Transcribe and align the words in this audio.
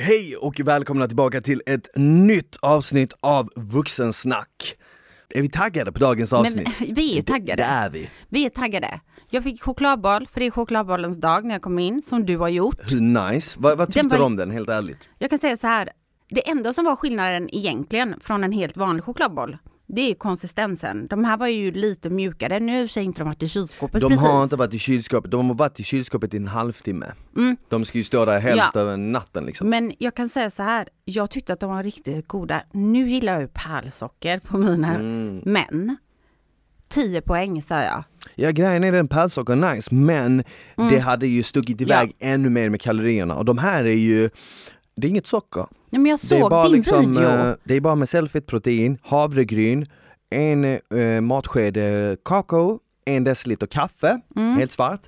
Hej 0.00 0.36
och 0.36 0.60
välkomna 0.60 1.06
tillbaka 1.06 1.40
till 1.40 1.62
ett 1.66 1.88
nytt 1.96 2.56
avsnitt 2.62 3.12
av 3.20 3.50
Vuxensnack. 3.56 4.76
Är 5.28 5.42
vi 5.42 5.48
taggade 5.48 5.92
på 5.92 5.98
dagens 5.98 6.32
avsnitt? 6.32 6.68
Men 6.80 6.94
vi 6.94 7.12
är 7.12 7.16
ju 7.16 7.22
taggade. 7.22 7.62
Det, 7.62 7.66
det 7.66 7.72
är 7.72 7.90
vi. 7.90 8.10
Vi 8.28 8.44
är 8.44 8.48
taggade. 8.48 9.00
Jag 9.30 9.44
fick 9.44 9.62
chokladboll, 9.62 10.26
för 10.26 10.40
det 10.40 10.46
är 10.46 10.50
chokladbollens 10.50 11.20
dag 11.20 11.44
när 11.44 11.54
jag 11.54 11.62
kom 11.62 11.78
in, 11.78 12.02
som 12.02 12.26
du 12.26 12.36
har 12.36 12.48
gjort. 12.48 12.92
Hur 12.92 13.00
nice? 13.00 13.56
Vad, 13.60 13.78
vad 13.78 13.92
tyckte 13.92 14.16
du 14.16 14.22
om 14.22 14.36
den 14.36 14.50
helt 14.50 14.68
ärligt? 14.68 15.08
Jag 15.18 15.30
kan 15.30 15.38
säga 15.38 15.56
så 15.56 15.66
här, 15.66 15.90
det 16.30 16.48
enda 16.48 16.72
som 16.72 16.84
var 16.84 16.96
skillnaden 16.96 17.54
egentligen 17.54 18.14
från 18.20 18.44
en 18.44 18.52
helt 18.52 18.76
vanlig 18.76 19.04
chokladboll, 19.04 19.58
det 19.88 20.10
är 20.10 20.14
konsistensen. 20.14 21.06
De 21.06 21.24
här 21.24 21.36
var 21.36 21.46
ju 21.48 21.72
lite 21.72 22.10
mjukare, 22.10 22.60
nu 22.60 22.80
har 22.80 22.98
inte 22.98 23.20
de 23.20 23.24
varit 23.28 23.42
i 23.42 23.48
kylskåpet 23.48 24.00
De 24.00 24.08
precis. 24.10 24.26
har 24.26 24.42
inte 24.42 24.56
varit 24.56 24.74
i 24.74 24.78
kylskåpet, 24.78 25.30
de 25.30 25.48
har 25.48 25.54
varit 25.54 25.80
i 25.80 25.84
kylskåpet 25.84 26.34
i 26.34 26.36
en 26.36 26.46
halvtimme. 26.48 27.12
De 27.68 27.84
ska 27.84 27.98
ju 27.98 28.04
stå 28.04 28.24
där 28.24 28.40
helst 28.40 28.70
Ja. 28.74 28.80
över 28.80 28.96
natten 28.96 29.44
liksom. 29.46 29.68
Men 29.70 29.92
jag 29.98 30.14
kan 30.14 30.28
säga 30.28 30.50
så 30.50 30.62
här, 30.62 30.88
jag 31.04 31.30
tyckte 31.30 31.52
att 31.52 31.60
de 31.60 31.70
var 31.70 31.82
riktigt 31.82 32.28
goda. 32.28 32.62
Nu 32.72 33.08
gillar 33.08 33.32
jag 33.32 33.42
ju 33.42 33.48
pärlsocker 33.48 34.38
på 34.38 34.58
mina, 34.58 34.94
Mm. 34.94 35.40
men 35.44 35.96
10 36.88 37.20
poäng 37.20 37.62
säger 37.62 37.82
jag. 37.90 38.04
Ja 38.34 38.50
grejen 38.50 38.84
är 38.84 38.92
den 38.92 39.08
pärlsocker 39.08 39.52
är 39.52 39.74
nice 39.74 39.94
men 39.94 40.44
det 40.90 40.98
hade 40.98 41.26
ju 41.26 41.42
stuckit 41.42 41.80
iväg 41.80 42.12
ännu 42.18 42.50
mer 42.50 42.68
med 42.68 42.80
kalorierna 42.80 43.34
och 43.36 43.44
de 43.44 43.58
här 43.58 43.84
är 43.84 43.92
ju 43.96 44.30
det 45.00 45.06
är 45.06 45.08
inget 45.08 45.26
socker. 45.26 45.66
Nej, 45.90 46.00
men 46.00 46.06
jag 46.10 46.18
Det 46.22 46.36
är 46.36 46.40
såg 46.40 46.50
bara 46.50 46.62
din 46.68 46.72
liksom, 46.76 47.12
video. 47.14 47.28
eh, 47.28 47.54
det 47.64 47.74
är 47.74 47.80
bara 47.80 47.94
med 47.94 48.08
cellfett 48.08 48.46
protein, 48.46 48.98
havregryn, 49.02 49.86
en 50.30 50.64
eh, 50.64 51.20
matsked 51.20 51.76
kakao, 52.24 52.78
en 53.04 53.24
deciliter 53.24 53.66
kaffe, 53.66 54.20
Mm. 54.36 54.56
helt 54.56 54.72
svart, 54.72 55.00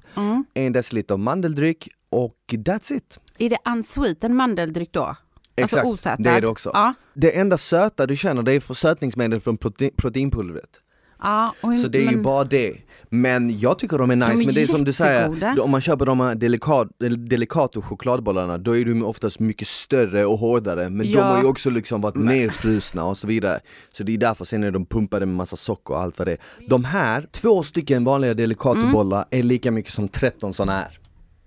en 0.54 0.72
deciliter 0.72 1.16
mandeldryck 1.16 1.88
och 2.10 2.36
that's 2.52 2.92
it. 2.92 3.20
Är 3.38 3.50
det 3.50 3.58
unsweetened 3.64 4.36
mandeldryck 4.36 4.92
då? 4.92 5.16
Exakt, 5.56 5.84
alltså 5.84 5.92
osötad? 5.92 6.22
det 6.24 6.30
är 6.30 6.40
det 6.40 6.46
också. 6.46 6.70
Ja. 6.74 6.94
Det 7.14 7.38
enda 7.38 7.58
söta 7.58 8.06
du 8.06 8.16
känner 8.16 8.42
det 8.42 8.52
är 8.52 8.60
för 8.60 8.74
sötningsmedel 8.74 9.40
från 9.40 9.58
prote- 9.58 9.90
proteinpulvret. 9.96 10.80
Ja 11.22 11.54
och, 11.60 11.78
Så 11.78 11.88
det 11.88 11.98
är 11.98 12.02
ju 12.02 12.10
men- 12.10 12.22
bara 12.22 12.44
det. 12.44 12.76
Men 13.12 13.58
jag 13.58 13.78
tycker 13.78 13.98
de 13.98 14.10
är 14.10 14.16
nice, 14.16 14.32
är 14.32 14.36
men 14.36 14.54
det 14.54 14.62
är 14.62 14.66
som 14.66 14.84
du 14.84 14.92
säger, 14.92 15.60
om 15.60 15.70
man 15.70 15.80
köper 15.80 16.06
de 16.06 16.20
här 16.20 16.34
delikat, 16.34 16.88
Delicato 17.28 17.82
chokladbollarna 17.82 18.58
då 18.58 18.76
är 18.76 18.84
de 18.84 19.02
oftast 19.04 19.38
mycket 19.40 19.68
större 19.68 20.24
och 20.24 20.38
hårdare 20.38 20.90
men 20.90 21.06
de 21.06 21.12
Ja. 21.12 21.22
har 21.22 21.40
ju 21.42 21.46
också 21.48 21.70
liksom 21.70 22.00
varit 22.00 22.14
nerfrusna 22.14 23.04
och 23.04 23.18
så 23.18 23.26
vidare. 23.26 23.60
Så 23.92 24.02
det 24.02 24.14
är 24.14 24.18
därför 24.18 24.44
sen 24.44 24.62
är 24.64 24.70
de 24.70 24.86
pumpade 24.86 25.26
med 25.26 25.34
massa 25.34 25.56
socker 25.56 25.94
och 25.94 26.00
allt 26.00 26.18
vad 26.18 26.28
det. 26.28 26.36
De 26.68 26.84
här, 26.84 27.26
två 27.32 27.62
stycken 27.62 28.04
vanliga 28.04 28.34
Delicato-bollar 28.34 29.24
är 29.30 29.42
lika 29.42 29.70
mycket 29.70 29.92
som 29.92 30.08
13 30.08 30.54
sådana 30.54 30.72
här. 30.72 30.98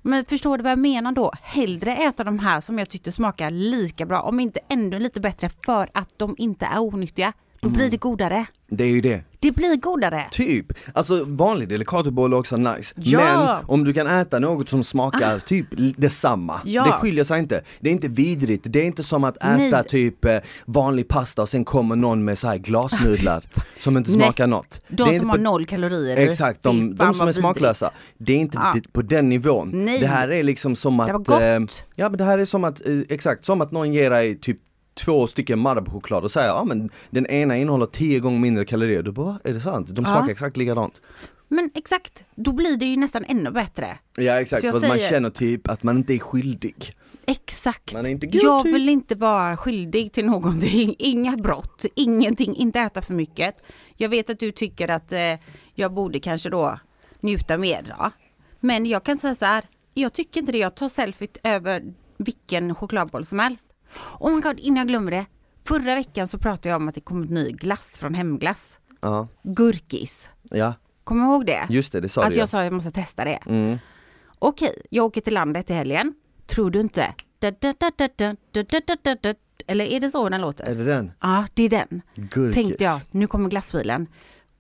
Men 0.02 0.26
förstår 0.26 0.58
du 0.58 0.64
vad 0.64 0.72
jag 0.72 0.80
menar 0.80 1.12
då? 1.12 1.32
Hellre 1.42 1.96
äta 1.98 2.24
de 2.24 2.40
här 2.40 2.62
som 2.62 2.80
jag 2.80 2.90
tyckte 2.90 3.12
smakar 3.12 3.50
lika 3.50 4.06
bra, 4.06 4.22
om 4.22 4.40
inte 4.40 4.60
ännu 4.70 5.00
lite 5.00 5.20
bättre 5.20 5.50
för 5.66 5.90
att 5.94 6.10
de 6.18 6.36
inte 6.38 6.66
är 6.66 6.80
onyttiga. 6.80 7.34
Då 7.64 7.68
Mm. 7.70 7.78
blir 7.78 7.90
det 7.92 7.98
godare. 7.98 8.46
Det 8.70 8.84
är 8.84 8.88
ju 8.88 9.02
det. 9.02 9.24
Det 9.40 9.52
blir 9.52 9.76
godare. 9.76 10.26
Typ, 10.32 10.66
alltså 10.94 11.24
vanlig 11.28 11.70
Delicatoboll 11.70 12.34
är 12.34 12.38
också 12.38 12.58
nice. 12.58 12.94
Ja. 12.98 13.20
Men 13.20 13.66
om 13.70 13.84
du 13.84 13.94
kan 13.94 14.08
äta 14.08 14.40
något 14.40 14.70
som 14.70 14.84
smakar 14.84 15.40
typ 15.40 15.68
l- 15.78 15.94
detsamma, 15.98 16.62
Ja. 16.66 16.84
det 16.84 16.92
skiljer 16.92 17.24
sig 17.24 17.40
inte. 17.40 17.62
Det 17.80 17.90
är 17.90 17.94
inte 17.94 18.08
vidrigt, 18.08 18.66
det 18.70 18.80
är 18.80 18.84
inte 18.86 19.04
som 19.04 19.24
att 19.24 19.38
äta 19.38 19.48
Nej. 19.58 19.84
typ 19.88 20.26
eh, 20.26 20.38
vanlig 20.66 21.08
pasta 21.08 21.42
och 21.42 21.50
sen 21.50 21.66
kommer 21.66 21.96
någon 21.96 22.24
med 22.24 22.38
så 22.40 22.48
här 22.48 22.58
glasnudlar 22.58 23.44
som 23.80 23.98
inte 23.98 24.12
Nej. 24.12 24.20
smakar 24.20 24.48
något. 24.48 24.80
De 24.88 24.98
som 25.06 25.14
inte 25.14 25.28
har 25.28 25.38
noll 25.38 25.66
kalorier 25.66 26.20
i. 26.20 26.24
Exakt, 26.24 26.64
de, 26.64 26.96
de 26.96 26.98
fan 27.06 27.14
som 27.14 27.28
är 27.28 27.32
smaklösa. 27.32 27.92
Det 28.18 28.34
är 28.34 28.38
inte 28.38 28.58
det- 28.74 28.94
på 28.94 29.02
den 29.02 29.30
nivån. 29.30 29.72
Nej. 29.74 30.00
Det 30.00 30.08
här 30.08 30.32
är 30.32 30.44
liksom 30.44 30.76
som 30.76 31.00
att... 31.00 31.08
Det 31.08 31.14
var 31.14 31.20
gott. 31.20 31.42
eh, 31.42 31.86
ja 31.96 32.10
men 32.10 32.18
det 32.18 32.24
här 32.24 32.40
är 32.40 32.46
som 32.46 32.64
att, 32.64 32.88
eh, 32.88 33.00
exakt, 33.10 33.46
som 33.46 33.62
att 33.62 33.72
någon 33.72 33.94
ger 33.94 34.10
dig 34.10 34.40
typ 34.40 34.58
två 34.94 35.28
stycken 35.28 35.60
Marabou-choklad 35.60 36.24
och 36.24 36.32
säger 36.32 36.48
ja 36.48 36.64
men 36.64 36.90
den 37.10 37.26
ena 37.28 37.58
innehåller 37.58 37.86
tio 37.86 38.20
gånger 38.20 38.40
mindre 38.40 38.66
kalorier. 38.66 39.04
Du 39.04 39.12
bara, 39.12 39.26
"Va? 39.26 39.40
är 39.44 39.54
det 39.54 39.60
sant? 39.62 39.88
De 39.88 40.04
Ja. 40.06 40.12
smakar 40.12 40.30
exakt 40.32 40.58
likadant. 40.58 41.02
Men 41.48 41.72
exakt, 41.76 42.24
då 42.36 42.52
blir 42.52 42.78
det 42.78 42.86
ju 42.86 42.98
nästan 42.98 43.26
ännu 43.28 43.52
bättre. 43.52 43.98
Ja 44.18 44.42
exakt, 44.42 44.62
för 44.62 44.70
att 44.70 44.74
man 44.82 44.82
säger- 44.82 45.10
känner 45.10 45.30
typ 45.30 45.70
att 45.70 45.84
man 45.84 45.98
inte 45.98 46.14
är 46.14 46.20
skyldig. 46.20 46.96
Exakt. 47.26 47.94
Man 47.94 48.06
är 48.06 48.10
inte 48.10 48.26
guilty. 48.28 48.46
Jag 48.48 48.64
vill 48.64 48.90
inte 48.90 49.16
vara 49.16 49.58
skyldig 49.58 50.12
till 50.12 50.26
någonting. 50.26 50.96
Inga 51.00 51.38
brott, 51.38 51.86
ingenting, 51.96 52.56
inte 52.56 52.80
äta 52.80 53.02
för 53.02 53.14
mycket. 53.14 53.56
Jag 53.98 54.10
vet 54.10 54.30
att 54.30 54.40
du 54.40 54.52
tycker 54.52 54.88
att 54.88 55.12
eh, 55.14 55.20
jag 55.76 55.94
borde 55.94 56.20
kanske 56.20 56.50
då 56.50 56.80
njuta 57.22 57.58
mer. 57.58 57.82
Då. 57.98 58.12
Men 58.60 58.86
jag 58.86 59.04
kan 59.04 59.18
säga 59.18 59.36
så 59.36 59.46
här, 59.46 59.64
jag 59.94 60.14
tycker 60.14 60.40
inte 60.40 60.52
det. 60.52 60.58
Jag 60.58 60.76
tar 60.76 60.90
selfiet 60.90 61.38
över 61.44 61.84
vilken 62.18 62.76
chokladboll 62.76 63.26
som 63.26 63.40
helst. 63.40 63.66
Oh 64.20 64.36
my 64.36 64.42
god, 64.42 64.60
innan 64.60 64.78
jag 64.78 64.88
glömmer 64.88 65.12
det. 65.12 65.26
Förra 65.68 65.96
veckan 65.96 66.28
så 66.28 66.38
pratade 66.38 66.70
jag 66.70 66.76
om 66.76 66.88
att 66.88 66.96
det 66.96 67.02
kom 67.02 67.22
ett 67.22 67.30
ny 67.30 67.52
glass 67.52 67.98
från 67.98 68.14
Hemglass. 68.14 68.80
Ja. 69.02 69.28
Gurkis. 69.44 70.30
Ja. 70.44 70.74
Kommer 71.04 71.26
du 71.26 71.32
ihåg 71.32 71.46
det? 71.46 71.66
Just 71.70 71.92
det, 71.92 72.00
det 72.02 72.10
sa 72.10 72.22
att 72.22 72.28
du. 72.28 72.34
Att 72.34 72.40
jag 72.40 72.50
sa 72.50 72.60
att 72.60 72.66
jag 72.66 72.74
måste 72.74 72.92
testa 72.92 73.26
det. 73.26 73.40
Mm. 73.46 73.78
Okej, 74.40 74.82
jag 74.90 75.06
åker 75.06 75.22
till 75.22 75.34
landet 75.34 75.70
i 75.70 75.74
helgen. 75.74 76.14
Tror 76.46 76.72
du 76.72 76.80
inte? 76.80 77.14
Eller 79.68 79.86
är 79.86 80.00
det 80.00 80.10
så 80.10 80.30
den 80.30 80.42
låter? 80.42 80.66
Är 80.66 80.76
det 80.76 80.84
den? 80.84 81.12
Ja, 81.22 81.46
det 81.54 81.64
är 81.64 81.70
den. 81.70 82.02
Gurkis. 82.16 82.56
Tänkte 82.56 82.84
jag, 82.84 83.00
nu 83.12 83.28
kommer 83.28 83.50
glassbilen. 83.50 84.08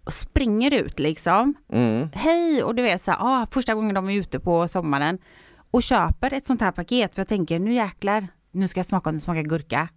Och 0.03 0.13
springer 0.13 0.73
ut 0.73 0.99
liksom. 0.99 1.53
Mm. 1.69 2.09
Hej! 2.13 2.63
Och 2.63 2.75
du 2.75 2.83
vet 2.83 3.01
så 3.01 3.11
ah, 3.11 3.47
första 3.51 3.73
gången 3.73 3.95
de 3.95 4.09
är 4.09 4.13
ute 4.13 4.39
på 4.39 4.67
sommaren. 4.67 5.17
Och 5.71 5.83
köper 5.83 6.33
ett 6.33 6.45
sånt 6.45 6.61
här 6.61 6.71
paket 6.71 7.15
för 7.15 7.19
jag 7.19 7.27
tänker 7.27 7.59
nu 7.59 7.73
jäklar, 7.73 8.27
nu 8.53 8.67
ska 8.67 8.79
jag 8.79 8.85
smaka 8.85 9.09
om 9.09 9.15
det 9.15 9.21
smakar 9.21 9.41
gurka. 9.43 9.89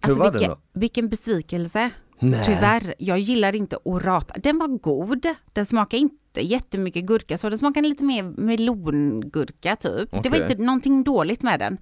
Alltså 0.00 0.18
var 0.18 0.26
den 0.26 0.32
vilken, 0.32 0.50
då? 0.50 0.58
vilken 0.72 1.08
besvikelse. 1.08 1.90
Nej. 2.18 2.44
Tyvärr, 2.44 2.94
jag 2.98 3.18
gillar 3.18 3.56
inte 3.56 3.78
orata. 3.84 4.34
Den 4.40 4.58
var 4.58 4.68
god, 4.68 5.26
den 5.52 5.66
smakar 5.66 5.98
inte 5.98 6.40
jättemycket 6.40 7.04
gurka 7.04 7.38
så 7.38 7.48
den 7.48 7.58
smakar 7.58 7.82
lite 7.82 8.04
mer 8.04 8.22
melongurka 8.22 9.76
typ. 9.76 10.22
Det 10.22 10.28
var 10.28 10.42
inte 10.42 10.62
någonting 10.62 11.04
dåligt 11.04 11.42
med 11.42 11.60
den. 11.60 11.78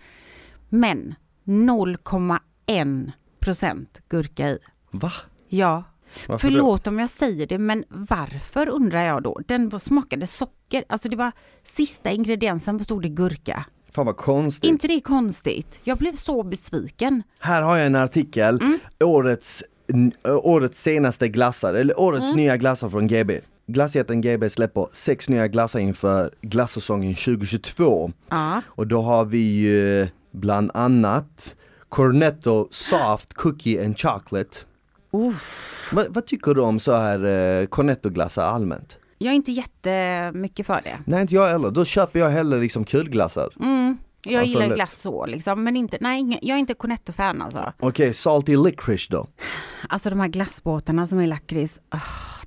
Men 0.69 1.15
0,1 1.45 3.13
procent 3.41 4.01
gurka 4.09 4.51
i. 4.51 4.59
Va? 4.91 5.13
Ja. 5.49 5.85
Varför 6.29 6.49
Förlåt 6.49 6.87
om 6.87 6.99
jag 6.99 7.11
säger 7.11 7.47
det 7.47 7.59
men 7.59 7.85
varför 7.89 8.69
undrar 8.69 9.03
jag 9.03 9.23
då? 9.23 9.41
Den 9.47 9.69
var, 9.69 9.79
smakade 9.79 10.27
socker, 10.27 10.85
alltså 10.89 11.09
det 11.09 11.17
var 11.17 11.33
sista 11.63 12.11
ingrediensen 12.11 12.85
stod 12.85 13.03
det 13.03 13.09
gurka. 13.09 13.65
Fan 13.95 14.07
vad 14.07 14.17
konstigt. 14.17 14.69
inte 14.71 14.89
det 14.89 15.01
konstigt? 15.01 15.81
Jag 15.85 15.99
blev 15.99 16.15
så 16.15 16.43
besviken. 16.43 17.23
Här 17.41 17.63
har 17.63 17.77
jag 17.77 17.87
en 17.87 17.97
artikel, 17.97 18.61
Mm. 18.61 18.79
årets, 19.05 19.65
ö, 20.25 20.35
årets 20.35 20.83
senaste 20.83 21.29
glassar, 21.29 21.75
eller 21.75 22.01
årets 22.01 22.25
Mm. 22.25 22.37
nya 22.37 22.57
glassar 22.57 22.89
från 22.91 23.07
GB. 23.07 23.41
Glassjätten 23.67 24.21
GB 24.21 24.51
släpper 24.51 24.87
sex 24.93 25.29
nya 25.29 25.49
glassar 25.49 25.81
inför 25.81 26.31
glassäsongen 26.43 27.15
2022. 27.15 28.13
Ja. 28.31 28.61
Och 28.67 28.87
då 28.87 29.03
har 29.03 29.25
vi 29.25 29.39
ju 29.39 30.09
bland 30.33 30.71
annat 30.75 31.57
Cornetto 31.89 32.69
Soft 32.71 33.35
Cookie 33.35 33.85
and 33.85 33.99
Chocolate. 33.99 34.59
Uff. 35.13 35.91
Vad, 35.93 36.07
vad 36.15 36.27
tycker 36.27 36.55
du 36.55 36.61
om 36.61 36.81
så 36.81 36.93
här 36.97 37.25
eh, 37.61 37.67
Cornetto-glassar 37.67 38.43
allmänt? 38.47 38.99
Jag 39.25 39.31
är 39.33 39.37
inte 39.37 39.53
jättemycket 39.53 40.67
för 40.67 40.81
det. 40.85 40.99
Nej 41.05 41.21
inte 41.23 41.35
jag 41.35 41.49
heller, 41.49 41.71
då 41.71 41.85
köper 41.85 42.19
jag 42.21 42.31
hellre 42.31 42.61
liksom 42.61 42.85
kulglassar. 42.85 43.49
Mm. 43.61 43.99
Jag 44.27 44.41
Alltså, 44.41 44.61
gillar 44.63 44.75
glass 44.75 45.01
så 45.01 45.27
liksom, 45.27 45.65
men 45.65 45.77
inte, 45.77 45.99
nej, 46.01 46.39
jag 46.43 46.55
är 46.55 46.59
inte 46.59 46.75
Cornetto-fan 46.75 47.43
alltså. 47.43 47.73
Okej, 47.81 48.15
salty 48.15 48.57
licorice 48.57 49.07
då? 49.11 49.27
Alltså 49.89 50.11
de 50.11 50.21
här 50.21 50.29
glassbåtarna 50.29 51.07
som 51.07 51.19
är 51.19 51.27
lakrits, 51.27 51.81
ah, 51.89 51.99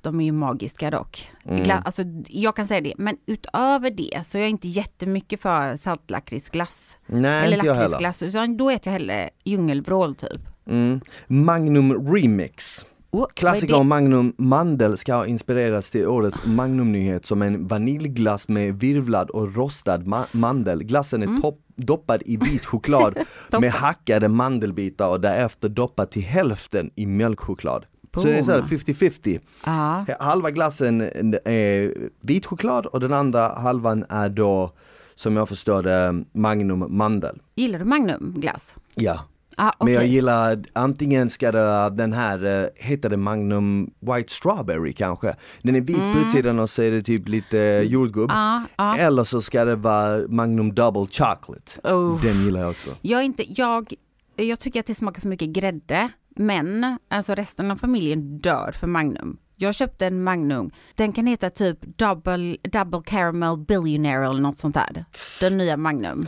de 0.02 0.20
är 0.20 0.24
ju 0.24 0.32
magiska 0.32 0.90
dock. 0.90 1.30
Mm. 1.44 1.62
Gla, 1.62 1.82
alltså, 1.84 2.02
jag 2.28 2.56
kan 2.56 2.66
säga 2.66 2.80
det, 2.80 2.94
men 2.98 3.16
utöver 3.26 3.90
det 3.90 4.26
så 4.26 4.38
är 4.38 4.42
jag 4.42 4.50
inte 4.50 4.68
jättemycket 4.68 5.40
för 5.40 5.76
saltlakritsglass. 5.76 6.96
Nej 7.06 7.44
Eller 7.44 7.56
inte 7.56 7.66
jag 7.66 7.74
heller. 7.74 8.00
lakritsglass, 8.00 8.56
då 8.58 8.70
äter 8.70 8.86
jag 8.92 8.92
hellre 8.92 9.30
djungelvrål 9.44 10.14
typ. 10.14 10.40
Mm. 10.66 11.00
Magnum 11.26 12.14
Remix. 12.14 12.84
Oh, 13.10 13.26
Klassikern 13.34 13.78
det? 13.78 13.84
Magnum 13.84 14.32
Mandel 14.38 14.96
ska 14.98 15.14
ha 15.14 15.26
inspirerats 15.26 15.90
till 15.90 16.06
årets 16.06 16.46
Magnum-nyhet 16.46 17.26
som 17.26 17.42
en 17.42 17.66
vaniljglass 17.66 18.48
med 18.48 18.74
virvlad 18.80 19.30
och 19.30 19.54
rostad 19.56 19.98
ma- 19.98 20.36
mandel. 20.36 20.82
Glassen 20.82 21.22
är 21.22 21.26
Mm. 21.26 21.42
topp- 21.42 21.64
doppad 21.76 22.22
i 22.26 22.36
vit 22.36 22.64
choklad 22.66 23.18
med 23.60 23.72
hackade 23.72 24.28
mandelbitar 24.28 25.08
och 25.08 25.20
därefter 25.20 25.68
doppad 25.68 26.10
till 26.10 26.22
hälften 26.22 26.90
i 26.94 27.06
mjölkchoklad. 27.06 27.86
Så 28.16 28.26
det 28.26 28.38
är 28.38 28.42
så 28.42 28.50
här 28.50 28.58
Boom. 28.60 28.68
50-50. 28.68 29.40
Ja, 29.64 30.04
Halva 30.20 30.50
glassen 30.50 31.00
är 31.44 31.94
vit 32.20 32.46
choklad 32.46 32.86
och 32.86 33.00
den 33.00 33.12
andra 33.12 33.48
halvan 33.58 34.04
är 34.08 34.28
då 34.28 34.72
som 35.14 35.36
jag 35.36 35.48
förstår 35.48 35.82
det 35.82 36.24
Magnum 36.32 36.84
mandel. 36.96 37.38
gillar 37.54 37.78
du 37.78 37.84
Magnum 37.84 38.34
glass? 38.36 38.76
Ja. 38.94 39.20
Ah, 39.60 39.72
Men 39.80 39.92
jag 39.92 40.06
gillar, 40.06 40.62
antingen 40.72 41.30
ska 41.30 41.52
det 41.52 41.64
vara 41.64 41.90
den 41.90 42.12
här, 42.12 42.62
eh, 42.64 42.68
heter 42.76 43.10
det 43.10 43.16
Magnum 43.16 43.90
White 44.00 44.32
Strawberry 44.32 44.92
kanske? 44.92 45.34
Den 45.62 45.76
är 45.76 45.80
vit 45.80 45.96
på 45.96 46.18
utsidan 46.26 46.58
och 46.58 46.70
så 46.70 46.82
är 46.82 46.90
det 46.90 47.02
typ 47.02 47.28
lite 47.28 47.84
jordgubb. 47.86 48.30
Mm. 48.30 48.42
Ja, 48.42 48.62
ja. 48.76 48.96
Eller 48.96 49.24
så 49.24 49.42
ska 49.42 49.64
det 49.64 49.76
vara 49.76 50.20
Magnum 50.28 50.74
Double 50.74 51.06
Chocolate. 51.06 51.80
Oh. 51.84 52.22
Den 52.22 52.44
gillar 52.44 52.60
jag 52.60 52.70
också. 52.70 52.90
Jag, 53.00 53.24
inte, 53.24 53.60
jag, 53.60 53.94
jag 54.36 54.60
tycker 54.60 54.80
att 54.80 54.86
det 54.86 54.94
smakar 54.94 55.20
för 55.20 55.28
mycket 55.28 55.48
grädde, 55.48 56.08
men 56.36 56.98
alltså 57.10 57.34
resten 57.34 57.70
av 57.70 57.76
familjen 57.76 58.38
dör 58.38 58.72
för 58.72 58.86
Magnum. 58.86 59.38
Jag 59.56 59.74
köpte 59.74 60.06
en 60.06 60.22
Magnum, 60.22 60.70
den 60.94 61.12
kan 61.12 61.26
heta 61.26 61.50
typ 61.50 61.78
Double, 61.98 62.56
double 62.72 63.02
Caramel 63.06 63.58
Billionaire 63.58 64.26
eller 64.26 64.40
något 64.40 64.58
sånt 64.58 64.74
där. 64.74 65.04
Den 65.48 65.58
nya 65.58 65.76
Magnum. 65.76 66.26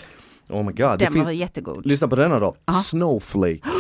Oh 0.51 0.63
my 0.65 0.73
god. 0.73 0.77
Det 0.77 0.97
Den 0.97 1.15
var 1.19 1.25
finns, 1.25 1.39
jättegod. 1.41 1.87
lyssna 1.87 2.09
på 2.09 2.17
denna 2.17 2.39
då. 2.39 2.57
Snowflake. 2.85 3.61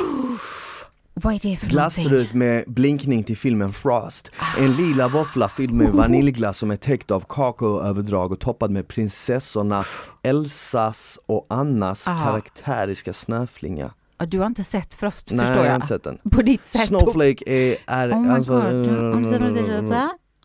Vad 1.14 1.34
är 1.34 1.38
det 1.38 1.56
för 1.56 1.66
någonting? 1.74 2.04
Glassrut 2.04 2.32
med 2.34 2.64
blinkning 2.66 3.24
till 3.24 3.36
filmen 3.36 3.72
Frost. 3.72 4.30
En 4.58 4.72
lila 4.72 5.08
våffla 5.08 5.48
fylld 5.48 5.72
med 5.74 5.88
vaniljglass 5.92 6.58
som 6.58 6.70
är 6.70 6.76
täckt 6.76 7.10
av 7.10 7.24
kakaoöverdrag 7.28 8.32
och 8.32 8.40
toppad 8.40 8.70
med 8.70 8.88
prinsessorna 8.88 9.84
Elsas 10.22 11.18
och 11.26 11.46
Annas 11.50 12.08
Ah. 12.08 12.24
karaktäriska 12.24 13.12
snöflinga. 13.12 13.90
Du 14.26 14.38
har 14.38 14.46
inte 14.46 14.64
sett 14.64 14.94
Frost 14.94 15.30
Nej, 15.32 15.46
förstår 15.46 15.56
jag 15.56 15.66
jag. 15.66 15.70
har 15.70 15.74
inte 15.76 15.86
sett 15.86 16.02
den. 16.04 16.18
På 16.30 16.42
ditt 16.42 16.66
sätt. 16.66 16.86
Snowflake 16.86 17.44
är, 17.46 17.76
är 17.86 18.12
Oh 18.12 18.34
alltså, 18.34 18.52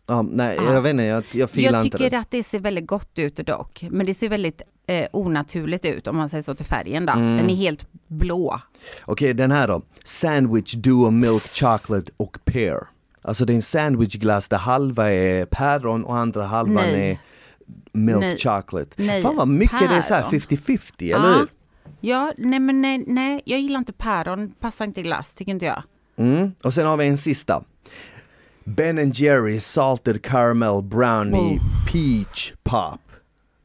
ja, 0.06 0.22
nej 0.22 0.58
Ah. 0.58 0.72
jag 0.74 0.82
vet 0.82 0.90
inte, 0.90 1.02
jag, 1.02 1.24
jag 1.32 1.50
filar 1.50 1.72
Jag 1.72 1.84
inte 1.84 1.98
tycker 1.98 2.10
det. 2.10 2.18
att 2.18 2.30
det 2.30 2.42
ser 2.42 2.60
väldigt 2.60 2.86
gott 2.86 3.18
ut 3.18 3.36
dock. 3.36 3.84
Men 3.90 4.06
det 4.06 4.14
ser 4.14 4.28
väldigt 4.28 4.62
eh, 4.86 5.06
onaturligt 5.12 5.84
ut 5.84 6.06
om 6.06 6.16
man 6.16 6.28
säger 6.28 6.42
så 6.42 6.54
till 6.54 6.66
färgen 6.66 7.06
då. 7.06 7.12
Mm. 7.12 7.36
Den 7.36 7.50
är 7.50 7.54
helt 7.54 7.86
blå. 8.06 8.60
Okej 9.04 9.34
den 9.34 9.50
här 9.50 9.68
då, 9.68 9.82
Sandwich 10.04 10.72
Duo 10.74 11.10
Milk 11.10 11.42
Chocolate 11.42 12.12
och 12.16 12.38
Pear. 12.44 12.86
Alltså 13.22 13.44
det 13.44 13.52
är 13.52 13.54
en 13.54 13.62
sandwichglass 13.62 14.48
där 14.48 14.56
halva 14.58 15.10
är 15.12 15.46
päron 15.46 16.04
och 16.04 16.16
andra 16.18 16.46
halvan 16.46 16.74
Nej. 16.84 17.10
är 17.10 17.18
milk 17.92 18.20
Nej. 18.20 18.38
chocolate. 18.38 19.02
Nej, 19.02 19.22
Fan 19.22 19.36
vad 19.36 19.48
mycket 19.48 19.80
det 19.88 19.94
är 19.96 20.00
så 20.00 20.14
här 20.14 20.22
päron. 20.22 20.40
50-50 20.40 21.14
eller 21.14 21.38
hur? 21.38 21.46
Ja, 22.00 22.32
nej 22.38 22.58
men 22.58 22.82
nej, 22.82 23.04
nej, 23.06 23.42
jag 23.44 23.60
gillar 23.60 23.78
inte 23.78 23.92
päron, 23.92 24.52
passar 24.60 24.84
inte 24.84 25.00
i 25.00 25.02
glass 25.02 25.34
tycker 25.34 25.52
inte 25.52 25.64
jag. 25.64 25.82
Mm. 26.16 26.52
Och 26.62 26.74
sen 26.74 26.86
har 26.86 26.96
vi 26.96 27.06
en 27.06 27.18
sista. 27.18 27.62
Ben 28.66 29.10
Jerry 29.12 29.60
Salted 29.60 30.22
Caramel 30.22 30.82
Brownie 30.82 31.58
Oh. 31.58 31.86
Peach 31.92 32.52
Pop. 32.64 33.00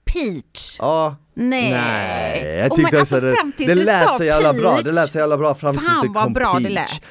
Peach! 0.05 0.77
Ja, 0.79 1.15
Nej. 1.33 1.71
nej. 1.71 2.55
Jag 2.57 2.71
Oh, 2.71 2.75
tyckte 2.75 2.91
men 2.95 3.01
också 3.01 3.15
alltså, 3.15 3.19
det, 3.57 3.65
det 3.65 3.75
lät 3.75 4.17
så 4.17 4.23
jävla 4.23 4.53
bra, 4.53 4.81
det 4.81 4.91
lät 4.91 5.11
så 5.11 5.17
jävla 5.17 5.37
bra 5.37 5.53
fram 5.53 5.77
tills 5.77 6.01
det 6.01 6.07
kom 6.07 6.33
bra 6.33 6.53
det 6.53 6.63
peach. 6.63 6.73
lät. 6.73 7.01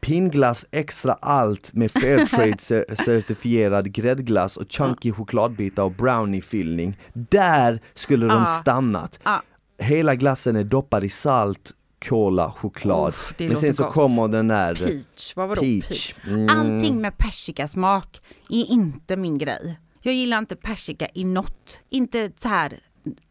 Pinnglass 0.00 0.66
extra 0.70 1.12
allt 1.12 1.72
med 1.72 1.90
Fairtrade 1.90 2.50
cer- 2.58 3.04
certifierad 3.04 3.92
gräddglass 3.92 4.56
och 4.56 4.72
chunky 4.72 5.12
chokladbitar 5.12 5.82
och 5.82 5.92
browniefyllning. 5.92 6.98
Där 7.12 7.80
skulle 7.94 8.26
de 8.26 8.46
stannat. 8.46 9.18
Ja. 9.24 9.42
Hela 9.78 10.14
glassen 10.14 10.56
är 10.56 10.64
doppad 10.64 11.04
i 11.04 11.08
salt, 11.08 11.70
cola, 12.08 12.52
choklad. 12.52 13.08
Uff, 13.08 13.34
det 13.38 13.48
Men 13.48 13.56
sen 13.56 13.74
så 13.74 13.84
gott. 13.84 13.92
kommer 13.94 14.28
den 14.28 14.48
där 14.48 14.74
Peach, 14.74 15.36
vad 15.36 15.48
vadå 15.48 15.60
peach. 15.62 15.88
peach? 15.88 16.14
Mm. 16.26 16.48
Allting 16.58 17.00
med 17.00 17.18
persikasmak 17.18 18.20
är 18.48 18.70
inte 18.72 19.16
min 19.16 19.38
grej. 19.38 19.80
Jag 20.02 20.14
gillar 20.14 20.38
inte 20.38 20.56
persika 20.56 21.08
i 21.14 21.24
något. 21.24 21.80
Inte 21.90 22.30
så 22.36 22.48
här, 22.48 22.78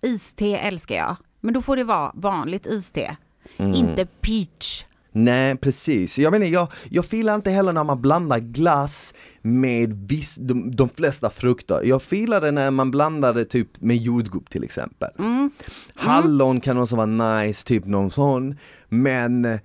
iste 0.02 0.46
älskar 0.48 0.96
jag. 0.96 1.16
Men 1.42 1.54
då 1.54 1.62
får 1.62 1.76
det 1.76 1.84
vara 1.84 2.12
vanligt 2.16 2.66
iste. 2.66 3.18
Mm. 3.58 3.74
Inte 3.74 4.06
peach. 4.06 4.86
Nej 5.12 5.58
precis, 5.58 6.20
jag 6.20 6.32
menar 6.32 6.46
jag, 6.46 6.68
jag 6.90 7.06
filar 7.06 7.36
inte 7.36 7.52
heller 7.52 7.74
när 7.74 7.84
man 7.84 8.02
blandar 8.02 8.40
glass 8.40 9.14
med 9.42 10.08
viss, 10.10 10.36
de, 10.36 10.76
de 10.76 10.90
flesta 10.90 11.30
frukter. 11.30 11.82
Jag 11.84 12.02
filar 12.02 12.42
det 12.42 12.52
när 12.52 12.72
man 12.72 12.92
blandar 12.92 13.34
det 13.34 13.46
typ 13.46 13.82
med 13.82 13.98
jordgubb 13.98 14.50
till 14.50 14.64
exempel. 14.64 15.10
Mm. 15.20 15.52
Hallon 15.96 16.62
kan 16.62 16.78
också 16.78 16.96
vara 16.96 17.06
nice, 17.06 17.68
typ 17.68 17.86
någon 17.86 18.12
sån. 18.12 18.56
Men 18.90 19.60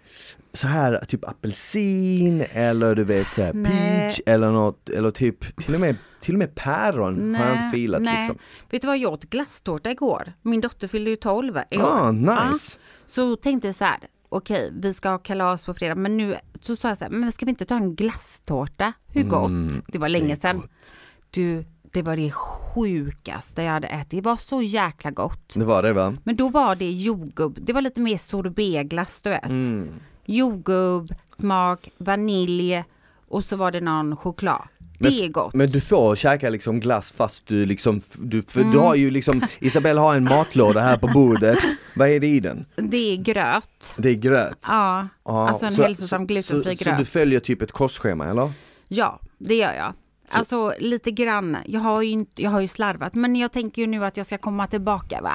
så 0.53 0.67
här 0.67 1.05
typ 1.09 1.25
apelsin 1.29 2.45
eller 2.53 2.95
du 2.95 3.05
vet 3.05 3.29
så 3.29 3.43
här 3.43 3.53
Nej. 3.53 3.73
peach 3.73 4.21
eller 4.27 4.51
något, 4.51 4.89
eller 4.89 5.11
typ 5.11 5.57
till 5.57 5.75
och 5.75 5.81
med, 5.81 5.97
till 6.21 6.35
och 6.35 6.39
med 6.39 6.55
päron 6.55 7.35
har 7.35 7.47
jag 7.47 7.55
inte 7.55 7.77
filat 7.77 8.03
nej. 8.03 8.19
liksom. 8.19 8.39
Vet 8.71 8.83
du 8.83 8.89
vad 8.89 8.99
jag 8.99 9.13
åt 9.13 9.25
glasstårta 9.25 9.91
igår? 9.91 10.33
Min 10.43 10.61
dotter 10.61 10.89
fyllde 10.89 11.11
ju 11.11 11.17
12 11.17 11.59
i 11.71 11.77
år. 11.77 11.83
Ah, 11.83 12.13
nice. 12.13 12.33
Ja. 12.33 12.55
Så 13.07 13.37
tänkte 13.37 13.69
jag 13.69 13.75
så 13.75 13.85
här, 13.85 13.99
okej 14.37 14.71
vi 14.75 14.95
ska 14.95 15.09
ha 15.09 15.19
kalas 15.19 15.65
på 15.65 15.75
fredag 15.75 15.95
men 15.95 16.17
nu 16.17 16.37
så 16.61 16.77
sa 16.77 16.89
jag 16.89 16.99
så 16.99 17.05
här, 17.05 17.11
men 17.11 17.33
ska 17.33 17.47
vi 17.47 17.51
inte 17.51 17.65
ta 17.65 17.77
en 17.77 17.95
glasstårta? 17.95 18.93
Hur 19.07 19.23
gott? 19.23 19.87
det 19.87 19.99
var 19.99 20.09
länge 20.09 20.37
sedan. 20.37 20.63
Du, 21.31 21.65
det 21.93 22.03
var 22.03 22.17
det 22.17 22.31
sjukaste 22.31 23.63
jag 23.63 23.73
hade 23.73 23.87
ätit. 23.87 24.11
Det 24.11 24.21
var 24.21 24.37
så 24.37 24.63
jäkla 24.63 25.11
gott. 25.11 25.55
Det 25.57 25.65
var 25.65 25.83
det 25.83 25.93
va? 25.93 26.17
Men 26.25 26.37
då 26.37 26.49
var 26.49 26.75
det 26.75 26.91
jordgubb, 26.91 27.59
det 27.63 27.73
var 27.73 27.81
lite 27.81 28.01
mer 28.01 28.17
sorbetglass 28.17 29.23
du 29.23 29.31
vet. 29.31 29.47
Mm. 29.47 29.89
Jordgubb, 30.25 31.13
smak, 31.37 31.89
vanilj 31.99 32.85
och 33.29 33.45
så 33.45 33.57
var 33.57 33.73
det 33.73 33.81
någon 33.81 34.17
choklad. 34.17 34.69
Det 34.99 35.25
är 35.25 35.29
gott. 35.29 35.55
Men 35.55 35.67
du 35.69 35.81
får 35.81 36.17
käka 36.17 36.51
liksom 36.51 36.81
glass 36.81 37.13
fast 37.13 37.47
du 37.47 37.67
liksom, 37.67 38.01
du, 38.13 38.43
för 38.43 38.61
Mm. 38.61 38.73
du 38.73 38.79
har 38.79 38.95
ju 38.95 39.11
liksom, 39.11 39.43
Isabelle 39.61 40.01
har 40.01 40.15
en 40.15 40.25
matlåda 40.25 40.81
här 40.81 40.97
på 40.97 41.07
bordet, 41.09 41.59
vad 41.97 42.09
är 42.09 42.21
det 42.21 42.27
i 42.27 42.41
den? 42.41 42.65
Det 42.77 43.13
är 43.13 43.17
gröt. 43.17 43.95
Det 43.97 44.09
är 44.11 44.15
gröt. 44.15 44.59
Ja, 44.69 45.09
Ja, 45.25 45.49
alltså 45.49 45.67
en 45.67 45.73
så- 45.73 45.83
hälsosam 45.83 46.23
så- 46.23 46.27
glutenfri 46.27 46.77
så, 46.77 46.85
gröt. 46.85 46.95
Så 46.97 46.99
du 46.99 47.05
följer 47.05 47.41
typ 47.41 47.63
ett 47.63 47.73
korsschema 47.73 48.27
eller? 48.27 48.53
Ja, 48.89 49.21
det 49.39 49.55
gör 49.55 49.73
jag. 49.73 49.95
Alltså 50.31 50.75
lite 50.79 51.11
grann. 51.11 51.57
Jag 51.67 51.81
har, 51.81 52.03
ju 52.03 52.11
inte, 52.11 52.43
jag 52.43 52.51
har 52.51 52.61
ju 52.61 52.69
slarvat 52.69 53.15
men 53.15 53.37
jag 53.37 53.53
tänker 53.53 53.83
ju 53.83 53.87
nu 53.89 54.05
att 54.05 54.17
jag 54.17 54.27
ska 54.27 54.39
komma 54.39 54.67
tillbaka 54.67 55.21
va? 55.23 55.33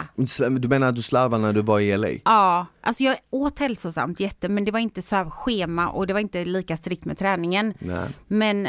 Du 0.60 0.68
menar 0.68 0.88
att 0.88 0.96
du 0.96 1.02
slarvade 1.02 1.44
när 1.44 1.54
du 1.54 1.62
var 1.62 1.80
i 1.80 1.98
LA? 1.98 2.08
Ja, 2.26 2.66
alltså 2.82 3.04
jag 3.04 3.16
åt 3.30 3.60
hälsosamt 3.60 4.20
jätte 4.20 4.50
men 4.50 4.66
det 4.66 4.72
var 4.72 4.80
inte 4.80 5.02
så 5.02 5.16
här 5.16 5.30
schema 5.30 5.90
och 5.90 6.08
det 6.08 6.14
var 6.14 6.20
inte 6.20 6.46
lika 6.46 6.78
strikt 6.78 7.06
med 7.06 7.18
träningen. 7.18 7.74
Nej. 7.80 8.10
Men 8.28 8.68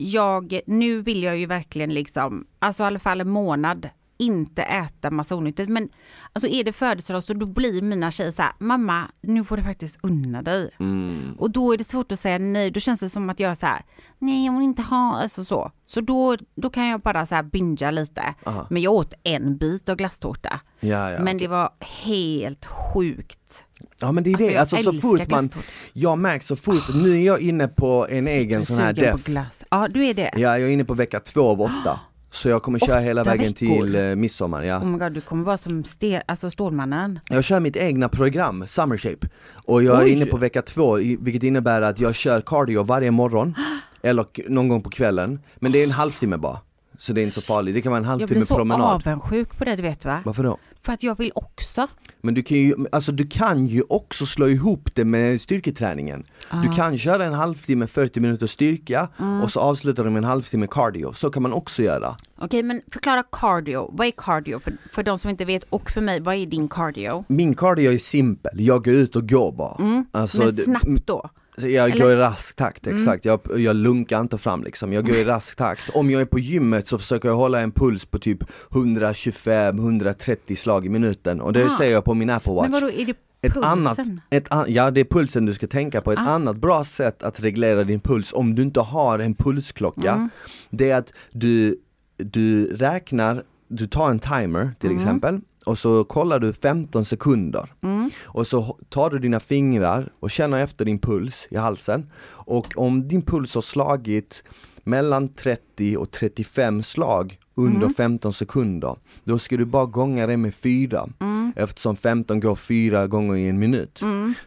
jag, 0.00 0.60
nu 0.66 1.00
vill 1.00 1.22
jag 1.22 1.38
ju 1.38 1.46
verkligen 1.46 1.94
liksom, 1.94 2.46
alltså 2.58 2.82
i 2.82 2.86
alla 2.86 2.98
fall 2.98 3.20
en 3.20 3.28
månad 3.30 3.88
inte 4.20 4.62
äta 4.62 5.10
massa 5.10 5.36
onyttigt. 5.36 5.68
Men 5.68 5.88
alltså 6.32 6.48
är 6.48 6.64
det 6.64 6.72
födelsedag 6.72 7.22
så 7.22 7.34
då 7.34 7.46
blir 7.46 7.82
mina 7.82 8.10
tjejer 8.10 8.30
så 8.30 8.42
här, 8.42 8.52
mamma 8.58 9.04
nu 9.20 9.44
får 9.44 9.56
du 9.56 9.62
faktiskt 9.62 9.98
unna 10.02 10.42
dig. 10.42 10.70
Mm. 10.80 11.34
Och 11.38 11.50
då 11.50 11.72
är 11.72 11.78
det 11.78 11.84
svårt 11.84 12.12
att 12.12 12.20
säga 12.20 12.38
nej, 12.38 12.70
då 12.70 12.80
känns 12.80 13.00
det 13.00 13.08
som 13.08 13.30
att 13.30 13.40
jag 13.40 13.50
är 13.50 13.54
så 13.54 13.66
här, 13.66 13.82
nej 14.18 14.46
jag 14.46 14.52
vill 14.52 14.62
inte 14.62 14.82
ha, 14.82 15.20
alltså 15.22 15.44
så. 15.44 15.70
Så 15.86 16.00
då, 16.00 16.36
då 16.54 16.70
kan 16.70 16.86
jag 16.86 17.00
bara 17.00 17.26
så 17.26 17.34
här 17.34 17.42
bingea 17.42 17.90
lite. 17.90 18.34
Aha. 18.46 18.66
Men 18.70 18.82
jag 18.82 18.92
åt 18.92 19.14
en 19.22 19.56
bit 19.56 19.88
av 19.88 19.96
glasstårta. 19.96 20.60
Ja, 20.80 21.10
ja, 21.10 21.18
men 21.18 21.36
okej. 21.36 21.38
det 21.38 21.48
var 21.48 21.70
helt 21.80 22.66
sjukt. 22.66 23.64
Ja 24.00 24.12
men 24.12 24.24
det 24.24 24.30
är 24.30 24.34
Alltså, 24.34 24.46
det, 24.46 24.52
jag 24.52 24.60
alltså 24.60 24.76
så 24.92 24.92
fort 25.00 25.30
man, 25.30 25.50
jag 25.92 26.18
märker 26.18 26.46
så 26.46 26.56
fort, 26.56 26.94
nu 26.94 27.10
är 27.20 27.26
jag 27.26 27.40
inne 27.40 27.68
på 27.68 28.06
en 28.10 28.28
egen 28.28 28.64
sån 28.64 28.78
här 28.78 28.92
def. 28.92 29.28
Ja, 29.70 29.88
du 29.88 30.04
är 30.06 30.14
det. 30.14 30.30
Ja, 30.34 30.58
jag 30.58 30.60
är 30.60 30.68
inne 30.68 30.84
på 30.84 30.94
vecka 30.94 31.20
två 31.20 31.48
av 31.50 31.60
åtta. 31.60 32.00
Så 32.32 32.48
jag 32.48 32.62
kommer 32.62 32.78
köra 32.78 32.98
hela 33.00 33.24
vägen 33.24 33.46
veckor? 33.46 33.54
till 33.84 33.96
eh, 33.96 34.02
midsommar, 34.16 34.62
ja. 34.62 34.78
Oh 34.78 34.86
my 34.86 34.98
god, 34.98 35.12
du 35.12 35.20
kommer 35.20 35.44
vara 35.44 35.56
som 35.56 35.82
ste- 35.82 36.22
alltså 36.26 36.50
Stålmannen. 36.50 37.20
Jag 37.28 37.44
kör 37.44 37.60
mitt 37.60 37.76
egna 37.76 38.08
program, 38.08 38.64
Summer 38.66 38.96
Shape. 38.96 39.28
Och 39.52 39.82
jag 39.82 40.00
är 40.00 40.04
Oj. 40.04 40.10
inne 40.12 40.26
på 40.26 40.36
vecka 40.36 40.62
två, 40.62 40.94
vilket 40.94 41.42
innebär 41.42 41.82
att 41.82 42.00
jag 42.00 42.14
kör 42.14 42.40
cardio 42.40 42.82
varje 42.82 43.10
morgon. 43.10 43.54
eller 44.02 44.26
någon 44.50 44.68
gång 44.68 44.82
på 44.82 44.90
kvällen. 44.90 45.40
Men 45.56 45.72
det 45.72 45.78
är 45.78 45.84
en 45.84 45.90
halvtimme 45.90 46.36
bara. 46.36 46.58
Så 46.98 47.12
det 47.12 47.20
är 47.20 47.22
inte 47.22 47.40
så 47.40 47.40
farligt, 47.54 47.74
det 47.74 47.82
kan 47.82 47.92
vara 47.92 47.98
en 47.98 48.04
Jag 48.04 48.10
halvtimme 48.10 48.38
blir 48.38 48.46
så 48.46 48.56
promenad. 48.56 49.02
avundsjuk 49.06 49.58
på 49.58 49.64
det, 49.64 49.76
du 49.76 49.82
vet 49.82 50.04
va? 50.04 50.20
Varför 50.24 50.42
då? 50.42 50.58
För 50.82 50.92
att 50.92 51.02
jag 51.02 51.18
vill 51.18 51.32
också. 51.34 51.86
Men 52.22 52.34
du 52.34 52.42
kan 52.42 52.56
ju, 52.58 52.74
alltså 52.92 53.12
du 53.12 53.26
kan 53.26 53.66
ju 53.66 53.82
också 53.88 54.26
slå 54.26 54.48
ihop 54.48 54.94
det 54.94 55.04
med 55.04 55.40
styrketräningen. 55.40 56.24
Du 56.62 56.72
kan 56.76 56.98
köra 56.98 57.24
en 57.24 57.32
halvtimme, 57.32 57.86
40 57.86 58.20
minuter 58.20 58.46
styrka 58.46 59.08
Mm. 59.18 59.40
och 59.42 59.52
så 59.52 59.60
avslutar 59.60 60.04
du 60.04 60.10
med 60.10 60.18
en 60.20 60.24
halvtimme 60.24 60.66
cardio. 60.70 61.12
Så 61.12 61.30
kan 61.30 61.42
man 61.42 61.52
också 61.52 61.82
göra. 61.82 62.16
Okej, 62.38 62.62
men 62.62 62.82
förklara 62.92 63.22
cardio. 63.32 63.90
Vad 63.92 64.06
är 64.06 64.12
cardio 64.16 64.58
för, 64.58 64.72
för 64.92 65.02
de 65.02 65.18
som 65.18 65.30
inte 65.30 65.44
vet? 65.44 65.64
Och 65.70 65.90
för 65.90 66.00
mig, 66.00 66.20
vad 66.20 66.34
är 66.34 66.46
din 66.46 66.68
cardio? 66.68 67.24
Min 67.28 67.54
cardio 67.54 67.92
är 67.92 67.98
simpel, 67.98 68.60
jag 68.60 68.84
går 68.84 68.94
ut 68.94 69.16
och 69.16 69.28
går 69.28 69.52
bara. 69.52 70.04
Alltså, 70.12 70.38
men 70.42 70.56
snabbt 70.56 71.06
då? 71.06 71.30
Jag 71.62 71.90
Eller? 71.90 72.02
går 72.04 72.12
i 72.12 72.16
rask 72.16 72.56
takt, 72.56 72.86
exakt. 72.86 73.24
Jag, 73.24 73.40
jag 73.56 73.76
lunkar 73.76 74.20
inte 74.20 74.38
fram 74.38 74.64
liksom, 74.64 74.92
jag 74.92 75.06
går 75.06 75.16
i 75.16 75.24
rask 75.24 75.56
takt. 75.56 75.90
Om 75.94 76.10
jag 76.10 76.20
är 76.20 76.24
på 76.26 76.38
gymmet 76.38 76.86
så 76.88 76.98
försöker 76.98 77.28
jag 77.28 77.36
hålla 77.36 77.60
en 77.60 77.72
puls 77.72 78.04
på 78.04 78.18
typ 78.18 78.38
125-130 78.70 80.54
slag 80.56 80.86
i 80.86 80.88
minuten 80.88 81.40
och 81.40 81.52
det 81.52 81.64
Ah. 81.64 81.68
ser 81.68 81.92
jag 81.92 82.04
på 82.04 82.14
min 82.14 82.30
Apple 82.30 82.52
Watch. 82.52 82.70
Men 82.70 82.72
vadå, 82.80 82.90
är 82.90 83.06
det 83.06 83.14
Ett 83.42 83.54
pulsen? 83.54 83.64
annat, 83.64 83.98
ett, 84.30 84.44
an- 84.52 84.64
ja 84.68 84.90
det 84.90 85.00
är 85.00 85.04
pulsen 85.04 85.46
du 85.46 85.54
ska 85.54 85.66
tänka 85.66 86.00
på. 86.00 86.12
Ett 86.12 86.18
Ah. 86.18 86.22
annat 86.30 86.56
bra 86.56 86.84
sätt 86.84 87.22
att 87.22 87.40
reglera 87.40 87.84
din 87.84 88.00
puls 88.00 88.32
om 88.32 88.54
du 88.54 88.62
inte 88.62 88.80
har 88.80 89.18
en 89.18 89.34
pulsklocka, 89.34 90.12
Mm. 90.12 90.28
det 90.70 90.90
är 90.90 90.96
att 90.98 91.12
du, 91.32 91.76
du 92.16 92.76
räknar, 92.76 93.42
du 93.68 93.86
tar 93.86 94.10
en 94.10 94.18
timer 94.18 94.70
till 94.80 94.90
Mm. 94.90 95.02
exempel 95.02 95.40
och 95.66 95.78
så 95.78 96.04
kollar 96.04 96.38
du 96.38 96.52
15 96.52 97.04
sekunder. 97.04 97.72
Mm. 97.82 98.10
Och 98.22 98.46
så 98.46 98.78
tar 98.88 99.10
du 99.10 99.18
dina 99.18 99.40
fingrar 99.40 100.12
och 100.20 100.30
känner 100.30 100.64
efter 100.64 100.84
din 100.84 100.98
puls 100.98 101.48
i 101.50 101.56
halsen. 101.56 102.06
Och 102.26 102.66
om 102.76 103.08
din 103.08 103.22
puls 103.22 103.54
har 103.54 103.62
slagit 103.62 104.44
mellan 104.84 105.28
30 105.28 105.96
och 105.96 106.10
35 106.10 106.82
slag 106.82 107.38
under 107.60 107.88
15 107.88 108.32
sekunder, 108.32 108.96
då 109.24 109.38
ska 109.38 109.56
du 109.56 109.64
bara 109.64 109.86
gånga 109.86 110.26
det 110.26 110.36
med 110.36 110.54
4. 110.54 111.08
Eftersom 111.56 111.96
15 111.96 112.40
går 112.40 112.56
4 112.56 113.06
gånger 113.06 113.36
i 113.36 113.48
en 113.48 113.58
minut. 113.58 114.00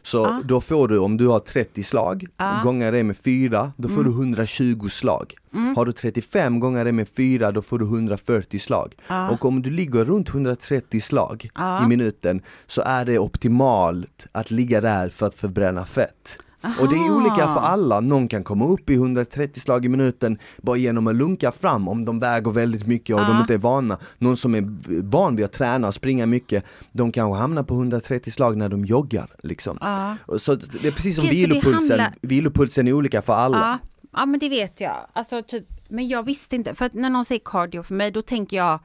Så 0.03 0.41
då 0.45 0.61
får 0.61 0.87
du, 0.87 0.97
om 0.97 1.17
du 1.17 1.27
har 1.27 1.39
30 1.39 1.83
slag, 1.83 2.25
gånga 2.63 2.91
det 2.91 3.03
med 3.03 3.17
4, 3.17 3.71
då 3.77 3.89
får 3.89 4.03
du 4.03 4.09
120 4.09 4.87
slag. 4.89 5.33
Har 5.75 5.85
du 5.85 5.91
35 5.91 6.59
gånger 6.59 6.85
det 6.85 6.91
med 6.91 7.07
4, 7.07 7.51
då 7.51 7.61
får 7.61 7.79
du 7.79 7.85
140 7.85 8.59
slag. 8.59 8.95
Och 9.31 9.45
om 9.45 9.61
du 9.61 9.69
ligger 9.69 10.05
runt 10.05 10.29
130 10.29 11.01
slag 11.01 11.49
i 11.83 11.87
minuten 11.87 12.41
så 12.67 12.81
är 12.81 13.05
det 13.05 13.19
optimalt 13.19 14.27
att 14.31 14.51
ligga 14.51 14.81
där 14.81 15.09
för 15.09 15.27
att 15.27 15.35
förbränna 15.35 15.85
fett. 15.85 16.37
Och 16.79 16.89
det 16.89 16.95
är 16.95 17.11
olika 17.11 17.35
för 17.53 17.59
alla, 17.59 17.99
någon 17.99 18.27
kan 18.27 18.43
komma 18.43 18.65
upp 18.65 18.89
i 18.89 18.93
130 18.93 19.59
slag 19.59 19.85
i 19.85 19.89
minuten 19.89 20.37
bara 20.61 20.77
genom 20.77 21.07
att 21.07 21.15
lunka 21.15 21.51
fram 21.51 21.87
om 21.87 22.05
de 22.05 22.19
väger 22.19 22.51
väldigt 22.51 22.87
mycket 22.87 23.15
och 23.15 23.21
de 23.21 23.39
inte 23.41 23.53
är 23.53 23.57
vana. 23.57 23.97
Någon 24.17 24.37
som 24.37 24.55
är 24.55 24.63
van 25.03 25.35
vid 25.35 25.45
att 25.45 25.51
träna 25.51 25.87
och 25.87 25.93
springa 25.93 26.25
mycket, 26.25 26.63
de 26.91 27.11
kanske 27.11 27.39
hamnar 27.41 27.63
på 27.63 27.73
130 27.73 28.31
slag 28.31 28.57
när 28.57 28.69
de 28.69 28.85
joggar 28.85 29.29
liksom. 29.43 29.77
Och 30.25 30.41
Så 30.41 30.55
det 30.55 30.87
är 30.87 30.91
precis 30.91 31.15
som 31.15 31.25
det 31.25 31.31
vilopulsen, 31.31 31.99
handlar- 31.99 32.13
vilopulsen 32.21 32.87
är 32.87 32.93
olika 32.93 33.21
för 33.21 33.33
alla. 33.33 33.57
Ja, 33.57 33.77
ja 34.19 34.25
men 34.25 34.39
det 34.39 34.49
vet 34.49 34.81
jag. 34.81 34.95
Alltså, 35.13 35.41
typ, 35.43 35.65
men 35.89 36.07
jag 36.07 36.23
visste 36.23 36.55
inte, 36.55 36.75
för 36.75 36.89
när 36.93 37.09
någon 37.09 37.25
säger 37.25 37.41
cardio 37.45 37.83
för 37.83 37.93
mig 37.95 38.11
då 38.11 38.21
tänker 38.21 38.57
jag 38.57 38.79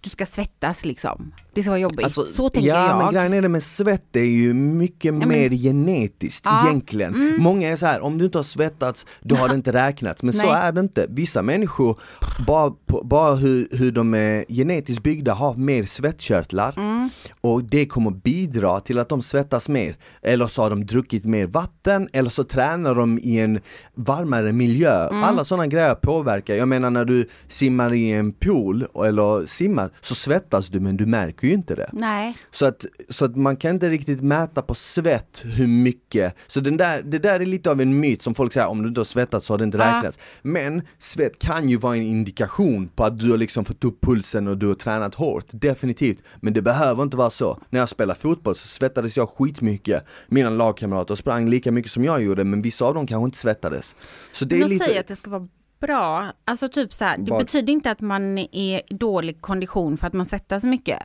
du 0.00 0.10
ska 0.10 0.26
svettas 0.26 0.84
liksom. 0.84 1.32
Det 1.54 1.62
ska 1.62 1.70
vara 1.70 1.80
jobbigt. 1.80 2.04
Alltså, 2.04 2.24
så 2.24 2.48
tänker 2.48 2.68
ja, 2.68 2.88
jag. 2.88 2.98
men 2.98 3.14
grejen 3.14 3.32
är 3.32 3.42
det 3.42 3.48
med 3.48 3.62
svett 3.62 4.16
är 4.16 4.20
ju 4.20 4.54
mycket 4.54 5.14
men- 5.14 5.28
mer 5.28 5.48
genetiskt 5.50 6.44
Ja, 6.46 6.60
Mm. 6.60 6.66
egentligen. 6.70 7.34
Många 7.38 7.68
är 7.72 7.76
så 7.76 7.86
här, 7.86 8.00
om 8.04 8.18
du 8.18 8.24
inte 8.24 8.38
har 8.38 8.42
svettats, 8.42 9.06
då 9.22 9.36
har 9.36 9.48
det 9.48 9.54
inte 9.54 9.72
räknats. 9.72 10.22
Men 10.22 10.32
så 10.32 10.50
är 10.50 10.72
det 10.72 10.80
inte. 10.80 11.06
Vissa 11.10 11.42
människor, 11.42 12.00
bara, 12.46 12.72
bara 13.04 13.34
hur, 13.34 13.68
hur 13.70 13.92
de 13.92 14.14
är 14.14 14.44
genetiskt 14.48 15.02
byggda, 15.02 15.34
har 15.34 15.54
mer 15.54 15.84
svettkörtlar. 15.84 16.74
Mm. 16.76 17.10
Och 17.40 17.64
det 17.64 17.86
kommer 17.86 18.10
bidra 18.10 18.80
till 18.80 18.98
att 18.98 19.08
de 19.08 19.22
svettas 19.22 19.68
mer. 19.68 19.96
Eller 20.22 20.46
så 20.46 20.62
har 20.62 20.70
de 20.70 20.86
druckit 20.86 21.24
mer 21.24 21.46
vatten, 21.46 22.08
eller 22.12 22.30
så 22.30 22.44
tränar 22.44 22.94
de 22.94 23.18
i 23.18 23.38
en 23.38 23.60
varmare 23.94 24.52
miljö. 24.52 25.08
Mm. 25.08 25.24
Alla 25.24 25.44
sådana 25.44 25.66
grejer 25.66 25.94
påverkar. 25.94 26.54
Jag 26.54 26.68
menar 26.68 26.90
när 26.90 27.04
du 27.04 27.28
simmar 27.48 27.94
i 27.94 28.10
en 28.12 28.32
pool, 28.32 28.86
eller 29.06 29.46
simmar, 29.46 29.90
så 30.00 30.14
svettas 30.14 30.68
du 30.68 30.80
men 30.80 30.96
du 30.96 31.06
märker 31.06 31.43
ju 31.46 31.52
inte 31.52 31.74
det. 31.74 31.90
Nej. 31.92 32.36
Så 32.50 32.66
att, 32.66 32.84
så 33.08 33.24
att 33.24 33.36
man 33.36 33.56
kan 33.56 33.70
inte 33.70 33.88
riktigt 33.88 34.20
mäta 34.22 34.62
på 34.62 34.74
svett 34.74 35.42
hur 35.44 35.66
mycket, 35.66 36.34
så 36.46 36.60
den 36.60 36.76
där, 36.76 37.02
det 37.02 37.18
där 37.18 37.40
är 37.40 37.46
lite 37.46 37.70
av 37.70 37.80
en 37.80 38.00
myt 38.00 38.22
som 38.22 38.34
folk 38.34 38.52
säger, 38.52 38.68
om 38.68 38.82
du 38.82 38.88
inte 38.88 39.00
har 39.00 39.04
svettats 39.04 39.46
så 39.46 39.52
har 39.52 39.58
det 39.58 39.64
inte 39.64 39.78
Ja. 39.78 39.96
räknats. 39.96 40.18
Men 40.42 40.82
svett 40.98 41.38
kan 41.38 41.68
ju 41.68 41.76
vara 41.76 41.96
en 41.96 42.02
indikation 42.02 42.88
på 42.88 43.04
att 43.04 43.18
du 43.18 43.30
har 43.30 43.38
liksom 43.38 43.64
fått 43.64 43.84
upp 43.84 44.00
pulsen 44.00 44.48
och 44.48 44.58
du 44.58 44.66
har 44.68 44.74
tränat 44.74 45.14
hårt, 45.14 45.44
definitivt. 45.50 46.22
Men 46.40 46.52
det 46.52 46.62
behöver 46.62 47.02
inte 47.02 47.16
vara 47.16 47.30
så. 47.30 47.58
När 47.70 47.80
jag 47.80 47.88
spelade 47.88 48.20
fotboll 48.20 48.54
så 48.54 48.68
svettades 48.68 49.16
jag 49.16 49.28
skitmycket. 49.28 50.04
Mina 50.28 50.50
lagkamrater 50.50 51.14
sprang 51.14 51.48
lika 51.48 51.70
mycket 51.72 51.92
som 51.92 52.04
jag 52.04 52.22
gjorde, 52.22 52.44
men 52.44 52.62
vissa 52.62 52.84
av 52.84 52.94
dem 52.94 53.06
kanske 53.06 53.24
inte 53.24 53.38
svettades. 53.38 53.96
Så 54.32 54.44
det 54.44 54.54
Men 54.54 54.62
är 54.64 54.68
de 54.68 54.72
lite... 54.74 54.84
säger 54.84 55.00
att 55.00 55.06
det 55.06 55.16
ska 55.16 55.30
vara 55.30 55.48
bra. 55.80 56.32
Alltså 56.44 56.68
typ 56.68 56.92
så 56.92 57.04
här, 57.04 57.18
det 57.18 57.30
Vad? 57.30 57.40
betyder 57.40 57.72
inte 57.72 57.90
att 57.90 58.00
man 58.00 58.38
är 58.38 58.56
i 58.56 58.82
dålig 58.90 59.40
kondition 59.40 59.96
för 59.96 60.06
att 60.06 60.12
man 60.12 60.26
svettas 60.26 60.64
mycket. 60.64 61.02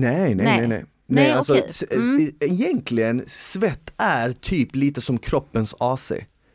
Nej, 0.00 0.34
nej, 0.34 0.46
Nej. 0.46 0.58
nej. 0.58 0.68
nej. 0.68 0.84
Nej, 1.06 1.30
alltså, 1.32 1.54
s- 1.56 1.84
Mm. 1.90 2.20
e- 2.26 2.30
Egentligen, 2.40 3.22
svett 3.26 3.90
är 3.96 4.32
typ 4.32 4.76
lite 4.76 5.00
som 5.00 5.18
kroppens 5.18 5.74
AC. 5.78 6.12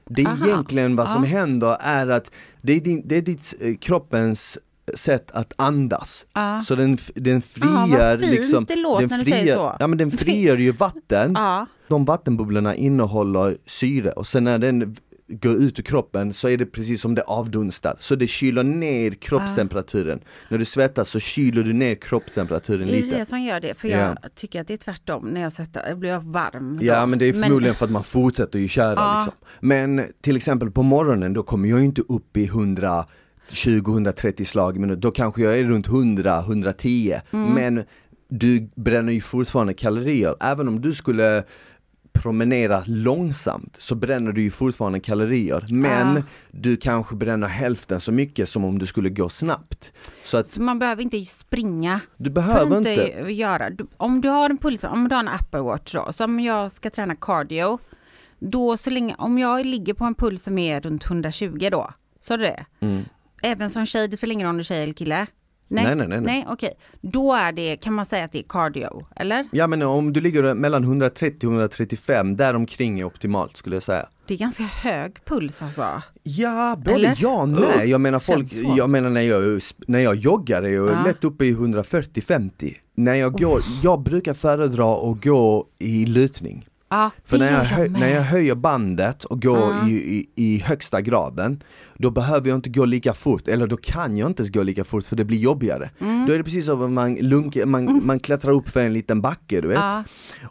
Det 0.09 0.21
är 0.21 0.27
Aha. 0.27 0.45
egentligen 0.47 0.95
vad 0.95 1.09
som 1.09 1.23
Ja. 1.23 1.29
händer 1.29 1.77
är 1.79 2.07
att 2.07 2.31
det 2.61 2.73
är, 2.73 2.79
din, 2.79 3.01
det 3.05 3.17
är 3.17 3.21
ditt, 3.21 3.53
eh, 3.61 3.75
kroppens 3.75 4.57
sätt 4.95 5.31
att 5.31 5.53
andas. 5.57 6.25
Ja. 6.33 6.61
Så 6.65 6.75
den, 6.75 6.97
den 7.15 7.37
Ah, 7.37 7.41
frigör 7.41 8.17
fint 8.17 8.31
liksom, 8.31 8.65
den 8.65 8.77
så. 9.53 9.75
Ja 9.79 9.87
men 9.87 9.97
den 9.97 10.11
frigör 10.11 10.57
ju 10.57 10.71
vatten, 10.71 11.31
Ja. 11.35 11.65
de 11.87 12.05
vattenbubblorna 12.05 12.75
innehåller 12.75 13.57
syre 13.65 14.11
och 14.11 14.27
sen 14.27 14.43
när 14.43 14.59
den 14.59 14.97
går 15.29 15.55
ut 15.55 15.79
ur 15.79 15.83
kroppen 15.83 16.33
så 16.33 16.47
är 16.49 16.57
det 16.57 16.65
precis 16.65 17.01
som 17.01 17.15
det 17.15 17.21
avdunstar. 17.21 17.95
Så 17.99 18.15
det 18.15 18.27
kyler 18.27 18.63
ner 18.63 19.11
kroppstemperaturen. 19.11 20.19
När 20.49 20.57
du 20.57 20.65
svettas 20.65 21.09
så 21.09 21.19
kyler 21.19 21.63
du 21.63 21.73
ner 21.73 21.95
kroppstemperaturen 21.95 22.87
Det 22.87 22.97
är 22.97 23.01
lite. 23.01 23.17
det 23.17 23.25
som 23.25 23.41
gör 23.41 23.59
det, 23.59 23.73
för 23.73 23.87
Ja. 23.87 23.97
jag 24.21 24.35
tycker 24.35 24.61
att 24.61 24.67
det 24.67 24.73
är 24.73 24.77
tvärtom. 24.77 25.25
När 25.27 25.41
jag 25.41 25.51
svettas 25.53 25.83
jag 25.89 25.97
blir 25.99 26.09
jag 26.09 26.21
varm. 26.23 26.79
Ja 26.81 26.99
då. 26.99 27.05
men 27.05 27.19
det 27.19 27.25
är 27.25 27.33
förmodligen 27.33 27.75
för 27.75 27.85
att 27.85 27.91
man 27.91 28.03
fortsätter 28.03 28.59
ju 28.59 28.67
köra 28.67 28.93
Ja. 28.95 29.15
liksom. 29.17 29.33
Men 29.59 30.01
till 30.21 30.35
exempel 30.35 30.71
på 30.71 30.83
morgonen 30.83 31.33
då 31.33 31.43
kommer 31.43 31.69
jag 31.69 31.83
inte 31.83 32.01
upp 32.01 32.37
i 32.37 32.47
120-130 33.51 34.43
slag 34.45 34.75
i 34.75 34.79
minut, 34.79 34.99
då 35.01 35.11
kanske 35.11 35.41
jag 35.41 35.59
är 35.59 35.63
runt 35.63 35.87
100-110 35.87 37.21
Mm. 37.33 37.53
men 37.53 37.83
du 38.31 38.69
bränner 38.75 39.13
ju 39.13 39.21
fortfarande 39.21 39.73
kalorier, 39.73 40.35
även 40.41 40.67
om 40.67 40.81
du 40.81 40.93
skulle 40.93 41.43
promenera 42.21 42.83
långsamt 42.87 43.75
så 43.79 43.95
bränner 43.95 44.31
du 44.31 44.41
ju 44.41 44.51
fortfarande 44.51 44.99
kalorier 44.99 45.65
men 45.69 46.15
Ja. 46.15 46.21
du 46.51 46.77
kanske 46.77 47.15
bränner 47.15 47.47
hälften 47.47 48.01
så 48.01 48.11
mycket 48.11 48.49
som 48.49 48.65
om 48.65 48.79
du 48.79 48.85
skulle 48.85 49.09
gå 49.09 49.29
snabbt. 49.29 49.93
Så 50.25 50.37
att 50.37 50.47
Så 50.47 50.61
man 50.61 50.79
behöver 50.79 51.01
inte 51.03 51.25
springa. 51.25 51.99
du 52.17 52.29
behöver 52.29 52.77
inte, 52.77 52.91
inte, 52.91 53.31
göra. 53.33 53.69
Du- 53.69 53.87
Om 53.97 54.21
du 54.21 54.29
har 54.29 54.49
en 54.49 54.57
puls, 54.57 54.83
om 54.83 55.07
du 55.09 55.15
har 55.15 55.19
en 55.19 55.27
Apple 55.27 55.59
Watch 55.61 55.93
då, 55.93 56.11
som 56.11 56.39
jag 56.39 56.71
ska 56.71 56.89
träna 56.89 57.15
cardio, 57.15 57.79
då 58.39 58.77
så 58.77 58.89
länge, 58.89 59.15
om 59.17 59.37
jag 59.37 59.65
ligger 59.65 59.93
på 59.93 60.05
en 60.05 60.15
puls 60.15 60.43
som 60.43 60.57
är 60.57 60.81
runt 60.81 61.05
120 61.05 61.69
då, 61.71 61.89
så 62.21 62.33
är 62.33 62.37
det 62.37 62.43
det? 62.79 62.85
Mm. 62.85 63.03
Även 63.41 63.69
som 63.69 63.85
tjej, 63.85 64.07
det 64.07 64.17
spelar 64.17 64.33
ingen 64.33 64.45
roll 64.47 64.49
om 64.53 64.57
du 64.57 64.61
är 64.61 64.63
tjej 64.63 64.83
eller 64.83 64.93
kille? 64.93 65.27
Nej, 65.71 65.83
nej, 65.85 65.95
nej, 65.95 66.07
nej. 66.07 66.21
Nej, 66.21 66.45
okej. 66.49 66.73
Då 67.01 67.33
är 67.33 67.51
det, 67.51 67.75
kan 67.75 67.93
man 67.93 68.05
säga 68.05 68.25
att 68.25 68.31
det 68.31 68.39
är 68.39 68.43
cardio, 68.49 69.05
eller? 69.15 69.45
ja 69.51 69.67
men 69.67 69.81
om 69.81 70.13
du 70.13 70.21
ligger 70.21 70.53
mellan 70.53 70.83
130 70.83 71.47
och 71.47 71.53
135, 71.53 72.35
däromkring 72.35 72.99
är 72.99 73.03
optimalt 73.03 73.57
skulle 73.57 73.75
jag 73.75 73.83
säga. 73.83 74.05
Det 74.25 74.33
är 74.33 74.37
ganska 74.37 74.63
hög 74.63 75.25
puls 75.25 75.61
alltså. 75.61 76.01
Ja, 76.23 76.75
både 76.85 76.95
Eller? 76.95 77.17
ja 77.19 77.41
och 77.41 77.49
nej. 77.49 77.89
Jag 77.89 78.01
menar 78.01 78.19
folk, 78.19 78.53
jag 78.77 78.89
menar 78.89 79.09
när 79.09 79.21
jag, 79.21 79.61
när 79.87 79.99
jag 79.99 80.15
joggar 80.15 80.63
är 80.63 80.69
jag 80.69 80.87
Ja. 80.89 81.03
lätt 81.05 81.23
uppe 81.23 81.45
i 81.45 81.53
140-50. 81.55 82.75
När 82.95 83.13
jag 83.13 83.33
går, 83.33 83.59
jag 83.83 84.01
brukar 84.01 84.33
föredra 84.33 85.11
att 85.11 85.23
gå 85.23 85.67
i 85.79 86.05
lutning. 86.05 86.65
Ja, 86.89 87.11
För 87.25 87.37
när 87.37 87.51
jag, 87.51 87.79
med. 87.91 87.99
när 88.01 88.07
jag 88.15 88.21
höjer 88.21 88.55
bandet 88.55 89.23
och 89.25 89.41
går 89.41 89.57
Ja. 89.57 89.87
i, 89.89 89.91
i, 89.93 90.29
i 90.35 90.59
högsta 90.59 91.01
graden 91.01 91.63
Då 91.97 92.11
behöver 92.11 92.49
jag 92.49 92.55
inte 92.57 92.69
gå 92.69 92.85
lika 92.85 93.13
fort, 93.13 93.47
eller 93.47 93.67
då 93.67 93.77
kan 93.77 94.17
jag 94.17 94.29
inte 94.29 94.43
gå 94.49 94.63
lika 94.63 94.83
fort 94.83 95.03
för 95.05 95.15
det 95.15 95.25
blir 95.25 95.37
jobbigare 95.37 95.89
Mm. 95.99 96.25
Då 96.25 96.33
är 96.33 96.37
det 96.37 96.43
precis 96.43 96.65
som 96.65 96.81
att 96.81 96.91
man, 96.91 97.15
lunkar, 97.15 97.65
man, 97.65 98.05
man 98.05 98.19
klättrar 98.19 98.51
upp 98.51 98.69
för 98.69 98.79
en 98.79 98.93
liten 98.93 99.21
backe 99.21 99.61
du 99.61 99.67
vet 99.67 99.77
Ja. 99.77 100.03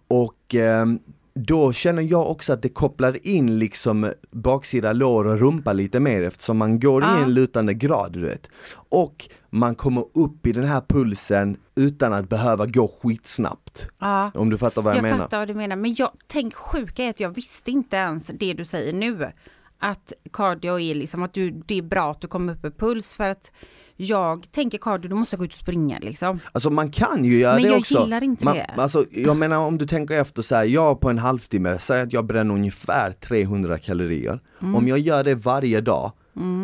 Och 0.08 0.54
ehm, 0.54 0.98
då 1.34 1.72
känner 1.72 2.02
jag 2.02 2.30
också 2.30 2.52
att 2.52 2.62
det 2.62 2.68
kopplar 2.68 3.26
in 3.26 3.58
liksom 3.58 4.12
baksida 4.30 4.92
lår 4.92 5.24
och 5.26 5.38
rumpa 5.38 5.72
lite 5.72 6.00
mer 6.00 6.22
eftersom 6.22 6.56
man 6.58 6.80
går 6.80 7.02
i 7.04 7.22
en 7.22 7.34
lutande 7.34 7.74
grad 7.74 8.12
du 8.12 8.20
vet 8.20 8.48
Och 8.72 9.28
man 9.50 9.74
kommer 9.74 10.04
upp 10.14 10.46
i 10.46 10.52
den 10.52 10.64
här 10.64 10.82
pulsen 10.88 11.56
utan 11.78 12.12
att 12.12 12.28
behöva 12.28 12.66
gå 12.66 12.88
skitsnabbt 13.02 13.88
Ja. 13.98 14.30
Om 14.34 14.50
du 14.50 14.58
fattar 14.58 14.82
vad 14.82 14.92
jag, 14.92 14.96
Jag 14.96 15.02
menar 15.02 15.18
fattar 15.18 15.38
vad 15.38 15.48
du 15.48 15.54
menar, 15.54 15.76
men 15.76 15.94
jag, 15.94 16.10
tänk 16.26 16.54
sjuka 16.54 17.04
är 17.04 17.10
att 17.10 17.20
jag 17.20 17.30
visste 17.30 17.70
inte 17.70 17.96
ens 17.96 18.26
det 18.26 18.52
du 18.52 18.64
säger 18.64 18.92
nu. 18.92 19.32
Att 19.80 20.12
cardio 20.32 20.80
är 20.80 20.94
liksom 20.94 21.22
att 21.22 21.32
du, 21.32 21.50
det 21.50 21.78
är 21.78 21.82
bra 21.82 22.10
att 22.10 22.20
du 22.20 22.28
kommer 22.28 22.52
upp 22.52 22.64
i 22.64 22.70
puls 22.70 23.14
för 23.14 23.28
att 23.28 23.52
jag 23.96 24.50
tänker 24.52 24.78
cardio, 24.78 25.08
du 25.08 25.14
måste 25.14 25.36
gå 25.36 25.44
ut 25.44 25.52
och 25.52 25.58
springa 25.58 25.98
liksom. 25.98 26.40
Alltså 26.52 26.70
man 26.70 26.90
kan 26.90 27.24
ju 27.24 27.38
göra 27.38 27.54
Men 27.54 27.62
det 27.62 27.68
jag 27.68 27.78
också. 27.78 28.04
gillar 28.04 28.24
inte 28.24 28.44
man, 28.44 28.54
det. 28.54 28.74
Alltså, 28.76 29.04
jag 29.10 29.36
menar 29.36 29.56
om 29.56 29.78
du 29.78 29.86
tänker 29.86 30.20
efter 30.20 30.42
så 30.42 30.54
här, 30.54 30.64
jag 30.64 31.00
på 31.00 31.10
en 31.10 31.18
halvtimme, 31.18 31.78
säg 31.78 32.00
att 32.02 32.12
jag 32.12 32.26
bränner 32.26 32.54
ungefär 32.54 33.12
300 33.12 33.78
kalorier. 33.78 34.40
Mm. 34.62 34.74
Om 34.74 34.88
jag 34.88 34.98
gör 34.98 35.24
det 35.24 35.34
varje 35.34 35.80
dag, 35.80 36.12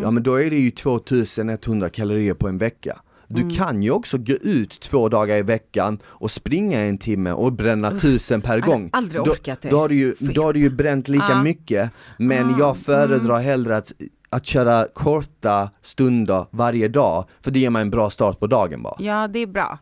ja 0.02 0.10
men 0.10 0.22
då 0.22 0.34
är 0.34 0.50
det 0.50 0.56
ju 0.56 0.70
2100 0.70 1.88
kalorier 1.90 2.34
på 2.34 2.48
en 2.48 2.58
vecka. 2.58 3.00
Du 3.28 3.42
Mm. 3.42 3.54
kan 3.54 3.82
ju 3.82 3.90
också 3.90 4.18
gå 4.18 4.32
ut 4.32 4.80
två 4.80 5.08
dagar 5.08 5.36
i 5.36 5.42
veckan 5.42 5.98
och 6.04 6.30
springa 6.30 6.80
en 6.80 6.98
timme 6.98 7.32
och 7.32 7.52
bränna 7.52 7.98
tusen 7.98 8.40
per 8.40 8.60
gång. 8.60 8.90
aldrig 8.92 9.24
då, 9.24 9.30
orkat 9.30 9.60
det. 9.60 9.68
Då 9.70 9.78
har, 9.78 9.88
du 9.88 9.94
ju, 9.94 10.14
då 10.20 10.42
har 10.42 10.52
du 10.52 10.60
ju 10.60 10.70
bränt 10.70 11.08
lika 11.08 11.24
Ja. 11.28 11.42
mycket, 11.42 11.90
men 12.18 12.54
Ah, 12.54 12.58
jag 12.58 12.76
föredrar 12.78 13.38
hellre 13.40 13.76
att, 13.76 13.92
att 14.30 14.46
köra 14.46 14.86
korta 14.94 15.70
stunder 15.82 16.46
varje 16.50 16.88
dag, 16.88 17.24
för 17.42 17.50
det 17.50 17.58
ger 17.58 17.70
mig 17.70 17.82
en 17.82 17.90
bra 17.90 18.10
start 18.10 18.40
på 18.40 18.46
dagen 18.46 18.82
bara. 18.82 18.96
Ja, 18.98 19.28
det 19.28 19.38
är 19.38 19.46
bra. 19.46 19.78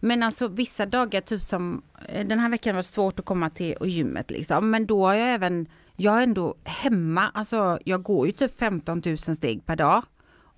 Men 0.00 0.22
alltså 0.22 0.48
vissa 0.48 0.86
dagar, 0.86 1.20
typ 1.20 1.42
som 1.42 1.82
eh, 2.08 2.26
den 2.26 2.38
här 2.38 2.48
veckan 2.48 2.74
var 2.74 2.82
det 2.82 2.88
svårt 2.88 3.18
att 3.18 3.24
komma 3.24 3.50
till 3.50 3.74
och 3.80 3.88
gymmet 3.88 4.30
liksom. 4.30 4.70
Men 4.70 4.86
då 4.86 5.06
har 5.06 5.14
jag 5.14 5.34
även, 5.34 5.66
jag 5.96 6.18
är 6.18 6.22
ändå 6.22 6.54
hemma, 6.64 7.30
alltså 7.34 7.78
jag 7.84 8.02
går 8.02 8.26
ju 8.26 8.32
typ 8.32 8.58
15 8.58 9.02
000 9.06 9.18
steg 9.18 9.66
per 9.66 9.76
dag. 9.76 10.02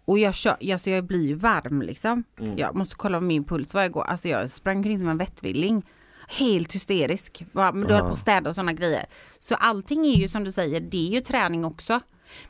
Och 0.04 0.18
jag, 0.18 0.35
kör, 0.35 0.73
alltså 0.73 0.90
jag 0.90 1.04
blir 1.04 1.26
ju 1.26 1.35
varm 1.35 1.82
liksom. 1.82 2.25
Mm. 2.40 2.59
Jag 2.59 2.75
måste 2.75 2.97
kolla 2.97 3.21
min 3.21 3.44
puls 3.44 3.75
varje 3.75 3.88
gång. 3.88 4.04
Alltså 4.06 4.28
jag 4.28 4.50
sprang 4.50 4.76
omkring 4.76 4.99
som 4.99 5.09
en 5.09 5.18
vettvilling. 5.18 5.82
Helt 6.28 6.75
hysterisk. 6.75 7.44
Bara, 7.52 7.73
Men 7.73 7.88
du 7.88 7.94
höll 7.94 8.02
på 8.02 8.12
att 8.12 8.18
städa 8.18 8.49
och 8.49 8.54
sådana 8.54 8.73
grejer. 8.73 9.06
Så 9.38 9.54
allting 9.54 10.06
är 10.06 10.14
ju 10.14 10.28
som 10.28 10.44
du 10.44 10.52
säger, 10.52 10.80
det 10.80 11.09
är 11.09 11.11
ju 11.14 11.21
träning 11.21 11.64
också. 11.64 12.00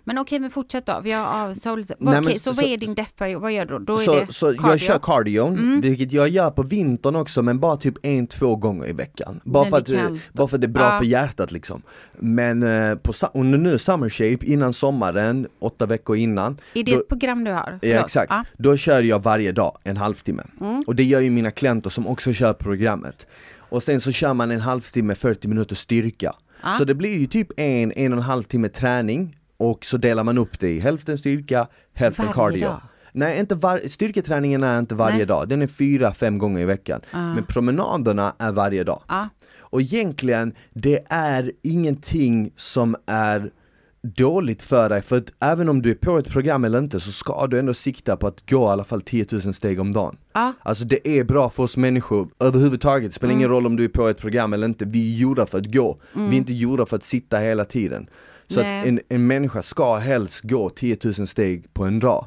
Men 0.05 0.19
okej, 0.19 0.39
men 0.41 0.51
fortsätt 0.51 0.87
då. 0.87 1.01
Vi 1.05 1.13
har 1.13 1.27
av, 1.27 1.55
så, 1.55 1.77
lite, 1.77 1.95
Nej, 1.99 2.19
okej, 2.19 2.25
men 2.31 2.39
så, 2.39 2.55
så- 2.55 2.61
vad 2.63 2.65
är 2.65 2.77
din 2.77 2.95
deffperiod? 2.95 3.43
Vad 3.43 3.53
gör 3.53 3.65
du 3.65 3.73
då? 3.73 3.79
Då 3.79 3.95
är 3.95 3.99
Så, 4.05 4.15
det 4.15 4.33
så 4.33 4.47
cardio. 4.47 4.61
Mm. 4.61 4.71
jag 4.71 4.81
kör 4.81 4.99
cardio, 4.99 5.57
vilket 5.83 6.13
jag 6.13 6.29
gör 6.29 6.51
på 6.51 6.63
vintern 6.63 7.17
också 7.17 7.43
men 7.43 7.61
bara 7.61 7.77
typ 7.77 7.95
en, 8.03 8.27
två 8.27 8.57
gånger 8.57 8.89
i 8.89 8.93
veckan. 8.93 9.41
Bara, 9.45 9.65
för 9.65 9.81
det 9.81 9.93
är 9.93 9.97
att, 10.03 10.09
kallt. 10.09 10.33
bara 10.33 10.49
för 10.49 10.57
att 10.57 10.61
det 10.61 10.67
är 10.67 10.69
bra 10.69 10.93
Ja. 10.93 10.99
för 10.99 11.05
hjärtat 11.07 11.53
liksom. 11.53 11.83
Men 12.19 12.63
eh, 12.63 12.95
på, 12.95 13.13
under 13.35 13.59
nu 13.59 13.79
summer 13.79 14.09
shape 14.09 14.47
innan 14.47 14.73
sommaren, 14.73 15.47
åtta 15.59 15.87
veckor 15.87 16.17
innan. 16.17 16.59
Är 16.75 16.83
det 16.85 16.93
då- 16.93 16.99
ett 17.01 17.09
program 17.09 17.45
du 17.45 17.51
har? 17.51 17.71
Ja 17.73 17.79
Förlåt. 17.83 18.05
exakt, 18.05 18.31
Ja. 18.31 18.45
då 18.59 18.77
kör 18.77 19.03
jag 19.03 19.23
varje 19.23 19.53
dag 19.53 19.79
en 19.85 19.97
halvtimme. 19.97 20.43
Mm. 20.61 20.85
Och 20.87 20.97
det 20.97 21.05
gör 21.05 21.21
ju 21.21 21.31
mina 21.31 21.51
klienter 21.51 21.91
som 21.91 22.07
också 22.07 22.33
kör 22.33 22.53
programmet. 22.53 23.27
Och 23.59 23.83
sen 23.83 24.01
så 24.01 24.13
kör 24.13 24.35
man 24.35 24.51
en 24.51 24.61
halvtimme, 24.61 25.15
40 25.15 25.49
minuter 25.49 25.75
styrka. 25.75 26.33
Ja. 26.63 26.75
Så 26.79 26.85
det 26.85 26.95
blir 26.95 27.19
ju 27.19 27.27
typ 27.27 27.49
en, 27.57 27.93
en 27.93 28.13
och 28.13 28.19
en 28.19 28.23
halv 28.25 28.43
timme 28.43 28.69
träning 28.69 29.37
och 29.71 29.85
så 29.85 29.97
delar 29.97 30.25
man 30.25 30.39
upp 30.39 30.61
det 30.61 30.71
i 30.71 30.79
hälften 30.79 31.19
styrka, 31.19 31.67
hälften 31.95 32.25
Varje 32.25 32.35
cardio. 32.35 32.67
dag? 32.69 32.81
Nej, 33.13 33.41
inte 33.41 33.55
var, 33.55 33.81
styrketräningen 33.89 34.63
är 34.63 34.79
inte 34.79 34.95
varje 34.95 35.17
Nej. 35.17 35.27
dag, 35.27 35.49
den 35.49 35.63
är 35.63 35.67
fyra, 35.67 36.15
fem 36.15 36.39
gånger 36.39 36.61
i 36.61 36.65
veckan. 36.65 37.01
Men 37.13 37.45
promenaderna 37.45 38.35
är 38.39 38.53
varje 38.53 38.85
dag. 38.85 39.03
Ja. 39.09 39.29
Och 39.59 39.81
egentligen, 39.81 40.55
det 40.73 41.05
är 41.09 41.53
ingenting 41.63 42.53
som 42.57 42.97
är 43.07 43.51
dåligt 44.03 44.63
för 44.63 44.89
dig, 44.89 45.03
för 45.03 45.19
att 45.19 45.33
även 45.41 45.69
om 45.69 45.83
du 45.83 45.91
är 45.91 45.95
på 45.95 46.19
ett 46.19 46.29
program 46.29 46.65
eller 46.65 46.79
inte 46.79 47.01
så 47.01 47.13
ska 47.13 47.47
du 47.47 47.59
ändå 47.59 47.75
sikta 47.75 48.17
på 48.17 48.27
att 48.27 48.51
gå 48.51 48.65
i 48.65 48.69
alla 48.69 48.85
fall 48.85 49.03
10 49.03 49.27
000 49.33 49.55
steg 49.55 49.81
om 49.81 49.93
dagen. 49.93 50.17
Ja. 50.33 50.53
Alltså 50.63 50.85
det 50.85 51.09
är 51.09 51.25
bra 51.25 51.51
för 51.51 51.63
oss 51.63 51.77
människor 51.77 52.29
överhuvudtaget, 52.41 53.11
det 53.11 53.15
spelar 53.15 53.35
ingen 53.35 53.49
roll 53.49 53.67
om 53.67 53.77
du 53.77 53.85
är 53.85 53.89
på 53.89 54.09
ett 54.09 54.19
program 54.19 54.53
eller 54.53 54.67
inte, 54.67 54.85
vi 54.85 55.15
är 55.15 55.19
gjorda 55.19 55.47
för 55.47 55.59
att 55.59 55.75
gå, 55.75 55.99
vi 56.13 56.21
är 56.21 56.35
inte 56.35 56.53
gjorda 56.53 56.87
för 56.87 56.97
att 56.97 57.05
sitta 57.05 57.39
hela 57.39 57.65
tiden. 57.65 58.07
Så 58.55 58.61
att 58.61 58.67
en, 58.67 59.01
en 59.09 59.27
människa 59.27 59.63
ska 59.63 59.97
helst 59.97 60.43
gå 60.43 60.71
10 60.71 60.97
000 61.05 61.15
steg 61.27 61.75
på 61.75 61.85
en 61.85 62.01
dag. 62.01 62.27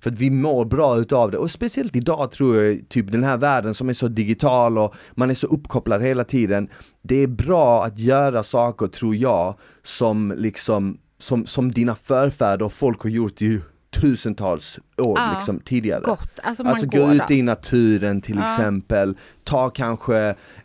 För 0.00 0.10
att 0.10 0.18
vi 0.18 0.30
mår 0.30 0.64
bra 0.64 0.98
utav 0.98 1.30
det, 1.30 1.38
och 1.38 1.50
speciellt 1.50 1.96
idag 1.96 2.30
tror 2.30 2.56
jag, 2.56 2.88
typ 2.88 3.12
den 3.12 3.24
här 3.24 3.36
världen 3.36 3.74
som 3.74 3.88
är 3.88 3.92
så 3.92 4.08
digital 4.08 4.78
och 4.78 4.94
man 5.14 5.30
är 5.30 5.34
så 5.34 5.46
uppkopplad 5.46 6.02
hela 6.02 6.24
tiden. 6.24 6.68
Det 7.02 7.16
är 7.16 7.26
bra 7.26 7.84
att 7.84 7.98
göra 7.98 8.42
saker, 8.42 8.86
tror 8.86 9.16
jag, 9.16 9.54
som 9.82 10.34
liksom, 10.36 10.98
som, 11.18 11.46
som 11.46 11.72
dina 11.72 11.94
förfäder 11.94 12.64
och 12.64 12.72
folk 12.72 13.02
har 13.02 13.10
gjort 13.10 13.42
i 13.42 13.60
tusentals 13.90 14.78
år 14.98 15.18
Ja. 15.18 15.32
liksom 15.34 15.60
tidigare 15.60 16.00
Gott, 16.04 16.40
alltså 16.42 16.62
Alltså 16.62 16.86
gå 16.86 17.12
ut 17.12 17.22
då. 17.28 17.34
i 17.34 17.42
naturen 17.42 18.20
till 18.20 18.36
Ja. 18.36 18.42
exempel, 18.44 19.14
ta 19.44 19.70
kanske 19.70 20.18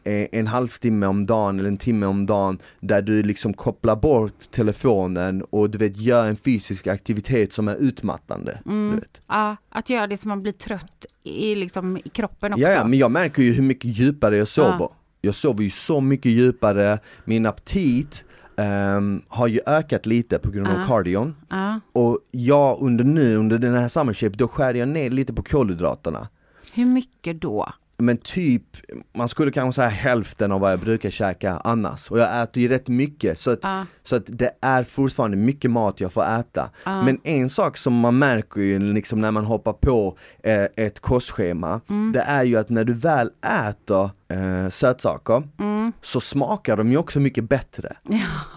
eh, 0.04 0.28
en 0.32 0.48
halvtimme 0.48 1.06
om 1.06 1.26
dagen 1.26 1.60
eller 1.60 1.70
en 1.70 1.78
timme 1.78 2.06
om 2.06 2.26
dagen 2.26 2.58
där 2.80 3.02
du 3.02 3.24
liksom 3.24 3.54
kopplar 3.54 3.96
bort 3.96 4.52
telefonen 4.52 5.44
och 5.44 5.70
du 5.70 5.78
vet 5.78 5.98
gör 5.98 6.26
en 6.26 6.36
fysisk 6.36 6.88
aktivitet 6.88 7.54
som 7.54 7.68
är 7.68 7.76
utmattande. 7.76 8.60
Mm. 8.66 9.02
Ja, 9.28 9.56
att 9.70 9.90
göra 9.90 10.08
det 10.08 10.18
så 10.18 10.28
man 10.28 10.42
blir 10.42 10.52
trött 10.52 11.06
i, 11.24 11.56
liksom, 11.56 11.98
i 11.98 12.10
kroppen 12.10 12.54
också. 12.54 12.64
Ja, 12.66 12.70
ja, 12.72 12.84
men 12.88 13.00
jag 13.00 13.12
märker 13.12 13.42
ju 13.44 13.54
hur 13.54 13.64
mycket 13.64 13.98
djupare 13.98 14.38
jag 14.38 14.48
sover. 14.48 14.76
Ja. 14.80 14.92
Jag 15.22 15.36
sover 15.36 15.64
ju 15.64 15.70
så 15.70 16.02
mycket 16.02 16.32
djupare, 16.32 17.00
min 17.26 17.46
aptit 17.46 18.26
ehm, 18.58 19.22
har 19.28 19.48
ju 19.48 19.60
ökat 19.66 20.06
lite 20.06 20.40
på 20.40 20.50
grund 20.52 20.68
av 20.68 20.80
Ja. 20.80 20.86
cardion. 20.88 21.36
Ja. 21.50 21.80
Och 21.94 22.20
jag 22.32 22.78
under 22.82 23.04
nu, 23.04 23.36
under 23.36 23.58
den 23.58 23.74
här 23.74 23.88
summer 23.88 24.14
shape, 24.14 24.36
då 24.38 24.48
skär 24.48 24.74
jag 24.74 24.88
ner 24.88 25.10
lite 25.10 25.34
på 25.34 25.44
kolhydraterna. 25.44 26.28
Hur 26.74 26.86
mycket 26.86 27.42
då? 27.42 27.70
Men 27.98 28.18
typ, 28.18 28.64
man 29.14 29.28
skulle 29.28 29.52
kanske 29.52 29.76
säga 29.82 29.88
hälften 29.90 30.52
av 30.52 30.60
vad 30.60 30.72
jag 30.72 30.80
brukar 30.80 31.10
käka 31.10 31.62
annars. 31.64 32.12
Och 32.12 32.20
jag 32.20 32.42
äter 32.44 32.64
ju 32.64 32.70
rätt 32.70 32.88
mycket 32.88 33.40
så 33.40 33.52
att, 33.52 33.60
Ja. 33.64 33.86
så 34.04 34.16
att 34.16 34.24
det 34.28 34.52
är 34.62 34.84
fortfarande 34.84 35.38
mycket 35.38 35.72
mat 35.72 36.00
jag 36.00 36.14
får 36.14 36.24
äta. 36.40 36.70
Men 36.86 37.20
en 37.24 37.50
sak 37.50 37.78
som 37.78 37.94
man 38.00 38.18
märker 38.18 38.62
ju 38.62 38.80
liksom 38.94 39.22
när 39.22 39.32
man 39.32 39.46
hoppar 39.46 39.74
på 39.74 40.18
eh, 40.44 40.64
ett 40.76 41.00
kostschema, 41.00 41.82
det 42.14 42.20
är 42.20 42.44
ju 42.44 42.56
att 42.58 42.70
när 42.70 42.84
du 42.84 42.94
väl 42.94 43.30
äter 43.70 44.10
eh, 44.28 44.70
sötsaker 44.70 45.44
så 46.02 46.20
smakar 46.22 46.78
de 46.78 46.92
ju 46.92 46.98
också 46.98 47.20
mycket 47.20 47.50
bättre. 47.50 47.96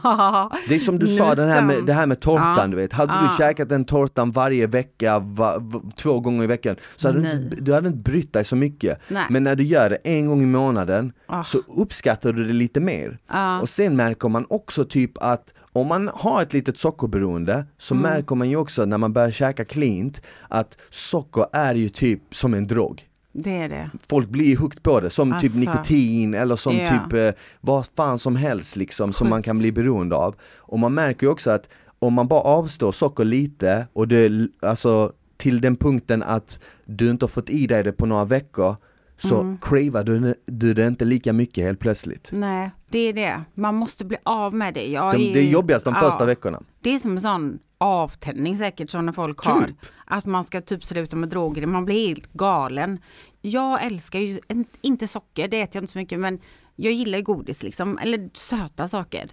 Ja. 0.02 0.50
Det 0.68 0.75
är 0.75 0.78
som 0.78 0.98
du 0.98 1.08
sa, 1.08 1.34
den 1.34 1.48
här 1.48 1.62
med, 1.62 1.76
det 1.87 1.92
här 1.92 2.06
med 2.06 2.20
tårtan 2.20 2.54
Ja. 2.56 2.66
du 2.66 2.76
vet. 2.76 2.92
Hade 2.92 3.12
Ja. 3.12 3.20
du 3.30 3.37
käkat 3.44 3.68
den 3.68 3.84
tårtan 3.84 4.30
varje 4.30 4.66
vecka, 4.66 5.19
va, 5.19 5.58
va, 5.58 5.80
två 5.97 6.21
gånger 6.21 6.45
i 6.45 6.47
veckan, 6.47 6.76
så 6.97 7.08
hade 7.08 7.21
du 7.21 7.30
inte, 7.32 7.56
du 7.56 7.75
hade 7.75 7.88
inte 7.88 7.99
brytt 8.10 8.32
dig 8.32 8.45
så 8.45 8.56
mycket. 8.56 8.99
Nej. 9.08 9.26
Men 9.30 9.45
när 9.45 9.56
du 9.56 9.64
gör 9.64 9.90
det 9.90 9.97
en 9.97 10.26
gång 10.26 10.43
i 10.43 10.47
månaden 10.47 11.12
Ah. 11.26 11.45
så 11.45 11.58
uppskattar 11.76 12.32
du 12.32 12.45
det 12.45 12.52
lite 12.52 12.80
mer. 12.80 13.19
Ja. 13.28 13.60
Och 13.60 13.69
sen 13.69 13.97
märker 13.97 14.28
man 14.28 14.47
också 14.49 14.84
typ 14.84 15.19
att 15.23 15.54
om 15.73 15.86
man 15.86 16.10
har 16.14 16.43
ett 16.43 16.52
litet 16.52 16.78
sockerberoende 16.78 17.66
så 17.78 17.95
Mm. 17.95 18.10
märker 18.10 18.34
man 18.34 18.50
ju 18.50 18.56
också 18.56 18.84
när 18.84 18.99
man 18.99 19.12
börjar 19.12 19.30
käka 19.30 19.64
cleant 19.64 20.23
att 20.49 20.78
socker 20.90 21.47
är 21.52 21.75
ju 21.75 21.88
typ 21.88 22.23
som 22.34 22.54
en 22.54 22.66
drog 22.66 23.07
Det 23.44 23.56
är 23.56 23.68
det. 23.68 23.90
folk 24.08 24.28
blir 24.28 24.56
hooked 24.56 24.82
på 24.82 25.00
det, 25.00 25.10
som 25.10 25.28
typ 25.32 25.34
Alltså. 25.52 25.58
nikotin 25.58 26.34
eller 26.34 26.56
som 26.56 26.76
Ja. 26.76 26.86
typ 26.90 27.12
eh, 27.12 27.40
vad 27.60 27.86
fan 27.96 28.18
som 28.18 28.36
helst 28.36 28.76
liksom 28.76 29.12
som 29.12 29.28
man 29.28 29.42
kan 29.42 29.58
bli 29.58 29.72
beroende 29.72 30.16
av. 30.16 30.34
Och 30.56 30.78
man 30.78 30.94
märker 30.94 31.26
ju 31.26 31.30
också 31.32 31.50
att 31.50 31.68
om 31.98 32.14
man 32.14 32.28
bara 32.28 32.40
avstår 32.40 32.92
socker 32.92 33.24
lite 33.24 33.86
och 33.92 34.08
det, 34.08 34.48
alltså 34.62 35.12
till 35.36 35.60
den 35.60 35.76
punkten 35.76 36.22
att 36.22 36.60
du 36.84 37.10
inte 37.10 37.24
har 37.24 37.28
fått 37.28 37.50
i 37.50 37.66
dig 37.66 37.82
det 37.84 37.92
på 37.92 38.06
några 38.06 38.24
veckor 38.24 38.76
så 39.18 39.40
Mm. 39.40 39.58
cravar 39.62 40.04
du, 40.04 40.34
du 40.46 40.74
det 40.74 40.86
inte 40.86 41.04
lika 41.04 41.32
mycket 41.32 41.64
helt 41.64 41.78
plötsligt. 41.80 42.30
Nej, 42.32 42.70
det 42.90 42.98
är 42.98 43.12
det. 43.12 43.42
Man 43.54 43.74
måste 43.74 44.04
bli 44.04 44.16
av 44.22 44.54
med 44.54 44.74
det. 44.74 44.86
Jag 44.86 45.14
De, 45.14 45.30
är, 45.30 45.34
det 45.34 45.40
är 45.40 45.50
jobbigast 45.50 45.84
de 45.84 45.94
ja. 45.94 46.00
första 46.00 46.24
veckorna. 46.24 46.62
Det 46.80 46.94
är 46.94 46.98
som 46.98 47.10
en 47.12 47.20
sån 47.20 47.58
avtändning 47.78 48.56
säkert 48.56 48.91
som 48.91 49.12
folk 49.12 49.45
har. 49.45 49.67
Typ. 49.67 49.76
Att 50.06 50.26
man 50.26 50.45
ska 50.45 50.60
typ 50.60 50.84
sluta 50.84 51.17
med 51.17 51.28
droger, 51.28 51.67
man 51.67 51.84
blir 51.84 52.08
helt 52.08 52.32
galen. 52.32 53.00
Jag 53.41 53.82
älskar 53.82 54.19
ju, 54.19 54.38
inte 54.80 55.08
socker, 55.08 55.49
det 55.49 55.60
äter 55.60 55.76
jag 55.76 55.82
inte 55.82 55.93
så 55.93 55.99
mycket 55.99 56.21
men 56.21 56.41
jag 56.76 56.93
gillar 56.93 57.21
godis 57.21 57.62
liksom, 57.62 57.99
eller 57.99 58.30
söta 58.34 58.88
saker. 58.88 59.28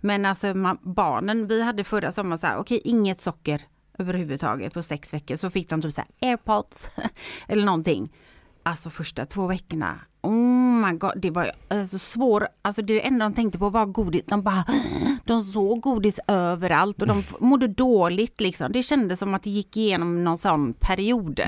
Men 0.00 0.24
alltså 0.24 0.54
man, 0.54 0.78
barnen, 0.82 1.46
vi 1.46 1.62
hade 1.62 1.84
förra 1.84 2.12
sommaren 2.12 2.38
så 2.38 2.46
här, 2.46 2.58
okej 2.58 2.80
inget 2.84 3.20
socker 3.20 3.62
överhuvudtaget 3.98 4.74
på 4.74 4.82
sex 4.82 5.14
veckor. 5.14 5.36
Så 5.36 5.50
fick 5.50 5.70
de 5.70 5.82
typ 5.82 5.92
så 5.92 6.00
här 6.00 6.30
airpods 6.30 6.90
eller 7.48 7.64
någonting. 7.64 8.12
Alltså 8.62 8.90
första 8.90 9.26
två 9.26 9.46
veckorna, 9.46 10.00
oh 10.26 10.86
my 10.90 10.98
god, 10.98 11.12
det 11.16 11.30
var 11.30 11.50
alltså 11.68 11.98
svår, 11.98 12.48
alltså 12.62 12.82
det 12.82 13.06
enda 13.06 13.24
de 13.24 13.34
tänkte 13.34 13.58
på 13.58 13.68
var 13.70 13.86
godis. 13.86 14.22
De 14.26 14.42
bara, 14.42 14.64
de 15.24 15.40
såg 15.40 15.80
godis 15.80 16.20
överallt 16.28 17.02
och 17.02 17.08
de 17.08 17.22
mådde 17.40 17.68
dåligt 17.68 18.40
liksom. 18.40 18.72
Det 18.72 18.82
kändes 18.82 19.18
som 19.18 19.34
att 19.34 19.42
det 19.42 19.50
gick 19.50 19.76
igenom 19.76 20.24
någon 20.24 20.38
sån 20.38 20.72
period. 20.72 21.40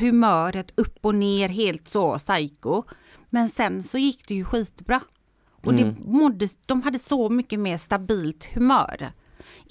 Humöret 0.00 0.72
upp 0.74 0.98
och 1.06 1.14
ner, 1.14 1.48
helt 1.48 1.88
så 1.88 2.18
psycho. 2.18 2.82
Men 3.30 3.48
sen 3.48 3.82
så 3.82 3.98
gick 3.98 4.28
det 4.28 4.34
ju 4.34 4.44
skitbra. 4.44 5.00
Och 5.64 5.74
det 5.74 5.94
mådde, 6.04 6.48
de 6.66 6.82
hade 6.82 6.98
så 6.98 7.28
mycket 7.28 7.60
mer 7.60 7.76
stabilt 7.76 8.44
humör. 8.54 9.12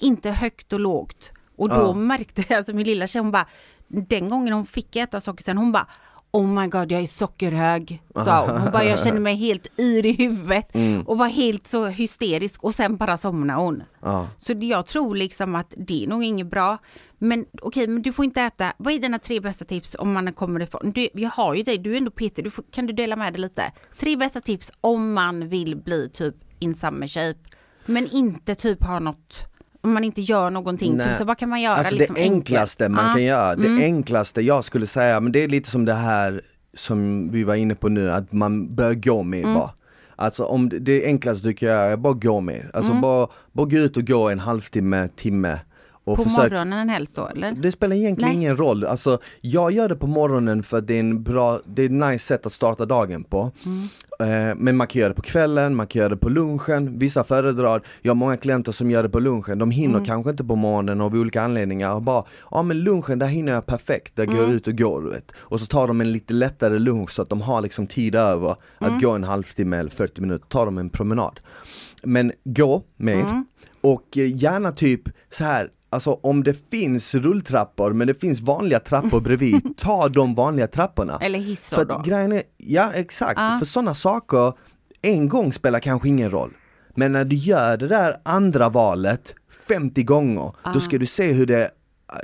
Inte 0.00 0.30
högt 0.30 0.72
och 0.72 0.80
lågt. 0.80 1.32
Och 1.56 1.68
då 1.68 1.74
Ja. 1.74 1.92
märkte 1.94 2.44
jag, 2.48 2.56
alltså 2.56 2.72
min 2.72 2.86
lilla 2.86 3.06
tjej, 3.06 3.22
hon 3.22 3.30
bara, 3.30 3.46
den 3.88 4.30
gången 4.30 4.52
hon 4.54 4.66
fick 4.66 4.96
äta 4.96 5.20
socker 5.20 5.44
sen, 5.44 5.58
hon 5.58 5.72
bara 5.72 5.86
Oh 6.30 6.46
my 6.46 6.66
god, 6.66 6.92
jag 6.92 7.00
är 7.00 7.06
sockerhög. 7.06 8.02
Sa 8.24 8.46
hon. 8.46 8.60
hon 8.60 8.72
bara, 8.72 8.84
jag 8.84 9.00
känner 9.00 9.20
mig 9.20 9.36
helt 9.36 9.66
yr 9.78 10.06
i 10.06 10.12
huvudet 10.12 10.72
och 11.06 11.18
var 11.18 11.26
helt 11.26 11.66
så 11.66 11.86
hysterisk 11.86 12.64
och 12.64 12.74
sen 12.74 12.96
bara 12.96 13.16
somnade 13.16 13.60
hon. 13.60 13.82
Ja. 14.02 14.28
Så 14.38 14.52
jag 14.60 14.86
tror 14.86 15.16
liksom 15.16 15.54
att 15.54 15.74
det 15.76 16.04
är 16.04 16.08
nog 16.08 16.24
inget 16.24 16.46
bra. 16.46 16.78
Men 17.18 17.46
okej, 17.62 17.86
men 17.86 18.02
du 18.02 18.12
får 18.12 18.24
inte 18.24 18.42
äta. 18.42 18.72
Vad 18.76 18.92
är 18.92 18.98
dina 18.98 19.18
tre 19.18 19.40
bästa 19.40 19.64
tips 19.64 19.96
om 19.98 20.12
man 20.12 20.32
kommer 20.32 20.60
ifrån? 20.60 20.92
Du, 20.94 21.08
jag 21.14 21.30
har 21.30 21.54
ju 21.54 21.62
dig, 21.62 21.78
du 21.78 21.92
är 21.92 21.96
ändå 21.96 22.10
Peter, 22.10 22.42
du 22.42 22.50
får, 22.50 22.64
kan 22.70 22.86
du 22.86 22.92
dela 22.92 23.16
med 23.16 23.32
dig 23.32 23.40
lite? 23.42 23.72
Tre 23.98 24.16
bästa 24.16 24.40
tips 24.40 24.72
om 24.80 25.12
man 25.12 25.48
vill 25.48 25.76
bli 25.76 26.08
typ 26.08 26.34
in 26.58 26.74
summer 26.74 27.06
shape. 27.06 27.38
Men 27.86 28.08
inte 28.12 28.54
typ 28.54 28.84
ha 28.84 28.98
något, 28.98 29.44
om 29.86 29.94
man 29.94 30.04
inte 30.04 30.20
gör 30.20 30.50
någonting. 30.50 30.96
Nej. 30.96 31.06
Typ, 31.08 31.16
så 31.16 31.24
vad 31.24 31.38
kan 31.38 31.48
man 31.48 31.60
göra? 31.60 31.74
Alltså 31.74 31.94
liksom 31.96 32.14
det 32.14 32.20
enkelt? 32.20 32.36
enklaste 32.50 32.88
man 32.88 33.06
Ja. 33.08 33.12
kan 33.12 33.22
göra, 33.24 33.56
det 33.56 33.66
Mm. 33.68 33.82
enklaste 33.82 34.40
jag 34.40 34.64
skulle 34.64 34.86
säga, 34.86 35.20
men 35.20 35.32
det 35.32 35.44
är 35.44 35.48
lite 35.48 35.70
som 35.70 35.84
det 35.84 35.94
här 35.94 36.42
som 36.74 37.30
vi 37.30 37.44
var 37.44 37.54
inne 37.54 37.74
på 37.74 37.88
nu, 37.88 38.10
att 38.10 38.32
man 38.32 38.74
bör 38.74 38.94
gå 38.94 39.22
mer 39.22 39.42
Mm. 39.42 39.54
bara. 39.54 39.70
Alltså 40.16 40.44
om 40.44 40.68
det, 40.68 40.78
det 40.78 41.04
enklaste 41.06 41.48
du 41.48 41.54
kan 41.54 41.68
göra 41.68 41.84
är 41.84 41.96
bara 41.96 42.12
gå 42.12 42.40
mer, 42.40 42.70
alltså 42.74 42.90
Mm. 42.90 43.02
bara, 43.02 43.26
bara 43.52 43.66
gå 43.66 43.76
ut 43.76 43.96
och 43.96 44.06
gå 44.06 44.28
en 44.28 44.38
halvtimme, 44.38 45.08
timme 45.16 45.58
och 46.04 46.16
På 46.16 46.22
försök 46.24 46.38
morgonen 46.52 46.88
helst 46.88 47.16
då 47.16 47.26
eller? 47.26 47.52
det 47.52 47.72
spelar 47.72 47.96
egentligen 47.96 48.28
Nej. 48.28 48.36
ingen 48.36 48.56
roll, 48.56 48.84
alltså 48.84 49.18
jag 49.40 49.72
gör 49.72 49.88
det 49.88 49.96
på 49.96 50.06
morgonen 50.06 50.62
för 50.62 50.78
att 50.78 50.86
det 50.86 50.94
är 50.94 51.00
en 51.00 51.22
bra, 51.22 51.60
det 51.66 51.82
är 51.82 51.86
ett 51.86 51.92
nice 52.10 52.24
sätt 52.26 52.46
att 52.46 52.52
starta 52.52 52.86
dagen 52.86 53.24
på 53.24 53.40
Eh, 53.66 53.70
Men 54.56 54.76
man 54.76 54.86
kan 54.86 55.00
göra 55.00 55.08
det 55.08 55.14
på 55.14 55.22
kvällen, 55.22 55.74
man 55.74 55.86
kan 55.86 56.00
göra 56.00 56.08
det 56.08 56.16
på 56.16 56.28
lunchen, 56.28 56.98
vissa 56.98 57.24
föredrar, 57.24 57.82
jag 58.02 58.10
har 58.10 58.14
många 58.14 58.36
klienter 58.36 58.72
som 58.72 58.90
gör 58.90 59.02
det 59.02 59.08
på 59.08 59.20
lunchen, 59.20 59.58
de 59.58 59.70
hinner 59.70 60.04
kanske 60.04 60.30
inte 60.30 60.44
på 60.44 60.56
morgonen 60.56 61.00
av 61.00 61.14
olika 61.14 61.42
anledningar. 61.42 61.94
Och 61.94 62.02
bara, 62.02 62.24
ja 62.50 62.62
men 62.62 62.80
lunchen 62.80 63.18
där 63.18 63.26
hinner 63.26 63.52
jag 63.52 63.66
perfekt, 63.66 64.16
där 64.16 64.26
går 64.26 64.36
jag 64.36 64.50
ut 64.50 64.66
och 64.66 64.78
går 64.78 65.02
du 65.02 65.10
vet. 65.10 65.32
Och 65.36 65.60
så 65.60 65.66
tar 65.66 65.86
de 65.86 66.00
en 66.00 66.12
lite 66.12 66.34
lättare 66.34 66.78
lunch 66.78 67.10
så 67.10 67.22
att 67.22 67.28
de 67.28 67.40
har 67.40 67.60
liksom 67.60 67.86
tid 67.86 68.14
över 68.14 68.56
att 68.78 69.02
gå 69.02 69.10
en 69.10 69.24
halvtimme 69.24 69.76
eller 69.76 69.90
40 69.90 70.20
minuter, 70.20 70.46
tar 70.46 70.66
de 70.66 70.78
en 70.78 70.88
promenad. 70.88 71.40
Men 72.02 72.32
gå 72.44 72.82
med, 72.96 73.44
och 73.80 74.18
eh, 74.18 74.36
gärna 74.36 74.72
typ 74.72 75.02
så 75.30 75.44
här 75.44 75.70
Alltså 75.96 76.18
om 76.22 76.42
det 76.44 76.70
finns 76.70 77.14
rulltrappor 77.14 77.92
men 77.92 78.06
det 78.06 78.14
finns 78.14 78.40
vanliga 78.40 78.80
trappor 78.80 79.20
bredvid, 79.20 79.74
ta 79.78 80.08
de 80.08 80.34
vanliga 80.34 80.66
trapporna. 80.66 81.18
Eller 81.20 81.38
hissar 81.38 81.76
För 81.76 81.84
då. 81.84 81.94
att 81.94 82.06
grejen 82.06 82.32
är, 82.32 82.42
ja 82.56 82.92
exakt, 82.94 83.34
Ja. 83.40 83.56
för 83.58 83.66
sådana 83.66 83.94
saker, 83.94 84.52
en 85.02 85.28
gång 85.28 85.52
spelar 85.52 85.78
kanske 85.80 86.08
ingen 86.08 86.30
roll. 86.30 86.50
Men 86.94 87.12
när 87.12 87.24
du 87.24 87.36
gör 87.36 87.76
det 87.76 87.88
där 87.88 88.14
andra 88.24 88.68
valet 88.68 89.34
50 89.68 90.02
gånger, 90.02 90.52
då 90.74 90.80
ska 90.80 90.98
du 90.98 91.06
se 91.06 91.32
hur 91.32 91.46
det, 91.46 91.70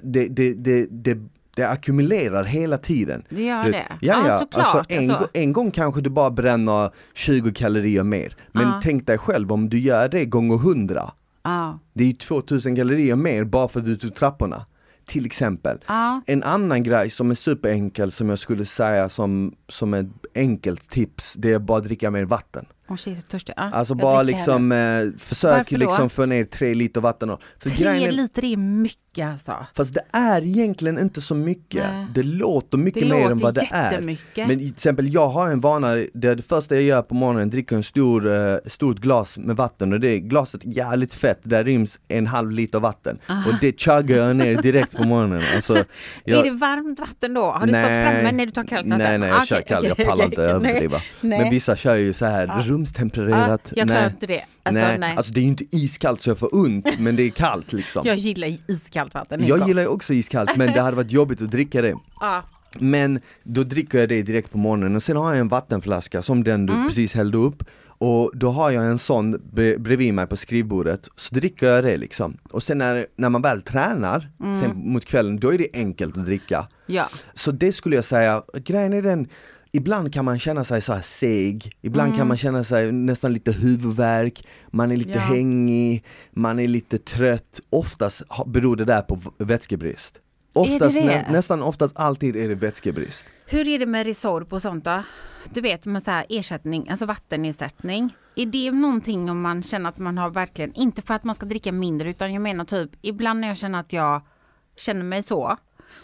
det, 0.03 0.27
det, 0.29 0.53
det, 0.55 0.87
det, 0.91 1.19
det 1.57 1.65
ackumulerar 1.65 2.45
hela 2.45 2.79
tiden. 2.79 3.23
Det 3.29 3.43
gör 3.43 3.65
det. 3.65 3.87
Ja, 3.89 3.97
Ja, 4.01 4.25
ja. 4.29 4.39
såklart, 4.39 4.67
Alltså, 4.75 4.95
en, 4.95 5.11
alltså. 5.11 5.29
en 5.33 5.53
gång 5.53 5.71
kanske 5.71 6.01
du 6.01 6.11
bara 6.11 6.31
bränner 6.31 6.91
20 7.15 7.53
kalorier 7.53 8.03
mer. 8.03 8.37
Men 8.53 8.63
Ja. 8.63 8.81
tänk 8.83 9.07
dig 9.07 9.19
själv 9.19 9.53
om 9.53 9.69
du 9.69 9.79
gör 9.81 10.09
det 10.09 10.25
gånger 10.25 10.55
100. 10.57 11.13
Ja. 11.43 11.79
Det 11.93 12.05
är 12.05 12.09
ju 12.09 12.13
2000 12.13 12.77
kalorier 12.77 13.17
mer 13.17 13.45
bara 13.45 13.69
för 13.69 13.81
att 13.81 13.87
du 13.87 13.97
tog 13.97 14.15
trapporna. 14.15 14.67
Till 15.07 15.27
exempel. 15.27 15.79
Ja. 15.87 16.23
En 16.27 16.43
annan 16.43 16.83
grej 16.83 17.11
som 17.11 17.31
är 17.31 17.35
superenkel 17.35 18.13
som 18.13 18.29
jag 18.29 18.39
skulle 18.39 18.65
säga 18.65 19.09
som, 19.09 19.55
som 19.69 19.95
ett 19.95 20.07
enkelt 20.35 20.91
tips, 20.91 21.35
det 21.35 21.53
är 21.53 21.59
bara 21.59 21.79
att 21.79 21.85
dricka 21.85 22.11
mer 22.11 22.25
vatten. 22.25 22.67
Shit, 22.97 23.29
törstig. 23.29 23.55
Ja, 23.57 23.63
Alltså 23.63 23.95
bara 23.95 24.23
liksom, 24.23 24.73
eh, 24.73 25.19
försök 25.19 25.71
liksom 25.71 26.11
få 26.11 26.27
ner 26.27 26.45
tre 26.45 26.75
liter 26.75 27.01
vatten. 27.01 27.37
För 27.59 27.71
hellre. 27.71 27.85
grejen 27.85 28.01
Tre 28.01 28.09
är, 28.09 28.13
liter 28.13 28.45
är 28.45 28.57
mycket 28.57 29.12
alltså. 29.21 29.67
Fast 29.75 29.95
det 29.95 30.03
är 30.13 30.45
egentligen 30.45 30.99
inte 30.99 31.21
så 31.21 31.35
mycket. 31.35 31.85
Nej. 31.93 32.07
Det 32.15 32.23
låter 32.23 32.79
mycket 32.79 33.03
Det 33.03 33.09
mer 33.09 33.17
än 33.25 33.29
låter 33.31 33.43
vad 33.45 33.55
det 33.55 33.69
är. 33.73 34.01
Men 34.47 34.59
till 34.59 34.69
exempel 34.71 35.15
jag 35.15 35.29
har 35.29 35.49
en 35.51 35.61
vana, 35.61 35.95
det, 36.15 36.29
är 36.29 36.35
det 36.35 36.43
första 36.43 36.75
jag 36.75 36.85
gör 36.85 37.03
på 37.03 37.15
morgonen, 37.15 37.51
dricker 37.51 37.77
en 37.77 37.83
stor, 37.83 38.35
eh, 38.35 38.57
stort 38.67 38.99
glas 38.99 39.39
med 39.39 39.57
vatten 39.57 39.93
och 39.93 40.01
det 40.01 40.09
är 40.09 40.19
glaset 40.19 40.61
jävligt 40.65 41.15
fett, 41.15 41.41
där 41.43 41.65
ryms 41.65 41.99
en 42.09 42.27
halv 42.27 42.51
liter 42.51 42.79
vatten. 42.79 43.19
Och 43.29 43.55
det 43.61 43.81
chuggar 43.81 44.17
jag 44.17 44.37
ner 44.37 44.63
direkt 44.63 44.97
på 44.97 45.05
morgonen. 45.05 45.43
Alltså, 45.55 45.85
jag, 46.25 46.39
Är 46.39 46.51
det 46.51 46.51
varmt 46.57 47.01
vatten 47.01 47.35
då? 47.35 47.43
Har 47.51 47.67
du 47.67 47.73
stått 47.73 47.83
framme 47.85 48.33
när 48.33 48.47
du 48.47 48.53
tar 48.53 48.65
kallt 48.65 48.87
vatten? 48.87 48.99
Nej 48.99 49.19
nej 49.19 49.29
jag 49.29 49.41
Ah, 49.41 49.45
kör 49.45 49.57
okej, 49.57 49.69
kallt, 49.69 49.87
jag 49.89 49.97
pallar 49.97 50.15
okej. 50.15 50.25
inte 50.27 50.43
överdriva. 50.43 51.01
Nej, 51.21 51.39
Men 51.39 51.51
vissa 51.51 51.77
kör 51.77 51.95
ju 51.95 52.13
så 52.13 52.25
här 52.27 52.47
Ja. 52.47 52.63
rumstempererat. 52.67 53.61
Ja, 53.65 53.73
jag 53.77 53.87
klarar 53.89 54.01
nej. 54.03 54.11
inte 54.11 54.27
det. 54.27 54.45
Alltså, 54.63 54.83
nej. 54.85 54.99
nej. 54.99 55.17
alltså 55.17 55.33
det 55.33 55.41
är 55.41 55.43
ju 55.43 55.49
inte 55.49 55.65
iskallt 55.77 56.21
så 56.23 56.31
jag 56.31 56.39
får 56.39 56.55
ont, 56.57 56.95
men 56.99 57.17
det 57.17 57.23
är 57.23 57.31
kallt 57.31 57.73
liksom. 57.73 58.03
Jag 58.07 58.17
gillar 58.17 58.57
iskallt 58.71 59.15
vatten. 59.15 59.47
Jag 59.47 59.59
gott. 59.59 59.69
gillar 59.69 59.83
ju 59.83 59.89
också 59.89 60.13
iskallt 60.15 60.57
men 60.57 60.73
det 60.73 60.81
hade 60.81 60.97
varit 60.97 61.11
jobbigt 61.11 61.43
att 61.43 61.51
dricka 61.51 61.83
det. 61.83 61.95
Ja. 62.21 62.43
Men 62.79 63.21
då 63.43 63.63
dricker 63.65 63.99
jag 63.99 64.09
det 64.09 64.23
direkt 64.23 64.53
på 64.53 64.59
morgonen 64.59 64.97
och 64.97 65.03
sen 65.03 65.17
har 65.17 65.31
jag 65.33 65.41
en 65.41 65.49
vattenflaska 65.49 66.23
som 66.23 66.45
den 66.45 66.69
Mm. 66.69 66.83
du 66.83 66.89
precis 66.89 67.15
hällde 67.15 67.39
upp 67.39 67.65
och 67.87 68.31
då 68.35 68.51
har 68.51 68.71
jag 68.71 68.85
en 68.87 68.99
sån 68.99 69.37
bre- 69.39 69.79
bredvid 69.79 70.15
mig 70.15 70.27
på 70.27 70.37
skrivbordet, 70.37 71.09
så 71.17 71.35
dricker 71.35 71.67
jag 71.67 71.85
det 71.85 71.97
liksom. 71.97 72.37
Och 72.51 72.63
sen 72.63 72.79
när, 72.79 73.07
när 73.17 73.29
man 73.29 73.43
väl 73.43 73.63
tränar, 73.63 74.29
Mm. 74.41 74.61
sen 74.61 74.71
mot 74.93 75.05
kvällen, 75.05 75.37
då 75.41 75.55
är 75.55 75.59
det 75.59 75.69
enkelt 75.75 76.17
att 76.17 76.25
dricka. 76.25 76.67
ja. 76.87 77.09
Så 77.35 77.51
det 77.53 77.73
skulle 77.73 77.97
jag 77.97 78.05
säga, 78.05 78.43
grejen 78.65 78.93
är 78.93 79.03
den 79.03 79.29
Ibland 79.75 80.13
kan 80.13 80.25
man 80.25 80.39
känna 80.39 80.65
sig 80.65 80.81
så 80.81 80.93
här 80.93 81.01
seg, 81.03 81.77
ibland 81.83 82.07
Mm. 82.09 82.19
kan 82.19 82.29
man 82.29 82.37
känna 82.37 82.65
sig 82.65 82.93
nästan 82.93 83.33
lite 83.33 83.53
huvudvärk, 83.53 84.47
man 84.71 84.91
är 84.91 84.97
lite 84.97 85.11
Ja. 85.11 85.19
hängig, 85.21 86.05
man 86.31 86.59
är 86.59 86.69
lite 86.69 86.99
trött. 86.99 87.61
Oftast 87.71 88.23
beror 88.47 88.77
det 88.77 88.85
där 88.85 89.03
på 89.03 89.19
vätskebrist. 89.39 90.19
det 90.55 90.61
Oftast, 90.61 90.99
det? 90.99 91.05
nä, 91.05 91.27
nästan 91.33 91.63
oftast 91.63 91.97
alltid 91.97 92.37
är 92.37 92.49
det 92.49 92.55
vätskebrist. 92.55 93.27
Hur 93.47 93.69
är 93.69 93.79
det 93.79 93.87
med 93.87 94.07
Resorb 94.07 94.53
och 94.53 94.63
sånt 94.63 94.85
då? 94.85 95.03
Du 95.55 95.61
vet 95.61 95.87
med 95.87 96.03
så 96.03 96.11
här 96.11 96.27
ersättning, 96.29 96.89
alltså 96.89 97.07
vattenersättning. 97.07 98.17
Är 98.37 98.47
det 98.47 98.71
någonting 98.73 99.31
om 99.31 99.41
man 99.41 99.63
känner 99.63 99.89
att 99.89 99.99
man 99.99 100.19
har 100.19 100.31
verkligen, 100.31 100.73
inte 100.75 101.03
för 101.03 101.15
att 101.15 101.25
man 101.25 101.35
ska 101.35 101.47
dricka 101.47 101.73
mindre 101.73 102.11
utan 102.11 102.33
jag 102.33 102.43
menar 102.43 102.65
typ 102.65 102.91
ibland 103.03 103.41
när 103.41 103.49
jag 103.49 103.57
känner 103.57 103.81
att 103.81 103.93
jag 103.93 104.23
känner 104.77 105.05
mig 105.05 105.23
så 105.23 105.57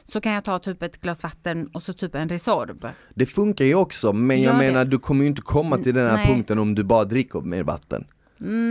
så 0.04 0.20
kan 0.20 0.32
jag 0.32 0.44
ta 0.44 0.58
typ 0.58 0.82
ett 0.82 1.00
glas 1.00 1.22
vatten 1.22 1.68
och 1.72 1.82
så 1.82 1.92
typ 1.92 2.14
en 2.14 2.28
Resorb. 2.28 2.86
Det 3.14 3.26
funkar 3.26 3.64
ju 3.64 3.74
också, 3.74 4.12
men 4.12 4.36
jag 4.42 4.44
Gör 4.44 4.52
det? 4.52 4.58
menar 4.72 4.84
du 4.84 4.98
kommer 4.98 5.22
ju 5.22 5.28
inte 5.28 5.42
komma 5.42 5.76
till 5.78 5.94
den 5.94 6.06
här 6.06 6.16
Nej. 6.16 6.26
punkten 6.26 6.58
om 6.58 6.74
du 6.74 6.84
bara 6.84 7.04
dricker 7.04 7.40
mer 7.40 7.62
vatten. 7.62 8.04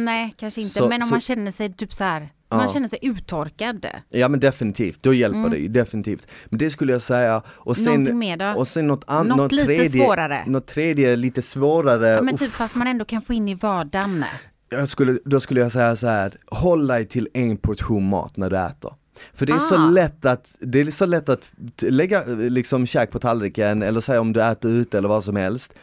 Nej, 0.05 0.33
kanske 0.37 0.61
inte. 0.61 0.73
Så- 0.73 0.89
men 0.89 1.01
om 1.01 1.07
så- 1.07 1.13
man 1.13 1.21
känner 1.21 1.51
sig 1.51 1.73
typ 1.73 1.93
så 1.93 2.03
här, 2.03 2.29
man 2.51 2.59
Ja. 2.67 2.73
känner 2.73 2.87
sig 2.87 2.99
uttorkad. 3.01 3.85
Ja 4.09 4.27
men 4.27 4.39
definitivt, 4.39 5.03
då 5.03 5.13
hjälper 5.13 5.49
det 5.49 5.57
ju 5.57 5.67
definitivt. 5.67 6.27
Men 6.45 6.59
det 6.59 6.69
skulle 6.69 6.91
jag 6.93 7.01
säga. 7.01 7.41
Och 7.47 7.77
sen, 7.77 7.87
Mm. 7.87 7.93
Någonting 8.03 8.19
mer 8.19 8.37
då? 8.37 8.59
Och 8.59 8.67
sen 8.67 8.87
något, 8.87 9.03
an, 9.07 9.27
Något 9.27 9.37
något, 9.37 9.51
lite 9.51 9.65
tredje, 9.65 10.05
svårare. 10.05 10.43
något 10.47 10.67
tredje 10.67 11.15
lite 11.15 11.41
svårare. 11.41 12.07
Ja, 12.07 12.21
men 12.21 12.37
typ 12.37 12.47
Uff. 12.47 12.53
fast 12.57 12.75
man 12.75 12.87
ändå 12.87 13.05
kan 13.05 13.21
få 13.21 13.33
in 13.33 13.47
i 13.47 13.55
vardagen. 13.55 14.25
jag 14.69 14.89
skulle, 14.89 15.19
då 15.25 15.39
skulle 15.39 15.61
jag 15.61 15.71
säga 15.71 15.95
så 15.95 16.07
här, 16.07 16.37
håll 16.51 16.87
dig 16.87 17.05
till 17.05 17.29
en 17.33 17.57
portion 17.57 18.09
mat 18.09 18.37
när 18.37 18.49
du 18.49 18.57
äter. 18.57 18.93
För 19.33 19.45
det 19.45 19.53
är 19.53 19.59
så 19.59 19.75
Ah. 19.75 19.89
lätt 19.89 20.25
att, 20.25 20.55
det 20.59 20.79
är 20.81 20.91
så 20.91 21.05
lätt 21.05 21.29
att 21.29 21.49
lägga 21.81 22.23
liksom 22.27 22.85
käk 22.85 23.11
på 23.11 23.19
tallriken 23.19 23.81
eller 23.83 24.01
säga 24.01 24.21
om 24.21 24.33
du 24.33 24.43
äter 24.43 24.71
ute 24.71 24.97
eller 24.97 25.09
vad 25.09 25.23
som 25.23 25.35
helst. 25.35 25.73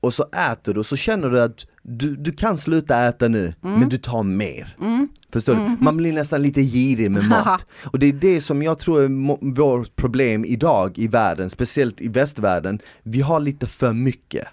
Och 0.00 0.14
så 0.14 0.24
äter 0.52 0.74
du 0.74 0.80
och 0.80 0.86
så 0.86 0.96
känner 0.96 1.30
du 1.30 1.40
att 1.40 1.66
du, 1.82 2.16
du 2.16 2.32
kan 2.32 2.58
sluta 2.58 3.04
äta 3.06 3.28
nu, 3.28 3.54
Mm. 3.64 3.80
men 3.80 3.88
du 3.88 3.96
tar 3.96 4.22
mer. 4.22 4.76
Förstår 5.32 5.54
Mm-hmm. 5.54 5.76
du? 5.78 5.84
Man 5.84 5.96
blir 5.96 6.12
nästan 6.12 6.42
lite 6.42 6.62
girig 6.62 7.10
med 7.10 7.24
mat. 7.28 7.66
Och 7.84 7.98
det 7.98 8.06
är 8.06 8.12
det 8.12 8.40
som 8.40 8.62
jag 8.62 8.78
tror 8.78 9.02
är 9.02 9.54
vårt 9.54 9.96
problem 9.96 10.44
idag 10.44 10.98
i 10.98 11.08
världen, 11.08 11.50
speciellt 11.50 12.00
i 12.00 12.08
västvärlden. 12.08 12.78
Vi 13.02 13.20
har 13.20 13.40
lite 13.40 13.66
för 13.66 13.92
mycket. 13.92 14.46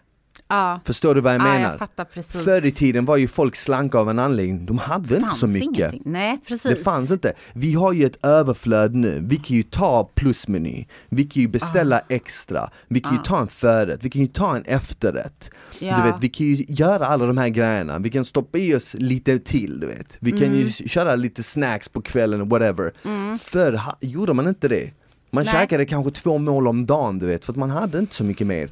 Ja, 0.52 0.80
Förstår 0.86 1.16
du 1.16 1.22
vad 1.22 1.34
jag 1.34 1.42
ja 1.42 1.44
menar? 1.44 1.70
jag 1.70 1.80
fattar 1.80 2.06
precis. 2.06 2.44
Förr 2.44 2.66
i 2.66 2.72
tiden 2.72 3.06
var 3.06 3.18
ju 3.18 3.28
folk 3.28 3.56
slanka 3.56 3.98
av 3.98 4.10
en 4.10 4.20
anledning, 4.20 4.66
de 4.66 4.78
hade 4.78 5.16
inte 5.16 5.28
fanns 5.28 5.40
så 5.40 5.48
mycket. 5.48 5.64
ingenting. 5.78 6.02
Nej, 6.06 6.40
precis. 6.48 6.64
Det 6.78 6.84
fanns 6.84 7.12
inte. 7.12 7.34
Vi 7.54 7.74
har 7.74 7.94
ju 7.94 8.06
ett 8.06 8.26
överflöd 8.26 8.96
nu, 8.96 9.20
vi 9.26 9.36
kan 9.38 9.58
ju 9.58 9.64
ta 9.64 10.10
plusmeny, 10.16 10.86
vi 11.10 11.24
kan 11.24 11.42
ju 11.42 11.48
beställa 11.48 11.98
Ah. 11.98 12.02
extra, 12.10 12.70
vi 12.88 13.00
kan 13.00 13.14
ju 13.14 13.20
ta 13.24 13.42
en 13.42 13.48
förrätt, 13.48 14.00
vi 14.06 14.10
kan 14.10 14.22
ju 14.22 14.28
ta 14.28 14.56
en 14.56 14.64
efterrätt. 14.64 15.50
Ja. 15.80 15.96
Du 15.98 16.04
vet, 16.04 16.16
vi 16.20 16.30
kan 16.30 16.48
ju 16.48 16.66
göra 16.68 17.06
alla 17.08 17.26
de 17.26 17.38
här 17.38 17.50
grejerna, 17.50 18.00
vi 18.00 18.10
kan 18.10 18.26
stoppa 18.26 18.58
i 18.58 18.76
oss 18.76 18.94
lite 19.00 19.40
till 19.40 19.80
du 19.80 19.88
vet. 19.88 20.18
Vi 20.20 20.32
kan 20.32 20.44
Mm. 20.44 20.56
ju 20.60 20.70
köra 20.72 21.16
lite 21.16 21.44
snacks 21.44 21.90
på 21.90 22.02
kvällen, 22.02 22.50
whatever. 22.50 22.92
Förr 23.40 23.74
ha- 23.74 23.98
gjorde 24.02 24.34
man 24.34 24.48
inte 24.48 24.68
det. 24.68 24.92
Man 25.34 25.44
Nej. 25.44 25.54
käkade 25.54 25.86
kanske 25.86 26.12
två 26.12 26.38
mål 26.38 26.68
om 26.68 26.86
dagen 26.86 27.20
du 27.20 27.26
vet, 27.26 27.46
för 27.46 27.54
att 27.54 27.58
man 27.58 27.70
hade 27.70 28.00
inte 28.00 28.16
så 28.16 28.24
mycket 28.24 28.48
mer. 28.48 28.70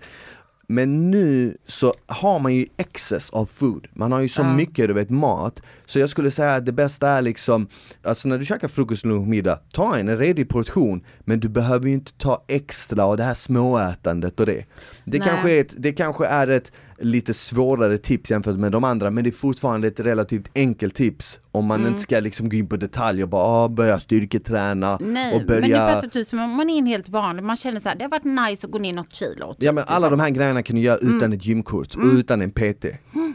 Men 0.72 1.12
nu 1.12 1.58
så 1.68 1.94
har 2.08 2.40
man 2.40 2.56
ju 2.56 2.66
excess 2.78 3.30
av 3.30 3.46
food, 3.46 3.88
man 3.94 4.12
har 4.12 4.20
ju 4.20 4.30
så 4.30 4.42
Ja. 4.42 4.54
mycket 4.56 4.88
du 4.88 4.94
vet 4.94 5.10
mat. 5.10 5.62
Så 5.86 6.00
jag 6.00 6.10
skulle 6.10 6.32
säga 6.32 6.56
att 6.56 6.66
det 6.66 6.72
bästa 6.72 7.08
är 7.10 7.22
liksom, 7.22 7.68
alltså 8.04 8.28
när 8.28 8.38
du 8.38 8.46
käkar 8.46 8.68
frukost, 8.68 9.06
lunch, 9.06 9.28
middag, 9.28 9.60
ta 9.74 9.98
en 9.98 10.18
redig 10.18 10.50
portion 10.50 11.02
Men 11.26 11.40
du 11.40 11.50
behöver 11.50 11.88
ju 11.88 11.94
inte 11.94 12.14
ta 12.14 12.44
extra 12.48 13.06
och 13.06 13.18
det 13.18 13.24
här 13.24 13.34
småätandet 13.34 14.40
och 14.40 14.46
det 14.46 14.66
Det 15.12 15.20
Nej. 15.20 15.28
kanske, 15.28 15.52
är 15.52 15.62
ett, 15.62 15.74
det 15.78 15.94
kanske 15.94 16.26
är 16.26 16.48
ett 16.48 16.72
lite 17.02 17.34
svårare 17.34 17.98
tips 17.98 18.32
jämfört 18.32 18.56
med 18.58 18.72
de 18.72 18.84
andra 18.84 19.12
men 19.12 19.24
det 19.24 19.30
är 19.30 19.32
fortfarande 19.32 19.88
ett 19.88 20.00
relativt 20.00 20.50
enkelt 20.56 20.96
tips 20.96 21.40
Om 21.52 21.66
man 21.66 21.80
Mm. 21.80 21.90
inte 21.92 22.02
ska 22.02 22.20
liksom 22.20 22.50
gå 22.50 22.56
in 22.58 22.68
på 22.68 22.78
detaljer 22.78 23.24
och 23.24 23.30
bara 23.30 23.44
ah, 23.44 23.68
börja 23.70 24.00
styrketräna 24.00 24.98
Nej, 25.02 25.34
och 25.36 25.38
men 25.40 25.48
det 25.48 25.62
börja 25.62 25.94
pratar 25.94 26.08
tusen 26.08 26.40
om 26.40 26.50
man 26.50 26.70
är 26.70 26.78
en 26.78 26.86
helt 26.86 27.10
vanlig, 27.10 27.44
man 27.44 27.56
känner 27.56 27.80
så 27.80 27.90
här, 27.90 27.96
det 27.96 28.04
har 28.04 28.10
varit 28.12 28.50
nice 28.50 28.68
att 28.68 28.72
gå 28.72 28.80
ner 28.80 28.94
något 28.94 29.14
kilo. 29.16 29.54
typ, 29.54 29.64
Ja 29.64 29.72
men 29.72 29.84
alla 29.88 30.00
så. 30.06 30.10
de 30.10 30.20
här 30.20 30.30
grejerna 30.30 30.62
kan 30.64 30.76
du 30.76 30.82
göra 30.82 30.98
Mm. 30.98 31.18
utan 31.18 31.34
ett 31.34 31.46
gymkort 31.46 31.96
och 31.96 32.04
utan 32.14 32.42
en 32.42 32.52
PT, 32.52 32.86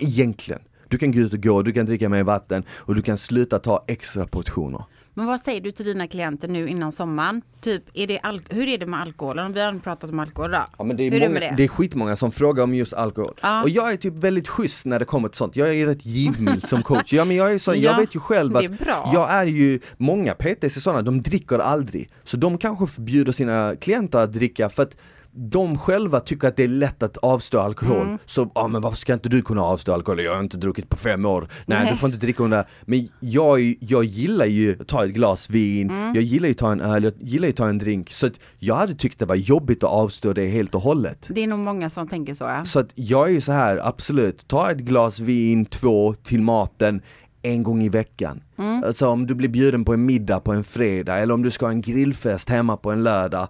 egentligen 0.01 0.61
Du 0.89 0.99
kan 0.99 1.13
gå 1.13 1.19
ut 1.19 1.33
och 1.33 1.43
gå, 1.43 1.63
du 1.63 1.73
kan 1.73 1.87
dricka 1.87 2.09
mer 2.09 2.23
vatten 2.23 2.65
och 2.71 2.95
du 2.95 3.03
kan 3.03 3.19
sluta 3.19 3.59
ta 3.59 3.85
extra 3.89 4.27
portioner 4.27 4.85
Men 5.17 5.27
vad 5.27 5.41
säger 5.41 5.61
du 5.61 5.71
till 5.71 5.85
dina 5.85 6.07
klienter 6.07 6.49
nu 6.49 6.69
innan 6.69 6.93
sommaren? 6.93 7.43
Typ, 7.61 7.83
är 7.95 8.07
det 8.07 8.21
hur 8.49 8.69
är 8.69 8.79
det 8.79 8.87
med 8.87 9.01
alkoholen? 9.01 9.53
Vi 9.53 9.61
har 9.61 9.79
pratat 9.79 10.11
om 10.11 10.19
alkohol 10.21 10.51
då. 10.51 10.67
Ja 10.79 10.85
men 10.85 10.97
det 10.97 11.03
är, 11.03 11.11
hur 11.11 11.17
är 11.17 11.21
det 11.21 11.29
många, 11.29 11.41
med 11.41 11.57
det? 11.57 11.57
är 11.65 11.69
skitmånga 11.69 12.17
som 12.17 12.33
frågar 12.33 12.65
om 12.65 12.75
just 12.75 12.93
alkohol 12.93 13.35
Ja. 13.43 13.63
Och 13.63 13.69
jag 13.69 13.93
är 13.93 13.97
typ 13.97 14.15
väldigt 14.15 14.49
schysst 14.49 14.87
när 14.87 14.99
det 14.99 15.05
kommer 15.05 15.29
till 15.29 15.37
sånt, 15.37 15.57
jag 15.57 15.75
är 15.75 15.87
rätt 15.87 16.07
givmild 16.07 16.69
som 16.69 16.83
coach 16.83 17.13
Ja 17.13 17.25
men 17.25 17.37
jag 17.37 17.53
är 17.53 17.59
så, 17.59 17.71
jag 17.71 17.79
Ja, 17.83 17.97
vet 17.97 18.15
ju 18.15 18.21
själv 18.21 18.57
att 18.57 18.63
är 18.63 18.79
jag 19.13 19.31
är 19.33 19.47
ju, 19.47 19.81
många 19.97 20.35
PTs 20.35 20.77
är 20.77 20.81
sådana, 20.81 21.03
de 21.03 21.23
dricker 21.23 21.59
aldrig 21.59 22.11
Så 22.25 22.37
de 22.37 22.59
kanske 22.59 22.87
förbjuder 22.87 23.33
sina 23.33 23.77
klienter 23.81 24.19
att 24.19 24.33
dricka 24.33 24.69
för 24.69 24.83
att 24.83 24.97
de 25.37 25.79
själva 25.79 26.21
tycker 26.21 26.49
att 26.49 26.57
det 26.57 26.65
är 26.65 26.69
lätt 26.69 27.03
att 27.03 27.17
avstå 27.17 27.61
alkohol. 27.61 28.19
Så, 28.27 28.51
ja 28.55 28.69
men 28.69 28.83
varför 28.83 28.99
ska 28.99 29.13
inte 29.13 29.29
du 29.29 29.43
kunna 29.43 29.63
avstå 29.63 29.95
alkohol? 29.95 30.23
Jag 30.23 30.35
har 30.35 30.41
inte 30.41 30.57
druckit 30.57 30.89
på 30.89 30.97
fem 30.97 31.25
år. 31.25 31.49
Nej, 31.67 31.79
Nej. 31.79 31.93
du 31.93 31.99
får 31.99 32.07
inte 32.07 32.19
dricka 32.19 32.43
under. 32.43 32.65
Men 32.83 33.09
jag, 33.21 33.75
jag 33.81 34.05
gillar 34.05 34.47
ju 34.47 34.77
att 34.81 34.89
ta 34.89 35.05
ett 35.05 35.11
glas 35.11 35.51
vin, 35.51 35.93
jag 36.15 36.23
gillar 36.23 36.49
ju 36.49 36.53
att 36.53 36.59
ta 36.59 36.73
en 36.73 36.81
öl, 36.81 37.05
jag 37.05 37.13
gillar 37.19 37.47
ju 37.47 37.51
att 37.51 37.57
ta 37.57 37.69
en 37.69 37.79
drink. 37.79 38.13
Så 38.13 38.27
att 38.27 38.41
jag 38.59 38.75
hade 38.75 38.95
tyckt 38.95 39.19
det 39.19 39.27
var 39.27 39.35
jobbigt 39.35 39.85
att 39.85 39.91
avstå 39.91 40.33
det 40.33 40.47
helt 40.47 40.75
och 40.75 40.83
hållet. 40.83 41.29
Det 41.31 41.43
är 41.43 41.47
nog 41.47 41.59
många 41.59 41.91
som 41.91 42.09
tänker 42.09 42.35
så 42.35 42.45
ja. 42.45 42.65
Så 42.65 42.79
att 42.79 42.93
jag 42.95 43.29
är 43.29 43.33
ju 43.33 43.41
så 43.41 43.53
här, 43.53 43.81
absolut, 43.89 44.49
ta 44.49 44.71
ett 44.71 44.79
glas 44.79 45.21
vin, 45.21 45.67
två 45.67 46.15
till 46.15 46.43
maten 46.43 47.03
en 47.45 47.63
gång 47.63 47.83
i 47.83 47.89
veckan. 47.89 48.41
Mm. 48.59 48.85
Alltså 48.85 49.09
om 49.09 49.27
du 49.27 49.35
blir 49.35 49.49
bjuden 49.49 49.85
på 49.85 49.93
en 49.95 50.07
middag 50.07 50.41
på 50.41 50.53
en 50.53 50.65
fredag 50.65 51.19
eller 51.19 51.35
om 51.35 51.43
du 51.43 51.51
ska 51.51 51.67
ha 51.67 51.71
en 51.71 51.81
grillfest 51.81 52.49
hemma 52.49 52.77
på 52.77 52.93
en 52.93 53.03
lördag. 53.03 53.49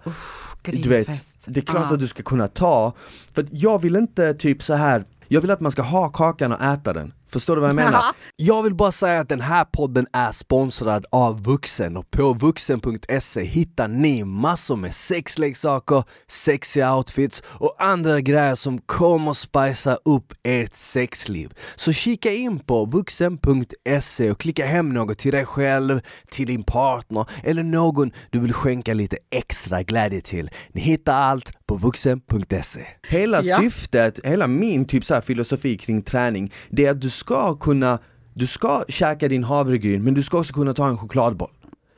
Du 0.61 0.89
vet, 0.89 1.07
det 1.47 1.59
är 1.59 1.65
klart 1.65 1.85
Ja. 1.89 1.93
att 1.93 1.99
du 1.99 2.07
ska 2.07 2.23
kunna 2.23 2.47
ta, 2.47 2.93
för 3.35 3.45
jag 3.51 3.81
vill 3.81 3.95
inte 3.95 4.33
typ 4.33 4.63
så 4.63 4.73
här. 4.73 5.03
jag 5.27 5.41
vill 5.41 5.51
att 5.51 5.61
man 5.61 5.71
ska 5.71 5.81
ha 5.81 6.09
kakan 6.09 6.51
och 6.51 6.61
äta 6.63 6.93
den. 6.93 7.11
Förstår 7.35 7.55
du 7.55 7.61
vad 7.61 7.69
jag 7.69 7.75
menar? 7.75 7.91
Ja. 7.91 8.13
Jag 8.35 8.63
vill 8.63 8.75
bara 8.75 8.91
säga 8.91 9.19
att 9.19 9.29
den 9.29 9.41
här 9.41 9.65
podden 9.65 10.07
är 10.13 10.31
sponsrad 10.31 11.05
av 11.11 11.43
Vuxen 11.43 11.97
och 11.97 12.11
på 12.11 12.33
vuxen.se 12.33 13.43
hittar 13.43 13.87
ni 13.87 14.23
massor 14.23 14.75
med 14.75 14.95
sexleksaker, 14.95 16.03
sexiga 16.27 16.95
outfits 16.95 17.43
och 17.47 17.75
andra 17.79 18.21
grejer 18.21 18.55
som 18.55 18.77
kommer 18.77 19.33
spicea 19.33 19.97
upp 20.05 20.33
ert 20.43 20.73
sexliv. 20.75 21.53
Så 21.75 21.93
kika 21.93 22.31
in 22.31 22.59
på 22.59 22.85
vuxen.se 22.85 24.31
och 24.31 24.39
klicka 24.39 24.65
hem 24.65 24.89
något 24.93 25.17
till 25.17 25.31
dig 25.31 25.45
själv, 25.45 26.01
till 26.31 26.47
din 26.47 26.63
partner 26.63 27.25
eller 27.43 27.63
någon 27.63 28.11
du 28.29 28.39
vill 28.39 28.53
skänka 28.53 28.93
lite 28.93 29.17
extra 29.31 29.83
glädje 29.83 30.21
till. 30.21 30.49
Ni 30.73 30.81
hittar 30.81 31.13
allt 31.13 31.51
på 31.67 31.75
vuxen.se. 31.75 32.81
Hela 33.07 33.41
Ja. 33.43 33.57
syftet, 33.59 34.19
hela 34.23 34.47
min 34.47 34.85
typ 34.85 35.05
så 35.05 35.13
här 35.13 35.21
filosofi 35.21 35.77
kring 35.77 36.01
träning, 36.01 36.53
det 36.69 36.85
är 36.85 36.91
att 36.91 37.01
du 37.01 37.09
ska 37.25 37.55
kunna, 37.55 37.99
du 38.33 38.47
ska 38.47 38.83
käka 38.87 39.27
din 39.27 39.43
havregryn 39.43 40.03
men 40.03 40.13
du 40.13 40.23
ska 40.23 40.37
också 40.39 40.53
kunna 40.53 40.73
ta 40.73 40.87
en 40.87 40.97
chokladboll. 40.97 41.49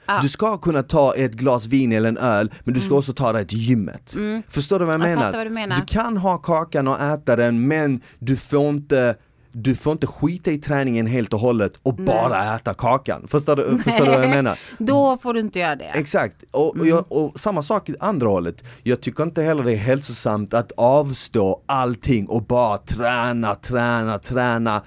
Ja. 0.06 0.20
Du 0.22 0.30
ska 0.30 0.58
kunna 0.58 0.84
ta 0.84 1.16
ett 1.16 1.34
glas 1.34 1.66
vin 1.66 1.92
eller 1.92 2.10
en 2.10 2.18
öl, 2.18 2.52
men 2.64 2.74
du 2.74 2.82
ska 2.82 2.96
också 2.96 3.14
ta 3.14 3.32
det 3.32 3.46
till 3.46 3.58
gymmet. 3.58 4.16
Förstår 4.50 4.80
du 4.80 4.86
vad 4.86 4.94
jag, 4.94 5.02
Jag 5.02 5.10
menar? 5.10 5.34
vad 5.34 5.46
du 5.46 5.50
menar. 5.50 5.76
Du 5.76 5.86
kan 5.86 6.18
ha 6.18 6.38
kakan 6.38 6.88
och 6.88 7.00
äta 7.02 7.36
den, 7.36 7.68
men 7.68 8.02
du 8.20 8.36
får 8.36 8.70
inte 8.70 9.16
du 9.64 9.76
får 9.76 9.92
inte 9.92 10.08
skita 10.08 10.52
i 10.52 10.58
träningen 10.58 11.08
helt 11.08 11.34
och 11.34 11.40
hållet 11.40 11.74
och 11.84 11.96
bara 11.96 12.56
äta 12.56 12.74
kakan. 12.74 13.28
Förstår 13.28 13.56
du, 13.56 13.78
förstår 13.78 14.06
du 14.06 14.12
vad 14.12 14.24
jag 14.24 14.30
menar? 14.30 14.60
Då 14.78 15.18
får 15.18 15.34
du 15.34 15.40
inte 15.40 15.60
göra 15.60 15.76
det. 15.76 15.86
Exakt, 15.86 16.36
och, 16.52 16.78
och, 16.78 16.88
jag, 16.88 17.06
och 17.12 17.40
samma 17.40 17.62
sak 17.62 17.90
i 17.90 17.96
andra 18.00 18.28
hållet. 18.28 18.64
Jag 18.84 19.02
tycker 19.02 19.24
inte 19.24 19.42
heller 19.42 19.64
det 19.64 19.74
är 19.74 19.78
hälsosamt 19.78 20.54
att 20.54 20.72
avstå 20.78 21.62
allting 21.66 22.28
och 22.28 22.44
bara 22.44 22.78
träna, 22.78 23.56
träna, 23.56 24.20
träna, 24.20 24.84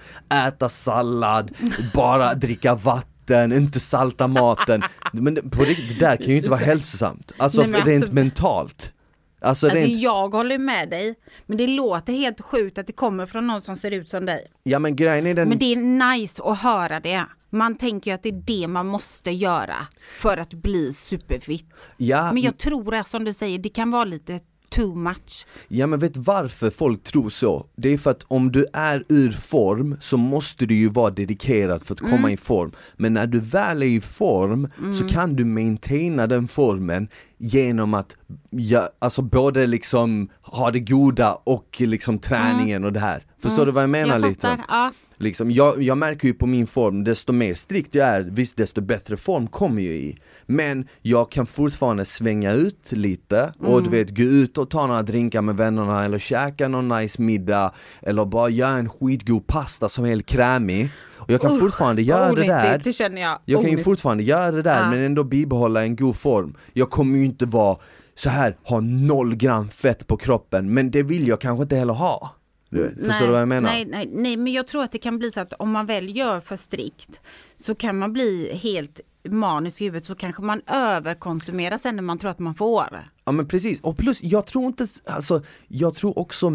äta 0.47 0.69
sallad, 0.69 1.51
bara 1.95 2.35
dricka 2.35 2.75
vatten, 2.75 3.53
inte 3.53 3.81
salta 3.81 4.27
maten. 4.27 4.83
Men 5.13 5.51
på 5.51 5.63
riktigt, 5.63 5.99
det 5.99 6.07
där 6.07 6.17
kan 6.17 6.27
ju 6.27 6.37
inte 6.37 6.51
vara 6.51 6.61
hälsosamt. 6.61 7.33
Alltså, 7.37 7.63
Nej, 7.63 7.83
rent 7.85 8.03
alltså- 8.03 8.15
mentalt. 8.15 8.93
Alltså, 9.41 9.67
Alltså 9.67 9.85
rent, 9.87 10.01
jag 10.01 10.29
håller 10.29 10.59
med 10.59 10.89
dig, 10.91 11.15
men 11.47 11.57
det 11.57 11.67
låter 11.67 12.13
helt 12.13 12.41
sjukt 12.41 12.79
att 12.79 12.87
det 12.87 12.93
kommer 12.93 13.27
från 13.27 13.47
någon 13.47 13.61
som 13.61 13.77
ser 13.77 13.91
ut 13.91 14.09
som 14.09 14.27
dig. 14.27 14.47
ja 14.63 14.79
men 14.79 14.97
grejen 14.97 15.27
är 15.27 15.35
den 15.35 15.49
Men 15.49 15.59
det 15.59 15.73
är 15.73 15.77
nice 16.17 16.43
att 16.43 16.63
höra 16.63 17.01
det. 17.01 17.25
Man 17.53 17.77
tänker 17.77 18.11
ju 18.11 18.15
att 18.15 18.23
det 18.23 18.29
är 18.29 18.43
det 18.61 18.69
man 18.69 18.87
måste 18.87 19.31
göra 19.31 19.77
för 20.17 20.37
att 20.37 20.55
bli 20.55 20.93
superfit. 20.93 21.89
Ja, 21.97 22.33
Men 22.33 22.43
jag 22.43 22.59
tror 22.59 22.95
att 22.95 23.07
som 23.07 23.25
du 23.25 23.33
säger, 23.33 23.59
det 23.59 23.69
kan 23.69 23.91
vara 23.91 24.05
lite 24.05 24.41
too 24.71 24.95
much. 24.95 25.47
Ja 25.69 25.87
men 25.87 25.99
vet 25.99 26.17
varför 26.17 26.71
folk 26.71 27.03
tror 27.05 27.31
så? 27.31 27.67
Det 27.77 27.89
är 27.93 27.99
för 27.99 28.11
att 28.11 28.25
om 28.29 28.53
du 28.53 28.67
är 28.73 29.05
ur 29.09 29.33
form 29.33 29.97
så 30.01 30.17
måste 30.17 30.67
du 30.67 30.75
ju 30.75 30.89
vara 30.89 31.11
dedikerad 31.11 31.83
för 31.83 31.95
att 31.95 32.01
komma 32.01 32.17
Mm. 32.17 32.31
i 32.31 32.37
form 32.37 32.73
Men 32.97 33.15
när 33.15 33.27
du 33.27 33.41
väl 33.41 33.83
är 33.83 33.87
i 33.87 34.01
form 34.01 34.69
så 34.99 35.09
kan 35.09 35.37
du 35.37 35.45
maintaina 35.45 36.27
den 36.27 36.49
formen 36.49 37.09
genom 37.39 37.95
att 37.95 38.17
ja, 38.51 38.89
alltså 38.99 39.23
både 39.23 39.67
liksom 39.67 40.29
ha 40.43 40.71
det 40.71 40.81
goda 40.81 41.35
och 41.35 41.77
liksom 41.79 42.19
träningen 42.19 42.85
och 42.85 42.93
det 42.93 43.01
här 43.01 43.23
Förstår 43.43 43.67
du 43.67 43.73
vad 43.73 43.83
jag 43.83 43.91
menar 43.91 44.17
Mm. 44.17 44.23
jag 44.23 44.29
lite? 44.31 44.59
Ja. 44.69 44.93
Liksom, 45.23 45.51
jag, 45.51 45.83
jag 45.83 45.99
märker 45.99 46.29
ju 46.29 46.35
på 46.35 46.47
min 46.47 46.67
form, 46.67 47.05
desto 47.05 47.33
mer 47.33 47.55
strikt 47.55 47.95
jag 47.95 48.09
är, 48.09 48.21
visst 48.21 48.57
desto 48.57 48.81
bättre 48.81 49.17
form 49.17 49.47
kommer 49.47 49.83
jag 49.83 49.95
i 49.95 50.19
Men 50.47 50.89
jag 51.03 51.31
kan 51.33 51.47
fortfarande 51.47 52.05
svänga 52.05 52.53
ut 52.53 52.93
lite 52.93 53.53
och 53.59 53.69
Mm. 53.79 53.85
du 53.85 53.91
vet 53.91 54.17
gå 54.17 54.23
ut 54.23 54.59
och 54.59 54.71
ta 54.71 54.87
några 54.87 55.03
drinkar 55.03 55.43
med 55.43 55.57
vännerna 55.57 56.05
eller 56.05 56.19
käka 56.19 56.69
någon 56.69 56.89
nice 56.89 57.23
middag 57.23 57.75
Eller 58.03 58.25
bara 58.25 58.49
göra 58.49 58.71
en 58.71 58.89
skitgod 58.89 59.47
pasta 59.47 59.89
som 59.89 60.05
är 60.05 60.09
helt 60.09 60.27
krämig 60.27 60.89
Och 61.17 61.31
jag 61.31 61.41
kan 61.41 61.53
Usch, 61.53 61.61
fortfarande 61.61 62.03
göra 62.03 62.33
det 62.33 62.47
där 62.47 62.81
Det 62.85 62.93
känner 62.93 63.23
jag. 63.23 63.39
jag 63.45 63.63
kan 63.63 63.71
ju 63.71 63.79
fortfarande 63.79 64.23
göra 64.23 64.51
det 64.51 64.63
där 64.63 64.83
Ja. 64.83 64.91
men 64.91 64.99
ändå 64.99 65.25
bibehålla 65.25 65.83
en 65.83 65.97
god 65.97 66.17
form 66.17 66.55
Jag 66.73 66.91
kommer 66.91 67.19
ju 67.19 67.25
inte 67.25 67.47
vara 67.47 67.77
så 68.15 68.29
här 68.29 68.57
ha 68.65 68.81
noll 68.81 69.37
gram 69.37 69.69
fett 69.69 70.07
på 70.07 70.17
kroppen 70.17 70.75
men 70.75 70.91
det 70.91 71.03
vill 71.03 71.29
jag 71.29 71.41
kanske 71.41 71.63
inte 71.63 71.77
heller 71.77 71.95
ha 71.95 72.31
du 72.71 72.83
vet, 72.83 72.95
Förstår 72.95 73.09
nej, 73.09 73.21
du 73.27 73.33
vad 73.33 73.41
jag 73.41 73.49
menar? 73.49 73.71
Nej, 73.71 73.85
nej, 73.85 74.09
nej, 74.13 74.37
men 74.37 74.53
jag 74.53 74.67
tror 74.67 74.83
att 74.83 74.93
det 74.93 74.99
kan 74.99 75.19
bli 75.19 75.31
så 75.31 75.41
att 75.41 75.53
om 75.53 75.71
man 75.71 75.87
väl 75.87 76.17
gör 76.17 76.41
för 76.41 76.57
strikt 76.57 77.21
så 77.57 77.75
kan 77.75 77.99
man 77.99 78.13
bli 78.13 78.51
helt 78.63 79.01
manisk 79.29 79.81
i 79.81 79.85
huvudet 79.85 80.07
så 80.07 80.15
kanske 80.15 80.43
man 80.43 80.63
överkonsumerar 80.67 81.79
sen 81.79 81.97
när 81.97 82.03
man 82.03 82.19
tror 82.19 82.31
att 82.31 82.39
man 82.39 82.55
får. 82.55 83.11
Ja 83.25 83.33
men 83.33 83.49
precis, 83.49 83.81
och 83.81 83.97
plus 83.97 84.23
jag 84.23 84.47
tror 84.47 84.67
inte, 84.67 84.87
alltså 85.07 85.43
jag 85.69 85.95
tror 85.95 86.19
också 86.19 86.47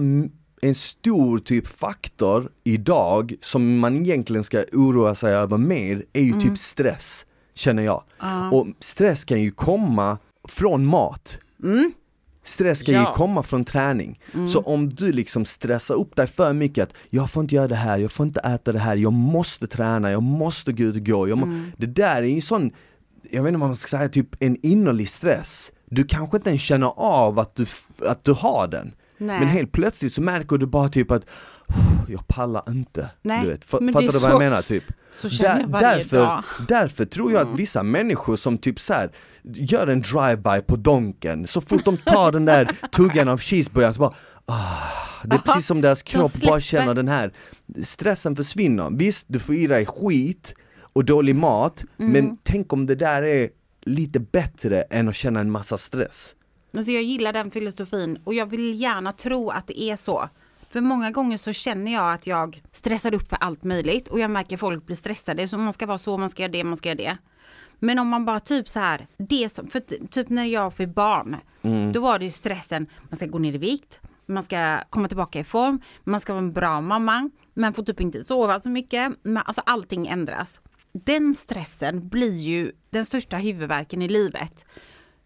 en 0.62 0.75
stor 0.75 1.39
typ 1.39 1.67
faktor 1.67 2.49
idag 2.63 3.36
som 3.41 3.80
man 3.80 3.95
egentligen 3.95 4.43
ska 4.43 4.63
oroa 4.73 5.15
sig 5.15 5.34
över 5.34 5.58
mer 5.58 6.04
är 6.13 6.21
ju 6.21 6.32
Mm. 6.32 6.41
typ 6.41 6.58
stress, 6.58 7.25
känner 7.54 7.84
jag. 7.84 8.04
Och 8.51 8.67
stress 8.80 9.25
kan 9.25 9.41
ju 9.41 9.51
komma 9.51 10.17
från 10.47 10.86
mat. 10.86 11.39
Stress 12.46 12.84
kan 12.84 12.94
ju 12.94 13.00
Ja. 13.02 13.14
komma 13.14 13.44
från 13.44 13.66
träning. 13.66 14.20
Så 14.48 14.60
om 14.60 14.90
du 14.90 15.12
liksom 15.12 15.46
stressar 15.46 15.96
upp 15.96 16.16
dig 16.16 16.28
för 16.28 16.54
mycket 16.54 16.84
att 16.84 16.94
jag 17.10 17.30
får 17.32 17.44
inte 17.44 17.56
göra 17.56 17.68
det 17.68 17.76
här, 17.76 17.98
jag 18.00 18.12
får 18.12 18.26
inte 18.26 18.40
äta 18.40 18.72
det 18.72 18.80
här, 18.80 18.96
jag 18.96 19.14
måste 19.14 19.68
träna, 19.68 20.12
jag 20.12 20.24
måste 20.24 20.72
gå 20.74 20.84
ut 20.84 20.96
och 20.96 21.06
gå. 21.06 21.28
Jag 21.30 21.38
må... 21.38 21.48
Det 21.78 21.86
där 21.86 22.16
är 22.24 22.28
ju 22.28 22.42
sån, 22.42 22.72
jag 23.32 23.44
vet 23.44 23.50
inte 23.50 23.60
vad 23.60 23.70
man 23.70 23.76
ska 23.76 23.98
säga, 23.98 24.10
typ 24.10 24.44
en 24.44 24.58
innerlig 24.66 25.10
stress. 25.10 25.72
Du 25.90 26.04
kanske 26.04 26.38
inte 26.38 26.50
ens 26.50 26.62
känner 26.62 26.94
av 26.98 27.40
att 27.40 27.56
du, 27.56 27.66
att 28.06 28.24
du 28.24 28.32
har 28.34 28.68
den. 28.68 28.94
Nej. 29.18 29.40
Men 29.40 29.48
helt 29.48 29.72
plötsligt 29.72 30.14
så 30.14 30.22
märker 30.22 30.58
du 30.58 30.66
bara 30.66 30.90
typ 30.90 31.12
att 31.12 31.26
jag 32.08 32.28
pallar 32.28 32.63
inte. 32.69 33.10
Nej, 33.21 33.41
du 33.43 33.49
vet. 33.49 33.63
Fattar 33.65 33.86
du 33.86 33.91
vad 34.08 34.13
så- 34.13 34.28
jag 34.28 34.39
menar? 34.39 34.62
Typ? 34.62 34.84
Så 35.15 35.30
känner 35.30 35.62
jag 35.62 35.67
varje 35.67 35.88
därför, 35.88 36.17
dag. 36.17 36.43
därför 36.67 37.06
tror 37.06 37.32
jag 37.34 37.47
att 37.47 37.60
vissa 37.60 37.84
människor 37.84 38.36
som 38.36 38.58
typ 38.58 38.80
så 38.80 38.93
här 38.93 39.12
gör 39.43 39.88
en 39.88 40.01
drive-by 40.01 40.62
på 40.62 40.75
Donken, 40.75 41.47
så 41.47 41.62
fort 41.62 41.86
de 41.86 41.97
tar 41.97 42.32
den 42.32 42.45
där 42.45 42.71
tuggan 42.91 43.28
av 43.30 43.39
cheeseburgaren 43.39 43.93
så 43.93 43.99
bara 43.99 44.13
ah, 44.45 44.78
Det 45.23 45.36
är 45.36 45.39
precis 45.39 45.65
som 45.67 45.82
deras 45.82 46.04
kropp 46.04 46.34
bara 46.41 46.60
känner 46.60 46.93
den 46.93 47.08
här 47.08 47.32
stressen 47.84 48.36
försvinner. 48.36 48.89
Visst, 48.97 49.25
du 49.30 49.39
får 49.39 49.56
i 49.56 49.67
dig 49.67 49.86
skit 49.86 50.54
och 50.93 51.06
dålig 51.06 51.36
mat, 51.36 51.84
Mm. 51.99 52.12
men 52.12 52.38
tänk 52.43 52.73
om 52.73 52.86
det 52.86 52.95
där 52.95 53.23
är 53.23 53.49
lite 53.86 54.19
bättre 54.19 54.82
än 54.82 55.10
att 55.10 55.15
känna 55.15 55.39
en 55.39 55.51
massa 55.51 55.78
stress. 55.78 56.36
Alltså 56.78 56.91
jag 56.91 57.04
gillar 57.04 57.34
den 57.34 57.51
filosofin 57.51 58.17
och 58.23 58.34
jag 58.34 58.45
vill 58.45 58.82
gärna 58.82 59.12
tro 59.12 59.49
att 59.49 59.67
det 59.67 59.82
är 59.82 59.95
så. 59.95 60.30
För 60.76 60.82
många 60.82 61.12
gånger 61.12 61.38
så 61.38 61.54
känner 61.54 61.94
jag 61.94 62.14
att 62.14 62.28
jag 62.28 62.62
stressar 62.72 63.14
upp 63.14 63.30
för 63.30 63.38
allt 63.42 63.64
möjligt 63.64 64.08
och 64.08 64.20
jag 64.20 64.32
märker 64.32 64.58
folk 64.58 64.86
blir 64.86 64.96
stressade. 64.96 65.48
Så 65.48 65.58
man 65.58 65.74
ska 65.74 65.86
vara 65.86 65.98
så, 65.98 66.18
man 66.18 66.30
ska 66.30 66.44
göra 66.44 66.52
det, 66.52 66.64
man 66.64 66.78
ska 66.78 66.90
göra 66.90 66.98
det. 66.98 67.18
Men 67.80 68.00
om 68.00 68.08
man 68.08 68.26
bara 68.26 68.40
typ 68.40 68.70
så 68.70 68.80
här, 68.80 69.08
det 69.18 69.50
som, 69.50 69.68
för 69.68 69.80
typ 70.08 70.30
när 70.30 70.46
jag 70.46 70.74
fick 70.74 70.90
barn, 70.90 71.36
då 71.94 72.02
var 72.02 72.20
det 72.20 72.26
ju 72.26 72.32
stressen, 72.32 72.88
man 73.10 73.16
ska 73.16 73.26
gå 73.26 73.38
ner 73.38 73.56
i 73.56 73.58
vikt, 73.58 74.02
man 74.26 74.44
ska 74.44 74.80
komma 74.90 75.08
tillbaka 75.08 75.40
i 75.40 75.44
form, 75.44 75.82
man 76.04 76.20
ska 76.20 76.34
vara 76.34 76.44
en 76.44 76.54
bra 76.54 76.82
mamma, 76.82 77.30
man 77.54 77.74
får 77.74 77.84
typ 77.84 78.02
inte 78.02 78.24
sova 78.24 78.60
så 78.60 78.70
mycket, 78.70 79.12
men 79.24 79.44
alltså 79.46 79.62
allting 79.66 80.08
ändras. 80.08 80.62
Den 80.92 81.36
stressen 81.36 82.10
blir 82.10 82.38
ju 82.38 82.72
den 82.90 83.06
största 83.06 83.38
huvudvärken 83.38 84.02
i 84.02 84.08
livet. 84.08 84.66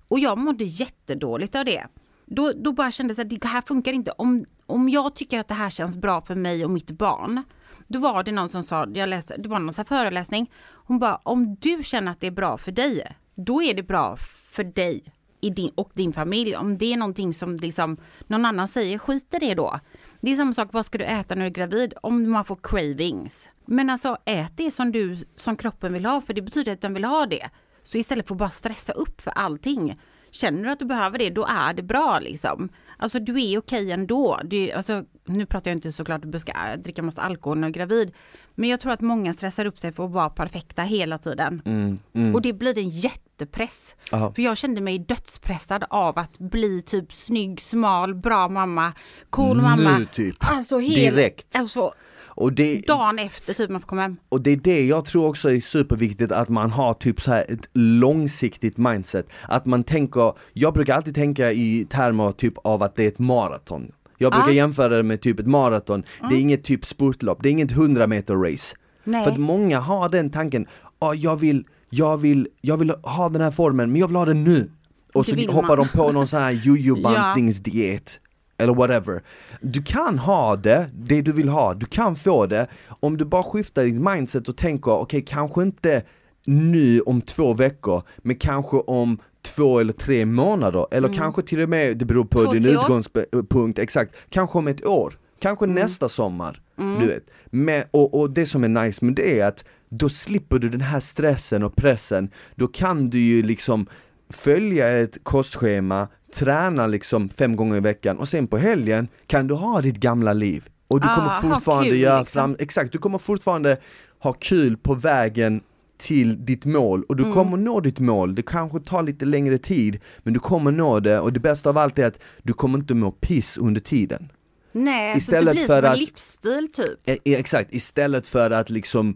Och 0.07 0.19
jag 0.19 0.37
mådde 0.37 0.63
jättedåligt 0.63 1.55
av 1.55 1.65
det. 1.65 1.87
Då, 2.31 2.53
då 2.55 2.71
bara 2.71 2.91
kände 2.91 3.13
jag 3.17 3.25
att 3.25 3.41
det 3.41 3.47
här 3.47 3.61
funkar 3.61 3.93
inte. 3.93 4.11
Om, 4.11 4.45
om 4.65 4.89
jag 4.89 5.15
tycker 5.15 5.39
att 5.39 5.47
det 5.47 5.53
här 5.53 5.69
känns 5.69 5.97
bra 5.97 6.21
för 6.21 6.35
mig 6.35 6.65
och 6.65 6.71
mitt 6.71 6.91
barn. 6.91 7.43
Då 7.87 7.99
var 7.99 8.23
det 8.23 8.31
någon 8.31 8.49
som 8.49 8.63
sa, 8.63 8.87
jag 8.93 9.09
läste, 9.09 9.37
det 9.37 9.49
var 9.49 9.59
någon 9.59 9.73
sån 9.73 9.85
här 9.89 9.97
föreläsning. 9.97 10.51
Hon 10.71 10.99
bara, 10.99 11.15
om 11.15 11.55
du 11.55 11.83
känner 11.83 12.11
att 12.11 12.19
det 12.19 12.27
är 12.27 12.31
bra 12.31 12.57
för 12.57 12.71
dig, 12.71 13.15
då 13.35 13.63
är 13.63 13.73
det 13.73 13.83
bra 13.83 14.17
för 14.51 14.63
dig 14.63 15.03
i 15.41 15.49
din, 15.49 15.71
och 15.75 15.91
din 15.93 16.13
familj. 16.13 16.55
Om 16.55 16.77
det 16.77 16.93
är 16.93 16.97
någonting 16.97 17.33
som 17.33 17.55
liksom, 17.55 17.97
någon 18.27 18.45
annan 18.45 18.67
säger, 18.67 18.97
skit 18.97 19.33
i 19.33 19.39
det 19.39 19.53
då. 19.53 19.79
Det 20.21 20.31
är 20.31 20.35
samma 20.35 20.53
sak, 20.53 20.69
vad 20.71 20.85
ska 20.85 20.97
du 20.97 21.05
äta 21.05 21.35
när 21.35 21.41
du 21.41 21.47
är 21.47 21.67
gravid? 21.67 21.93
Om 22.01 22.31
man 22.31 22.45
får 22.45 22.59
cravings. 22.63 23.51
Men 23.65 23.89
alltså 23.89 24.17
ät 24.25 24.57
det 24.57 24.71
som 24.71 24.91
du, 24.91 25.17
som 25.35 25.55
kroppen 25.55 25.93
vill 25.93 26.05
ha, 26.05 26.21
för 26.21 26.33
det 26.33 26.41
betyder 26.41 26.73
att 26.73 26.81
den 26.81 26.93
vill 26.93 27.05
ha 27.05 27.25
det. 27.25 27.49
Så 27.83 27.97
istället 27.97 28.27
för 28.27 28.35
att 28.35 28.39
bara 28.39 28.49
stressa 28.49 28.93
upp 28.93 29.21
för 29.21 29.31
allting 29.31 29.99
känner 30.31 30.63
du 30.63 30.69
att 30.69 30.79
du 30.79 30.85
behöver 30.85 31.17
det, 31.17 31.29
då 31.29 31.45
är 31.49 31.73
det 31.73 31.83
bra 31.83 32.19
liksom. 32.19 32.69
Alltså 32.97 33.19
du 33.19 33.43
är 33.43 33.57
okej 33.57 33.91
ändå. 33.91 34.39
Du, 34.43 34.71
alltså, 34.71 35.03
nu 35.25 35.45
pratar 35.45 35.71
jag 35.71 35.77
inte 35.77 35.91
såklart 35.91 36.25
att 36.25 36.31
du 36.31 36.39
ska 36.39 36.53
dricka 36.77 37.01
massa 37.01 37.21
alkohol 37.21 37.57
när 37.57 37.67
du 37.67 37.71
är 37.71 37.73
gravid. 37.73 38.13
Men 38.55 38.69
jag 38.69 38.79
tror 38.79 38.91
att 38.91 39.01
många 39.01 39.33
stressar 39.33 39.65
upp 39.65 39.79
sig 39.79 39.91
för 39.91 40.05
att 40.05 40.11
vara 40.11 40.29
perfekta 40.29 40.83
hela 40.83 41.17
tiden. 41.17 41.61
Mm, 41.65 41.99
mm. 42.13 42.35
Och 42.35 42.41
det 42.41 42.53
blir 42.53 42.77
en 42.77 42.89
jättepress. 42.89 43.95
Aha. 44.11 44.33
För 44.33 44.41
jag 44.41 44.57
kände 44.57 44.81
mig 44.81 44.99
dödspressad 44.99 45.83
av 45.89 46.19
att 46.19 46.39
bli 46.39 46.81
typ 46.81 47.13
snygg, 47.13 47.61
smal, 47.61 48.15
bra 48.15 48.47
mamma, 48.47 48.93
cool 49.29 49.61
mamma. 49.61 49.97
Nu 49.97 50.05
typ. 50.05 50.35
Alltså 50.39 50.79
helt, 50.79 51.15
Direkt. 51.15 51.55
Alltså 51.55 51.93
Och 52.29 52.53
det, 52.53 52.81
dagen 52.87 53.19
efter 53.19 53.53
typ 53.53 53.69
man 53.69 53.81
får 53.81 53.87
komma 53.87 54.01
hem. 54.01 54.17
och 54.29 54.41
det 54.41 54.51
är 54.51 54.55
det 54.57 54.85
jag 54.85 55.05
tror 55.05 55.27
också 55.27 55.51
är 55.51 55.59
superviktigt 55.59 56.31
att 56.31 56.49
man 56.49 56.71
har 56.71 56.93
typ 56.93 57.21
så 57.21 57.31
här 57.31 57.45
ett 57.49 57.69
långsiktigt 57.73 58.77
mindset. 58.77 59.27
Att 59.47 59.65
man 59.65 59.83
tänker, 59.83 60.33
jag 60.53 60.73
brukar 60.73 60.95
alltid 60.95 61.15
tänka 61.15 61.51
i 61.51 61.85
termer 61.89 62.31
typ 62.31 62.53
av 62.57 62.83
att 62.83 62.95
det 62.95 63.03
är 63.03 63.07
ett 63.07 63.19
maraton. 63.19 63.91
Jag 64.17 64.31
brukar 64.31 64.47
Ja. 64.47 64.53
jämföra 64.53 64.97
det 64.97 65.03
med 65.03 65.21
typ 65.21 65.39
ett 65.39 65.47
maraton, 65.47 66.03
det 66.29 66.35
är 66.35 66.39
inget 66.39 66.63
typ 66.63 66.85
spurtlopp, 66.85 67.43
det 67.43 67.49
är 67.49 67.51
inget 67.51 67.71
100 67.71 68.07
meter 68.07 68.35
race. 68.35 68.75
Nej. 69.03 69.23
För 69.23 69.31
att 69.31 69.37
många 69.37 69.79
har 69.79 70.09
den 70.09 70.29
tanken, 70.29 70.67
ah, 70.99 71.13
jag, 71.13 71.35
vill, 71.39 71.65
jag, 71.89 72.17
vill, 72.17 72.47
jag 72.61 72.77
vill 72.77 72.89
ha 73.03 73.29
den 73.29 73.41
här 73.41 73.51
formen 73.51 73.91
men 73.91 74.01
jag 74.01 74.07
vill 74.07 74.15
ha 74.15 74.25
den 74.25 74.43
nu. 74.43 74.71
Och 75.13 75.23
Det 75.25 75.45
så 75.47 75.51
hoppar 75.51 75.67
man. 75.67 75.77
de 75.77 75.87
på 75.87 76.11
någon 76.11 76.27
sån 76.27 76.41
här 76.41 76.51
jojo-bantningsdiet. 76.65 78.19
Eller 78.59 78.73
whatever. 78.73 79.21
Du 79.61 79.83
kan 79.83 80.19
ha 80.19 80.55
det, 80.55 80.89
det 80.93 81.21
du 81.21 81.31
vill 81.31 81.49
ha, 81.49 81.73
du 81.73 81.85
kan 81.85 82.15
få 82.15 82.45
det 82.45 82.67
om 82.99 83.17
du 83.17 83.25
bara 83.25 83.43
skiftar 83.43 83.83
ditt 83.83 84.01
mindset 84.01 84.47
och 84.47 84.57
tänker 84.57 84.91
okej 84.91 85.23
kanske 85.27 85.63
inte 85.63 86.03
nu 86.45 87.01
om 87.01 87.21
två 87.21 87.53
veckor, 87.53 88.03
men 88.17 88.35
kanske 88.35 88.77
om 88.77 89.17
två 89.41 89.79
eller 89.79 89.93
tre 89.93 90.25
månader, 90.25 90.85
eller 90.91 91.13
kanske 91.13 91.41
till 91.41 91.61
och 91.61 91.69
med, 91.69 91.97
det 91.97 92.05
beror 92.05 92.25
på 92.25 92.39
Mm. 92.39 92.51
Två, 92.51 92.53
din 92.53 92.77
utgångspunkt, 92.79 93.79
exakt, 93.79 94.15
kanske 94.29 94.57
om 94.57 94.67
ett 94.67 94.85
år, 94.85 95.13
kanske 95.39 95.65
Mm. 95.65 95.75
nästa 95.75 96.09
sommar. 96.09 96.61
Du 96.75 97.07
vet. 97.07 97.23
Men, 97.45 97.83
och, 97.91 98.19
och 98.19 98.29
det 98.29 98.45
som 98.45 98.63
är 98.63 98.67
nice 98.67 99.05
med 99.05 99.13
det 99.15 99.39
är 99.39 99.45
att 99.45 99.65
då 99.89 100.09
slipper 100.09 100.59
du 100.59 100.69
den 100.69 100.81
här 100.81 100.99
stressen 100.99 101.63
och 101.63 101.75
pressen, 101.75 102.29
då 102.55 102.67
kan 102.67 103.09
du 103.09 103.19
ju 103.19 103.43
liksom 103.43 103.87
följa 104.29 104.87
ett 104.99 105.23
kostschema, 105.23 106.07
träna 106.35 106.87
liksom 106.87 107.29
fem 107.29 107.55
gånger 107.55 107.77
i 107.77 107.79
veckan 107.79 108.17
och 108.17 108.29
sen 108.29 108.47
på 108.47 108.57
helgen 108.57 109.07
kan 109.27 109.47
du 109.47 109.53
ha 109.53 109.81
ditt 109.81 109.97
gamla 109.97 110.33
liv. 110.33 110.67
Och 110.87 111.01
du 111.01 111.07
Ah, 111.07 111.15
kommer 111.15 111.53
fortfarande 111.55 111.89
kul, 111.89 111.99
göra 111.99 112.19
liksom. 112.19 112.33
fram, 112.41 112.55
exakt, 112.59 112.91
du 112.91 112.97
kommer 112.97 113.17
fortfarande 113.17 113.77
ha 114.19 114.33
kul 114.33 114.77
på 114.77 114.93
vägen 114.93 115.61
till 115.97 116.45
ditt 116.45 116.65
mål 116.65 117.03
och 117.03 117.15
du 117.15 117.23
Mm. 117.23 117.35
kommer 117.35 117.57
nå 117.57 117.79
ditt 117.79 117.99
mål, 117.99 118.35
det 118.35 118.41
kanske 118.41 118.79
tar 118.79 119.03
lite 119.03 119.25
längre 119.25 119.57
tid 119.57 119.99
men 120.23 120.33
du 120.33 120.39
kommer 120.39 120.71
nå 120.71 120.99
det 120.99 121.19
och 121.19 121.33
det 121.33 121.39
bästa 121.39 121.69
av 121.69 121.77
allt 121.77 121.99
är 121.99 122.05
att 122.07 122.19
du 122.43 122.53
kommer 122.53 122.77
inte 122.79 122.93
må 122.93 123.11
piss 123.11 123.57
under 123.57 123.81
tiden. 123.81 124.31
Nej, 124.71 125.17
Istället 125.17 125.41
så 125.43 125.45
det 125.45 125.51
blir 125.53 125.67
för 125.67 125.75
som 125.81 125.85
en 125.85 125.91
att- 125.91 125.97
livsstil 125.99 126.67
typ. 126.73 126.99
E- 127.05 127.17
e- 127.25 127.35
Exakt, 127.35 127.73
istället 127.73 128.27
för 128.27 128.51
att 128.51 128.69
liksom 128.69 129.15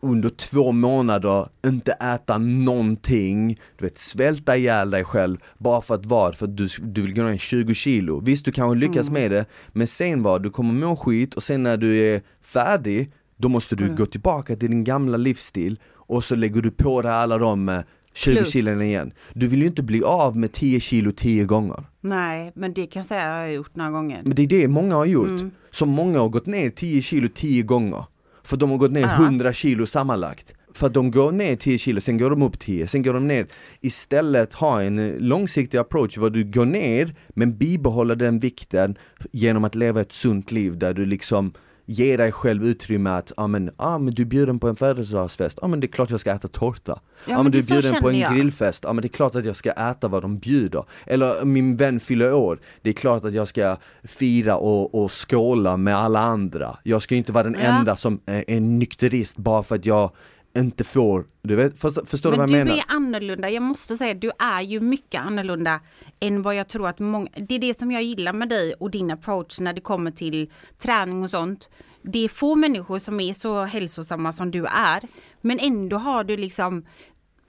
under 0.00 0.30
två 0.30 0.72
månader 0.72 1.48
inte 1.66 1.92
äta 1.92 2.38
någonting, 2.38 3.60
du 3.78 3.84
vet 3.84 3.98
svälta 3.98 4.56
ihjäl 4.56 4.90
dig 4.90 5.04
själv 5.04 5.36
bara 5.58 5.80
för 5.80 5.94
att 5.94 6.06
vad? 6.06 6.34
För 6.34 6.46
att 6.46 6.56
du, 6.56 6.68
du 6.82 7.02
vill 7.02 7.14
gå 7.14 7.22
ner 7.22 7.38
20 7.38 7.74
kilo. 7.74 8.20
Visst 8.20 8.44
du 8.44 8.52
kanske 8.52 8.78
lyckas 8.78 9.10
med 9.10 9.30
det, 9.30 9.46
men 9.72 9.86
sen 9.86 10.22
vad? 10.22 10.42
Du 10.42 10.50
kommer 10.50 10.86
må 10.86 10.96
skit 10.96 11.34
och 11.34 11.42
sen 11.42 11.62
när 11.62 11.76
du 11.76 11.98
är 11.98 12.22
färdig, 12.42 13.12
då 13.36 13.48
måste 13.48 13.76
du 13.76 13.94
gå 13.94 14.06
tillbaka 14.06 14.56
till 14.56 14.70
din 14.70 14.84
gamla 14.84 15.16
livsstil 15.16 15.78
och 15.94 16.24
så 16.24 16.34
lägger 16.34 16.62
du 16.62 16.70
på 16.70 17.02
dig 17.02 17.12
alla 17.12 17.38
de 17.38 17.68
eh, 17.68 17.80
20 18.14 18.36
Plus. 18.36 18.52
kilon 18.52 18.82
igen. 18.82 19.12
Du 19.34 19.46
vill 19.46 19.60
ju 19.60 19.66
inte 19.66 19.82
bli 19.82 20.02
av 20.02 20.36
med 20.36 20.52
10 20.52 20.80
kilo 20.80 21.12
10 21.12 21.44
gånger. 21.44 21.84
Nej, 22.00 22.52
men 22.54 22.74
det 22.74 22.86
kan 22.86 23.00
jag 23.00 23.06
säga 23.06 23.32
har 23.32 23.38
jag 23.38 23.52
gjort 23.52 23.76
några 23.76 23.90
gånger. 23.90 24.22
Men 24.24 24.34
det 24.34 24.42
är 24.42 24.46
det 24.46 24.68
många 24.68 24.94
har 24.94 25.04
gjort. 25.04 25.40
Mm. 25.40 25.50
Så 25.70 25.86
många 25.86 26.18
har 26.18 26.28
gått 26.28 26.46
ner 26.46 26.70
10 26.70 27.02
kilo 27.02 27.28
10 27.34 27.62
gånger. 27.62 28.04
För 28.48 28.56
de 28.56 28.70
har 28.70 28.78
gått 28.78 28.92
ner 28.92 29.00
Ja. 29.00 29.14
100 29.24 29.52
kilo 29.52 29.86
sammanlagt. 29.86 30.54
För 30.74 30.88
de 30.88 31.10
går 31.10 31.32
ner 31.32 31.56
10 31.56 31.78
kilo, 31.78 32.00
sen 32.00 32.18
går 32.18 32.30
de 32.30 32.42
upp 32.42 32.58
10, 32.58 32.86
sen 32.86 33.02
går 33.02 33.14
de 33.14 33.26
ner. 33.28 33.46
Istället 33.80 34.54
ha 34.54 34.82
en 34.82 35.16
långsiktig 35.18 35.78
approach 35.78 36.18
var 36.18 36.30
du 36.30 36.44
går 36.44 36.64
ner 36.64 37.14
men 37.28 37.58
bibehåller 37.58 38.16
den 38.16 38.38
vikten 38.38 38.98
genom 39.32 39.64
att 39.64 39.74
leva 39.74 40.00
ett 40.00 40.12
sunt 40.12 40.52
liv 40.52 40.78
där 40.78 40.94
du 40.94 41.04
liksom 41.04 41.52
ger 41.90 42.18
dig 42.18 42.32
själv 42.32 42.64
utrymme 42.64 43.10
att, 43.10 43.32
ja 43.36 43.46
men, 43.46 43.70
ah, 43.76 43.98
men 43.98 44.14
du 44.14 44.22
är 44.22 44.26
bjuden 44.26 44.58
på 44.58 44.68
en 44.68 44.76
födelsedagsfest, 44.76 45.58
ja 45.62 45.68
men 45.68 45.80
det 45.80 45.86
är 45.86 45.88
klart 45.88 46.10
jag 46.10 46.20
ska 46.20 46.32
äta 46.32 46.48
tårta. 46.48 47.00
Ja, 47.26 47.34
men, 47.34 47.42
men 47.42 47.52
du 47.52 47.58
är 47.58 47.62
bjuden 47.62 48.02
på 48.02 48.10
en 48.10 48.18
jag. 48.18 48.34
grillfest, 48.34 48.84
ja 48.84 48.92
men 48.92 49.02
det 49.02 49.06
är 49.06 49.12
klart 49.16 49.34
att 49.34 49.44
jag 49.44 49.56
ska 49.56 49.70
äta 49.70 50.08
vad 50.08 50.22
de 50.22 50.38
bjuder. 50.38 50.84
Eller 51.06 51.44
min 51.44 51.76
vän 51.76 52.00
fyller 52.00 52.32
år, 52.34 52.58
det 52.82 52.88
är 52.88 52.94
klart 52.94 53.24
att 53.24 53.34
jag 53.34 53.48
ska 53.48 53.76
fira 54.04 54.56
och, 54.56 54.94
och 55.04 55.12
skåla 55.30 55.76
med 55.76 55.96
alla 55.96 56.20
andra. 56.20 56.78
Jag 56.82 57.02
ska 57.02 57.14
ju 57.14 57.18
inte 57.18 57.32
vara 57.32 57.44
den 57.44 57.54
Ja. 57.54 57.60
enda 57.60 57.96
som 57.96 58.20
är, 58.26 58.44
är 58.50 58.60
nykterist 58.60 59.36
bara 59.36 59.62
för 59.62 59.74
att 59.76 59.86
jag 59.86 60.10
inte 60.58 60.84
får, 60.84 61.26
du 61.42 61.56
vet, 61.56 61.78
förstår, 61.78 62.04
förstår 62.04 62.30
Men 62.30 62.38
du 62.38 62.40
vad 62.40 62.48
du 62.48 62.56
jag 62.56 62.66
menar? 62.66 62.78
är 62.78 62.84
annorlunda, 62.88 63.50
jag 63.50 63.62
måste 63.62 63.96
säga 63.96 64.14
du 64.14 64.30
är 64.38 64.60
ju 64.62 64.80
mycket 64.80 65.20
annorlunda 65.20 65.80
än 66.20 66.42
vad 66.42 66.54
jag 66.54 66.68
tror 66.68 66.88
att 66.88 66.98
många, 66.98 67.28
det 67.36 67.54
är 67.54 67.58
det 67.58 67.78
som 67.78 67.90
jag 67.90 68.02
gillar 68.02 68.32
med 68.32 68.48
dig 68.48 68.74
och 68.74 68.90
din 68.90 69.10
approach 69.10 69.60
när 69.60 69.72
det 69.72 69.80
kommer 69.80 70.10
till 70.10 70.50
träning 70.78 71.22
och 71.22 71.30
sånt. 71.30 71.68
Det 72.02 72.24
är 72.24 72.28
få 72.28 72.56
människor 72.56 72.98
som 72.98 73.20
är 73.20 73.32
så 73.32 73.64
hälsosamma 73.64 74.32
som 74.32 74.50
du 74.50 74.66
är, 74.66 75.08
men 75.40 75.58
ändå 75.58 75.96
har 75.96 76.24
du 76.24 76.36
liksom 76.36 76.84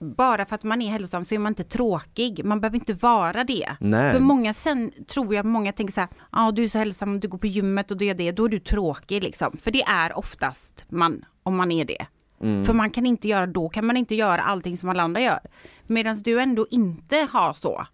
bara 0.00 0.44
för 0.44 0.54
att 0.54 0.62
man 0.62 0.82
är 0.82 0.90
hälsosam 0.90 1.24
så 1.24 1.34
är 1.34 1.38
man 1.38 1.50
inte 1.50 1.64
tråkig. 1.64 2.44
Man 2.44 2.60
behöver 2.60 2.76
inte 2.78 2.94
vara 2.94 3.44
det. 3.44 3.76
Nej. 3.80 4.12
För 4.12 4.20
många 4.20 4.52
sen 4.52 4.92
tror 5.06 5.34
jag 5.34 5.46
många 5.46 5.72
tänker 5.72 5.92
så 5.92 6.00
här, 6.00 6.10
ja 6.12 6.26
ah, 6.30 6.50
du 6.50 6.62
är 6.62 6.68
så 6.68 6.78
hälsosam, 6.78 7.20
du 7.20 7.28
går 7.28 7.38
på 7.38 7.46
gymmet 7.46 7.90
och 7.90 7.96
du 7.96 8.04
gör 8.04 8.14
det, 8.14 8.32
då 8.32 8.44
är 8.44 8.48
du 8.48 8.58
tråkig 8.58 9.22
liksom. 9.22 9.56
För 9.56 9.70
det 9.70 9.82
är 9.82 10.18
oftast 10.18 10.84
man, 10.88 11.24
om 11.42 11.56
man 11.56 11.72
är 11.72 11.84
det. 11.84 12.06
För 12.40 12.72
man 12.72 12.90
kan 12.90 13.06
inte 13.06 13.28
göra, 13.28 13.46
då 13.46 13.68
kan 13.68 13.86
man 13.86 13.96
inte 13.96 14.14
göra 14.14 14.42
allting 14.42 14.76
som 14.76 14.88
alla 14.88 15.02
andra 15.02 15.20
gör. 15.20 15.40
Medan 15.86 16.18
du 16.22 16.40
ändå 16.40 16.66
inte 16.70 17.28
har 17.30 17.52
så. 17.52 17.86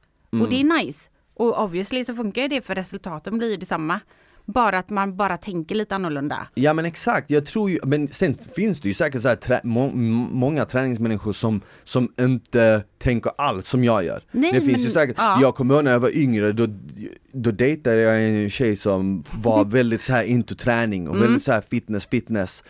Och 0.42 0.48
det 0.50 0.60
är 0.60 0.84
nice. 0.84 1.10
Och 1.34 1.62
obviously 1.64 2.04
så 2.04 2.14
funkar 2.14 2.42
ju 2.42 2.48
det 2.48 2.60
för 2.60 2.74
resultaten 2.74 3.38
blir 3.38 3.50
ju 3.50 3.56
detsamma. 3.56 4.00
Bara 4.48 4.78
att 4.78 4.90
man 4.90 5.16
bara 5.16 5.36
tänker 5.36 5.74
lite 5.74 5.94
annorlunda. 5.94 6.48
Ja 6.54 6.72
men 6.72 6.84
exakt, 6.84 7.30
jag 7.30 7.46
tror 7.46 7.70
ju, 7.70 7.78
men 7.84 8.08
sen 8.08 8.34
finns 8.56 8.80
det 8.80 8.88
ju 8.88 8.94
säkert 8.94 9.22
så 9.22 9.28
här 9.28 9.36
trä, 9.36 9.60
må, 9.64 9.88
många 10.32 10.64
träningsmänniskor 10.64 11.32
som, 11.32 11.60
som 11.84 12.12
inte 12.20 12.82
tänker 12.98 13.32
alls 13.38 13.66
som 13.68 13.84
jag 13.84 14.04
gör. 14.04 14.22
Nej, 14.32 14.52
det 14.52 14.60
finns 14.60 14.72
men- 14.72 14.80
ju 14.82 14.90
säkert, 14.90 15.16
ja. 15.18 15.38
jag 15.42 15.54
kommer 15.54 15.74
ihåg 15.74 15.84
när 15.84 15.92
jag 15.92 16.00
var 16.00 16.16
yngre, 16.16 16.52
då, 16.52 16.66
då 17.32 17.50
dejtade 17.50 18.00
jag 18.00 18.22
en 18.24 18.50
tjej 18.50 18.76
som 18.76 19.24
var 19.42 19.64
väldigt 19.70 20.04
så 20.04 20.12
här 20.12 20.22
into 20.22 20.54
träning 20.54 21.08
och 21.08 21.14
Mm. 21.16 21.26
väldigt 21.26 21.44
så 21.44 21.52
här 21.52 21.60
fitness, 21.70 22.06
fitness 22.06 22.64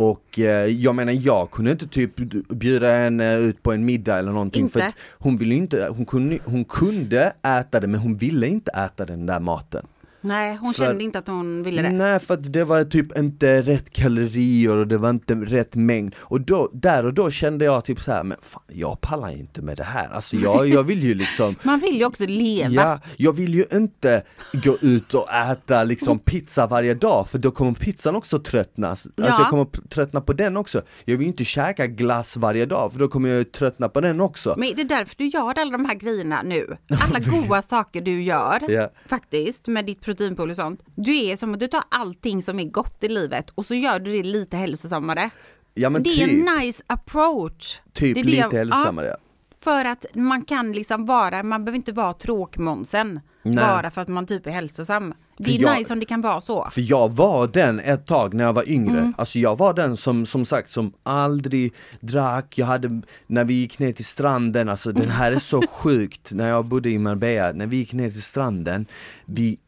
och 0.00 0.38
eh, 0.38 0.66
jag 0.66 0.94
menar 0.94 1.12
jag 1.12 1.50
kunde 1.50 1.70
inte 1.70 1.86
typ 1.86 2.16
bjuda 2.48 2.92
henne 2.92 3.38
ut 3.38 3.62
på 3.62 3.72
en 3.72 3.84
middag 3.84 4.18
eller 4.18 4.32
någonting 4.32 4.68
för 4.68 4.80
Inte? 4.80 4.86
att 4.86 4.94
hon 5.18 5.36
ville 5.36 5.54
inte, 5.54 5.88
hon 5.96 6.06
kunde, 6.06 6.38
hon 6.44 6.64
kunde 6.64 7.32
äta 7.42 7.80
det 7.80 7.86
men 7.86 8.00
hon 8.00 8.16
ville 8.16 8.46
inte 8.46 8.70
äta 8.70 9.04
den 9.04 9.26
där 9.26 9.40
maten. 9.40 9.86
Nej, 10.22 10.56
hon 10.56 10.74
För- 10.74 10.84
kände 10.84 11.04
inte 11.04 11.18
att 11.18 11.26
hon 11.28 11.62
ville 11.62 11.82
det. 11.82 11.90
Nej 11.90 12.18
för 12.18 12.34
att 12.34 12.52
det 12.52 12.64
var 12.64 12.84
typ 12.84 13.18
inte 13.18 13.62
rätt 13.62 13.90
kalorier 13.90 14.76
och 14.76 14.86
det 14.86 14.98
var 14.98 15.10
inte 15.10 15.34
rätt 15.34 15.74
mängd 15.74 16.14
Och 16.18 16.40
då, 16.40 16.70
där 16.72 17.04
och 17.06 17.14
då 17.14 17.30
kände 17.30 17.64
jag 17.64 17.84
typ 17.84 18.00
så 18.00 18.12
här, 18.12 18.24
men 18.24 18.36
fan 18.42 18.62
jag 18.68 19.00
pallar 19.00 19.30
inte 19.30 19.62
med 19.62 19.76
det 19.76 19.84
här 19.84 20.08
Alltså 20.08 20.36
jag, 20.36 20.68
jag 20.68 20.82
vill 20.82 21.02
ju 21.02 21.14
liksom 21.14 21.56
Man 21.62 21.78
vill 21.78 21.96
ju 21.98 22.04
också 22.04 22.26
leva. 22.26 22.70
Ja, 22.74 23.00
jag 23.16 23.32
vill 23.32 23.54
ju 23.54 23.64
inte 23.72 24.22
gå 24.52 24.76
ut 24.80 25.14
och 25.14 25.32
äta 25.32 25.84
liksom 25.84 26.18
pizza 26.24 26.66
varje 26.66 26.94
dag 26.94 27.28
för 27.28 27.38
då 27.38 27.50
kommer 27.50 27.72
pizzan 27.72 28.16
också 28.16 28.38
tröttnas 28.38 29.06
Alltså 29.06 29.22
Ja. 29.22 29.36
jag 29.38 29.48
kommer 29.48 29.66
tröttna 29.88 30.20
på 30.20 30.32
den 30.32 30.56
också 30.56 30.82
Jag 31.04 31.12
vill 31.16 31.20
ju 31.22 31.26
inte 31.28 31.44
käka 31.44 31.86
glass 31.86 32.36
varje 32.36 32.66
dag 32.66 32.92
för 32.92 32.98
då 32.98 33.08
kommer 33.08 33.28
jag 33.28 33.52
tröttna 33.52 33.88
på 33.88 34.00
den 34.00 34.20
också 34.20 34.54
Men 34.58 34.72
det 34.76 34.82
är 34.82 34.84
därför 34.84 35.14
du 35.18 35.26
gör 35.26 35.58
alla 35.58 35.70
de 35.72 35.84
här 35.84 35.94
grejerna 35.94 36.42
nu. 36.42 36.76
Alla 37.00 37.18
goda 37.18 37.62
saker 37.62 38.00
du 38.00 38.22
gör, 38.22 38.58
Ja. 38.68 38.88
faktiskt, 39.06 39.66
med 39.66 39.84
ditt 39.86 40.02
proteinpool 40.14 40.50
och 40.50 40.56
sånt. 40.56 40.80
Du 40.94 41.16
är 41.16 41.36
som 41.36 41.54
att 41.54 41.60
du 41.60 41.66
tar 41.66 41.82
allting 41.88 42.42
som 42.42 42.58
är 42.60 42.64
gott 42.64 43.04
i 43.04 43.08
livet 43.08 43.50
och 43.54 43.66
så 43.66 43.74
gör 43.74 44.00
du 44.00 44.12
det 44.12 44.22
lite 44.22 44.56
hälsosammare. 44.56 45.30
Ja 45.74 45.90
men 45.90 46.02
det 46.02 46.10
är 46.10 46.26
typ, 46.28 46.48
en 46.50 46.58
nice 46.58 46.82
approach. 46.86 47.80
typ 47.92 48.14
det 48.14 48.20
är 48.20 48.24
det 48.24 48.30
lite 48.30 48.42
jag- 48.42 48.52
hälsosammare 48.52 49.06
Ja, 49.08 49.16
för 49.64 49.84
att 49.84 50.06
man 50.14 50.42
kan 50.44 50.72
liksom 50.72 51.06
vara, 51.06 51.42
man 51.42 51.64
behöver 51.64 51.76
inte 51.76 51.92
vara 51.92 52.12
tråkmånsen. 52.12 53.20
Nej. 53.42 53.56
Bara 53.56 53.90
för 53.90 54.00
att 54.00 54.08
man 54.08 54.26
typ 54.26 54.46
är 54.46 54.50
hälsosam. 54.50 55.14
Det 55.38 55.56
är 55.56 55.62
jag- 55.62 55.78
nice 55.78 55.92
om 55.92 56.00
det 56.00 56.06
kan 56.06 56.20
vara 56.20 56.40
så. 56.40 56.68
För 56.70 56.80
jag 56.90 57.08
var 57.12 57.46
den 57.48 57.80
ett 57.80 58.06
tag 58.06 58.34
när 58.34 58.44
jag 58.44 58.52
var 58.52 58.70
yngre, 58.70 58.98
Mm. 58.98 59.14
alltså 59.18 59.38
jag 59.38 59.58
var 59.58 59.74
den 59.74 59.96
som 59.96 60.26
som 60.26 60.44
sagt 60.46 60.70
som 60.70 60.92
aldrig 61.02 61.74
drack, 62.00 62.58
jag 62.58 62.66
hade, 62.66 63.02
när 63.26 63.44
vi 63.44 63.54
gick 63.54 63.78
ner 63.78 63.92
till 63.92 64.04
stranden, 64.04 64.68
alltså 64.68 64.92
det 64.92 65.08
här 65.10 65.32
är 65.32 65.38
så 65.38 65.62
sjukt, 65.70 66.32
när 66.32 66.48
jag 66.48 66.64
bodde 66.64 66.90
i 66.90 66.98
Marbella, 66.98 67.52
när 67.52 67.66
vi 67.66 67.76
gick 67.76 67.92
ner 67.92 68.10
till 68.10 68.22
stranden, 68.22 68.86
vi 69.24 69.58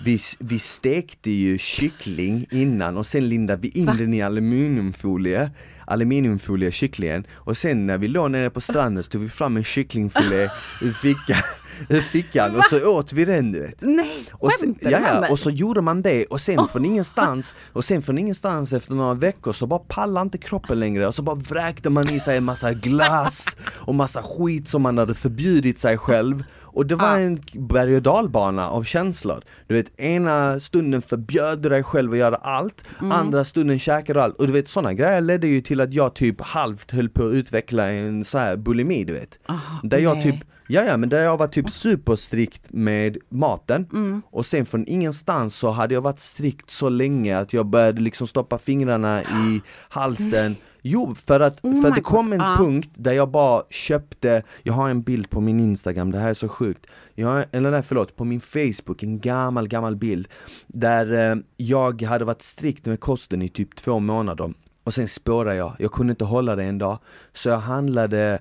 vi, 0.00 0.18
vi 0.38 0.58
stekte 0.58 1.30
ju 1.30 1.58
kyckling 1.58 2.46
innan 2.50 2.96
och 2.96 3.06
sen 3.06 3.28
lindade 3.28 3.62
vi 3.62 3.68
in 3.68 3.86
Va? 3.86 3.94
den 3.94 4.14
i 4.14 4.22
aluminiumfolie 4.22 5.50
aluminiumfolie 5.88 6.70
kycklingen. 6.70 7.26
Och 7.34 7.56
sen 7.56 7.86
när 7.86 7.98
vi 7.98 8.08
låg 8.08 8.30
nere 8.30 8.50
på 8.50 8.60
stranden 8.60 9.04
så 9.04 9.10
tog 9.10 9.22
vi 9.22 9.28
fram 9.28 9.56
en 9.56 9.64
kycklingfilé 9.64 10.42
ur 10.82 10.92
fickan, 10.92 11.42
ur 11.88 12.00
fickan 12.00 12.56
och 12.56 12.64
så 12.64 12.98
åt 12.98 13.12
vi 13.12 13.24
den 13.24 13.52
du 13.52 13.60
vet. 13.60 13.80
Nej, 13.80 14.24
Och 14.32 14.52
sen, 14.52 14.74
ja, 14.80 15.28
och 15.30 15.38
så 15.38 15.50
gjorde 15.50 15.80
man 15.80 16.02
det 16.02 16.24
och 16.24 16.40
sen 16.40 16.68
från 16.72 16.84
ingenstans, 16.84 17.54
och 17.72 17.84
sen 17.84 18.02
från 18.02 18.18
ingenstans 18.18 18.72
efter 18.72 18.94
några 18.94 19.14
veckor 19.14 19.52
så 19.52 19.66
bara 19.66 19.80
pallade 19.80 20.22
inte 20.22 20.38
kroppen 20.38 20.80
längre 20.80 21.06
och 21.06 21.14
så 21.14 21.22
bara 21.22 21.36
vräkte 21.36 21.90
man 21.90 22.10
i 22.10 22.20
sig 22.20 22.36
en 22.36 22.44
massa 22.44 22.72
glass 22.72 23.56
och 23.70 23.94
massa 23.94 24.22
skit 24.22 24.68
som 24.68 24.82
man 24.82 24.98
hade 24.98 25.14
förbjudit 25.14 25.78
sig 25.78 25.98
själv 25.98 26.44
och 26.78 26.86
det 26.86 26.94
var 26.94 27.08
Ja. 27.08 27.18
en 27.18 27.38
berg 27.52 27.96
och 27.96 28.02
dalbana 28.02 28.68
av 28.70 28.82
känslor. 28.84 29.42
Du 29.66 29.74
vet, 29.74 30.00
ena 30.00 30.60
stunden 30.60 31.02
förbjöd 31.02 31.62
du 31.62 31.68
dig 31.68 31.82
själv 31.82 32.12
att 32.12 32.18
göra 32.18 32.34
allt, 32.36 32.84
Mm. 33.00 33.12
andra 33.12 33.44
stunden 33.44 33.78
käkade 33.78 34.18
du 34.18 34.22
allt. 34.22 34.36
Och 34.36 34.46
du 34.46 34.52
vet 34.52 34.68
sådana 34.68 34.94
grejer 34.94 35.20
ledde 35.20 35.46
ju 35.48 35.60
till 35.60 35.80
att 35.80 35.92
jag 35.94 36.14
typ 36.14 36.40
halvt 36.40 36.90
höll 36.90 37.08
på 37.08 37.24
att 37.26 37.32
utveckla 37.32 37.88
en 37.90 38.24
så 38.24 38.38
här 38.38 38.56
bulimi 38.56 39.04
du 39.04 39.12
vet. 39.12 39.38
där 39.82 39.98
jag 39.98 40.16
nej. 40.16 40.32
typ 40.32 40.44
Ja, 40.70 40.82
ja 40.84 40.96
men 40.96 41.08
där 41.08 41.22
jag 41.22 41.36
var 41.36 41.46
typ 41.48 41.70
superstrikt 41.70 42.68
med 42.72 43.16
maten 43.28 43.86
Mm. 43.92 44.22
och 44.30 44.46
sen 44.46 44.66
från 44.66 44.86
ingenstans 44.88 45.54
så 45.54 45.70
hade 45.70 45.94
jag 45.94 46.00
varit 46.00 46.18
strikt 46.20 46.70
så 46.70 46.88
länge 46.88 47.38
att 47.38 47.52
jag 47.52 47.66
började 47.66 48.00
liksom 48.00 48.26
stoppa 48.26 48.58
fingrarna 48.58 49.22
i 49.22 49.60
halsen 49.88 50.56
Jo, 50.90 51.14
för 51.14 51.40
att, 51.40 51.64
Oh 51.64 51.82
för 51.82 51.90
det 51.90 52.00
kom 52.00 52.32
en 52.32 52.38
God. 52.38 52.56
Punkt 52.56 52.90
där 52.94 53.12
jag 53.12 53.28
bara 53.30 53.62
köpte, 53.70 54.42
jag 54.62 54.72
har 54.72 54.90
en 54.90 55.02
bild 55.02 55.30
på 55.30 55.40
min 55.40 55.60
instagram, 55.60 56.12
det 56.12 56.18
här 56.18 56.30
är 56.30 56.34
så 56.34 56.48
sjukt. 56.48 56.86
Jag 57.14 57.44
Eller 57.52 57.70
nej 57.70 57.82
förlåt, 57.82 58.16
på 58.16 58.24
min 58.24 58.40
facebook, 58.40 59.02
en 59.02 59.20
gammal 59.20 59.68
gammal 59.68 59.96
bild 59.96 60.28
Där 60.66 61.30
eh, 61.32 61.36
jag 61.56 62.02
hade 62.02 62.24
varit 62.24 62.42
strikt 62.42 62.86
med 62.86 63.00
kosten 63.00 63.42
i 63.42 63.48
typ 63.48 63.76
två 63.76 63.98
månader 63.98 64.52
Och 64.84 64.94
sen 64.94 65.08
spårade 65.08 65.56
jag, 65.56 65.76
jag 65.78 65.92
kunde 65.92 66.10
inte 66.10 66.24
hålla 66.24 66.56
det 66.56 66.64
en 66.64 66.78
dag. 66.78 66.98
Så 67.32 67.48
jag 67.48 67.58
handlade 67.58 68.38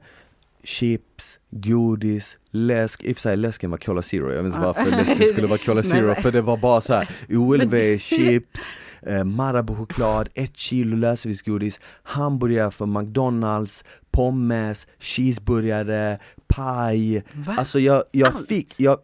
chips, 0.67 1.39
godis, 1.51 2.37
läsk, 2.51 3.03
i 3.03 3.11
och 3.11 3.15
för 3.15 3.21
sig 3.21 3.37
läsken 3.37 3.71
var 3.71 3.77
Cola 3.77 4.01
Zero, 4.01 4.33
jag 4.33 4.43
vet 4.43 4.45
inte 4.45 4.59
varför 4.59 4.91
läsken 4.91 5.27
skulle 5.27 5.47
vara 5.47 5.57
Cola 5.57 5.83
Zero 5.91 6.15
för 6.15 6.31
det 6.31 6.41
var 6.41 6.57
bara 6.57 6.81
så 6.81 6.93
här 6.93 7.09
OLV, 7.29 7.97
chips, 7.97 8.75
eh, 9.01 9.23
Marabou-choklad, 9.23 10.29
ett 10.33 10.57
kilo 10.57 10.97
lösviktsgodis, 10.97 11.79
hamburgare 12.03 12.71
från 12.71 12.93
McDonalds, 12.93 13.85
pommes, 14.11 14.87
cheeseburgare, 14.99 16.19
paj. 16.47 17.23
Va? 17.33 17.55
Alltså 17.57 17.79
jag, 17.79 18.03
jag 18.11 18.27
Allt? 18.27 18.47
fick, 18.47 18.79
jag, 18.79 18.97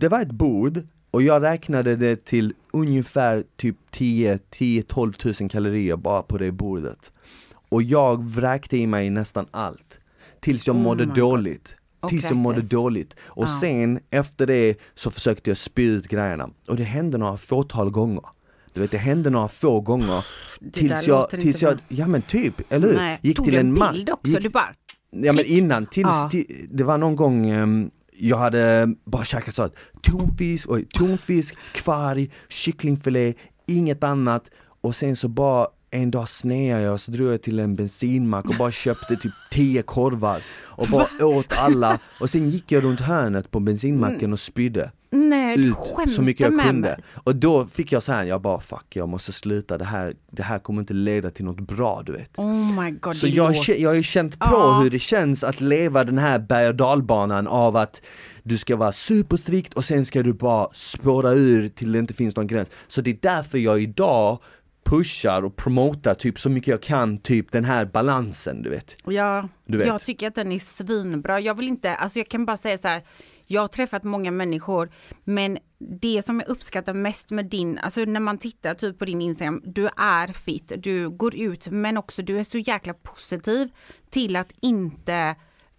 det 0.00 0.08
var 0.08 0.20
ett 0.20 0.32
bord 0.32 0.82
och 1.10 1.22
jag 1.22 1.42
räknade 1.42 1.96
det 1.96 2.24
till 2.24 2.54
ungefär 2.72 3.44
typ 3.56 3.76
10-12 3.92 5.12
tusen 5.12 5.48
kalorier 5.48 5.96
bara 5.96 6.22
på 6.22 6.38
det 6.38 6.52
bordet. 6.52 7.12
Och 7.68 7.82
jag 7.82 8.24
vräkte 8.24 8.76
i 8.76 8.86
mig 8.86 9.10
nästan 9.10 9.46
allt 9.50 9.99
Tills 10.40 10.66
jag 10.66 10.76
Oh 10.76 10.80
mådde 10.82 11.04
dåligt 11.06 11.76
Och 12.00 12.08
Tills 12.10 12.24
jag 12.24 12.36
mådde 12.36 12.62
dåligt 12.62 13.14
Och 13.20 13.44
Ja. 13.44 13.58
sen 13.60 14.00
efter 14.10 14.46
det 14.46 14.74
så 14.94 15.10
försökte 15.10 15.50
jag 15.50 15.56
spy 15.56 15.82
ut 15.86 16.08
grejerna 16.08 16.48
Och 16.68 16.76
det 16.76 16.84
hände 16.84 17.18
några 17.18 17.36
fåtal 17.36 17.90
gånger 17.90 18.22
Du 18.72 18.80
vet 18.80 18.90
det 18.90 18.98
hände 18.98 19.30
några 19.30 19.48
få 19.48 19.80
gånger 19.80 20.24
Det 20.60 20.70
Tills 20.72 21.06
jag, 21.06 21.30
tills 21.30 21.62
jag, 21.62 21.76
bra. 21.76 21.84
ja 21.88 22.06
men 22.06 22.22
typ, 22.22 22.72
eller 22.72 22.88
hur? 22.88 22.96
Nej. 22.96 23.18
Gick 23.22 23.36
Tog 23.36 23.46
till 23.46 23.54
en 23.54 23.60
en 23.60 23.78
man 23.78 23.92
bild 23.94 24.10
också? 24.10 24.32
gick- 24.32 24.42
Du 24.42 24.48
bara, 24.48 24.74
Ja 25.12 25.32
men 25.32 25.44
innan, 25.46 25.86
tills, 25.86 26.08
Ja. 26.10 26.28
till, 26.30 26.68
det 26.70 26.84
var 26.84 26.98
någon 26.98 27.16
gång 27.16 27.50
ehm, 27.50 27.90
jag 28.18 28.36
hade 28.36 28.88
bara 29.06 29.24
käkat 29.24 29.54
så 29.54 29.62
här, 29.62 29.70
tonfisk, 30.02 30.70
oj, 30.70 30.86
tonfisk, 30.94 31.56
kvarg, 31.72 32.30
kycklingfilé, 32.48 33.34
inget 33.66 34.04
annat 34.04 34.50
och 34.80 34.96
sen 34.96 35.16
så 35.16 35.28
bara 35.28 35.66
en 35.90 36.10
dag 36.10 36.28
sneade 36.28 36.82
jag 36.82 36.92
och 36.92 37.00
så 37.00 37.10
drog 37.10 37.32
jag 37.32 37.42
till 37.42 37.58
en 37.58 37.76
bensinmack 37.76 38.44
och 38.44 38.54
bara 38.58 38.70
köpte 38.70 39.16
typ 39.16 39.32
10 39.50 39.82
korvar 39.82 40.42
och 40.62 40.86
bara 40.88 41.26
åt 41.26 41.52
alla 41.58 41.98
och 42.20 42.30
sen 42.30 42.50
gick 42.50 42.72
jag 42.72 42.84
runt 42.84 43.00
hörnet 43.00 43.50
på 43.50 43.60
bensinmacken 43.60 44.32
och 44.32 44.40
spydde 44.40 44.90
nej 45.12 45.56
du 45.56 45.68
ut 45.68 46.12
så 46.14 46.22
mycket 46.22 46.40
jag 46.50 46.60
kunde. 46.64 46.88
mig. 46.88 46.96
Och 47.14 47.36
då 47.36 47.66
fick 47.66 47.92
jag 47.92 48.02
så 48.02 48.12
här, 48.12 48.24
jag 48.24 48.40
bara 48.40 48.60
fuck 48.60 48.86
jag 48.96 49.08
måste 49.08 49.32
sluta, 49.32 49.78
det 49.78 49.84
här, 49.84 50.14
det 50.30 50.42
här 50.42 50.58
kommer 50.58 50.80
inte 50.80 50.94
leda 50.94 51.30
till 51.30 51.44
något 51.44 51.60
bra 51.60 52.02
du 52.06 52.12
vet. 52.12 52.38
Oh 52.38 52.82
my 52.82 52.90
god, 52.90 53.16
Så 53.16 53.26
jag, 53.26 53.54
jag 53.78 53.90
har 53.90 53.94
ju 53.96 54.02
känt 54.02 54.38
på 54.38 54.46
Ja. 54.50 54.80
hur 54.82 54.90
det 54.90 54.98
känns 54.98 55.44
att 55.44 55.60
leva 55.60 56.04
den 56.04 56.18
här 56.18 56.38
berg 56.38 56.66
och 56.68 56.74
dalbanan 56.74 57.46
av 57.46 57.76
att 57.76 58.02
du 58.42 58.58
ska 58.58 58.76
vara 58.76 58.92
superstrikt 58.92 59.74
och 59.74 59.84
sen 59.84 60.04
ska 60.06 60.22
du 60.22 60.32
bara 60.32 60.68
spåra 60.72 61.30
ur 61.32 61.68
till 61.68 61.92
det 61.92 61.98
inte 61.98 62.14
finns 62.14 62.36
någon 62.36 62.46
gräns. 62.46 62.68
Så 62.88 63.00
det 63.00 63.10
är 63.10 63.18
därför 63.22 63.58
jag 63.58 63.82
idag 63.82 64.38
pushar 64.84 65.42
och 65.42 65.56
promotar 65.56 66.14
typ 66.14 66.38
så 66.38 66.48
mycket 66.50 66.68
jag 66.68 66.82
kan, 66.82 67.18
typ 67.18 67.52
den 67.52 67.64
här 67.64 67.84
balansen 67.84 68.62
du 68.62 68.70
vet. 68.70 68.96
Ja, 69.04 69.48
Du 69.66 69.78
vet. 69.78 69.86
jag 69.86 70.00
tycker 70.00 70.26
att 70.28 70.34
den 70.34 70.52
är 70.52 70.58
svinbra. 70.58 71.40
Jag 71.40 71.54
vill 71.54 71.68
inte, 71.68 71.94
alltså 71.94 72.18
jag 72.18 72.28
kan 72.28 72.46
bara 72.46 72.56
säga 72.56 72.78
så 72.78 72.88
här, 72.88 73.02
jag 73.46 73.60
har 73.60 73.68
träffat 73.68 74.04
många 74.04 74.30
människor, 74.30 74.90
men 75.24 75.58
det 76.00 76.22
som 76.24 76.40
jag 76.40 76.48
uppskattar 76.48 76.94
mest 76.94 77.30
med 77.30 77.46
din, 77.46 77.78
alltså 77.78 78.04
när 78.04 78.20
man 78.20 78.38
tittar 78.38 78.74
typ 78.74 78.98
på 78.98 79.04
din 79.04 79.22
Instagram, 79.22 79.62
du 79.64 79.86
är 79.96 80.26
fit, 80.32 80.72
du 80.76 81.08
går 81.10 81.34
ut, 81.36 81.68
men 81.70 81.96
också 81.96 82.22
du 82.22 82.38
är 82.38 82.44
så 82.44 82.58
jäkla 82.58 82.94
positiv 82.94 83.68
till 84.10 84.36
att 84.36 84.52
inte 84.60 85.34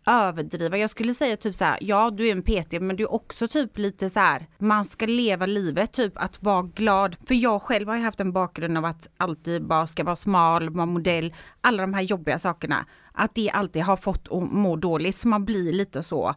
överdriva. 0.05 0.77
Jag 0.77 0.89
skulle 0.89 1.13
säga 1.13 1.37
typ 1.37 1.55
så 1.55 1.65
här, 1.65 1.77
ja 1.81 2.11
du 2.11 2.27
är 2.27 2.31
en 2.31 2.43
PT 2.43 2.81
men 2.81 2.95
du 2.95 3.03
är 3.03 3.13
också 3.13 3.47
typ 3.47 3.77
lite 3.77 4.09
så 4.09 4.19
här, 4.19 4.47
man 4.57 4.85
ska 4.85 5.05
leva 5.05 5.45
livet, 5.45 5.91
typ 5.91 6.13
att 6.15 6.43
vara 6.43 6.61
glad. 6.61 7.15
För 7.27 7.35
jag 7.35 7.61
själv 7.61 7.87
har 7.87 7.95
ju 7.95 8.03
haft 8.03 8.19
en 8.19 8.31
bakgrund 8.31 8.77
av 8.77 8.85
att 8.85 9.09
alltid 9.17 9.67
bara 9.67 9.87
ska 9.87 10.03
vara 10.03 10.15
smal, 10.15 10.69
vara 10.69 10.85
modell, 10.85 11.33
alla 11.61 11.81
de 11.81 11.93
här 11.93 12.01
jobbiga 12.01 12.39
sakerna. 12.39 12.85
Att 13.13 13.35
det 13.35 13.49
alltid 13.49 13.83
har 13.83 13.97
fått 13.97 14.27
att 14.31 14.51
må 14.51 14.75
dåligt 14.75 15.15
så 15.15 15.27
man 15.27 15.45
blir 15.45 15.73
lite 15.73 16.03
så. 16.03 16.33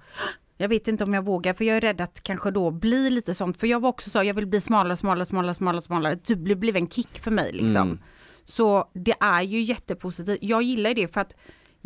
Jag 0.57 0.69
vet 0.69 0.89
inte 0.89 1.05
om 1.05 1.15
jag 1.15 1.25
vågar 1.25 1.55
för 1.55 1.65
jag 1.65 1.77
är 1.77 1.81
rädd 1.81 2.01
att 2.01 2.23
kanske 2.23 2.51
då 2.51 2.71
bli 2.71 3.11
lite 3.11 3.35
sånt. 3.35 3.61
För 3.61 3.67
jag 3.67 3.81
var 3.81 3.89
också 3.89 4.11
så, 4.11 4.23
jag 4.23 4.35
vill 4.35 4.47
bli 4.47 4.61
smalare, 4.61 4.97
smalare, 4.97 5.25
smalare, 5.25 5.55
smalare, 5.55 5.83
smalare. 5.83 6.19
Det 6.27 6.37
blev 6.37 6.59
blev 6.59 6.77
en 6.77 6.89
kick 6.89 7.19
för 7.19 7.31
mig 7.31 7.53
liksom. 7.53 7.99
Så 8.45 8.91
det 8.93 9.15
är 9.21 9.43
ju 9.43 9.61
jättepositivt. 9.61 10.39
Jag 10.43 10.63
gillar 10.63 10.95
det 10.95 11.15
för 11.15 11.21
att 11.21 11.35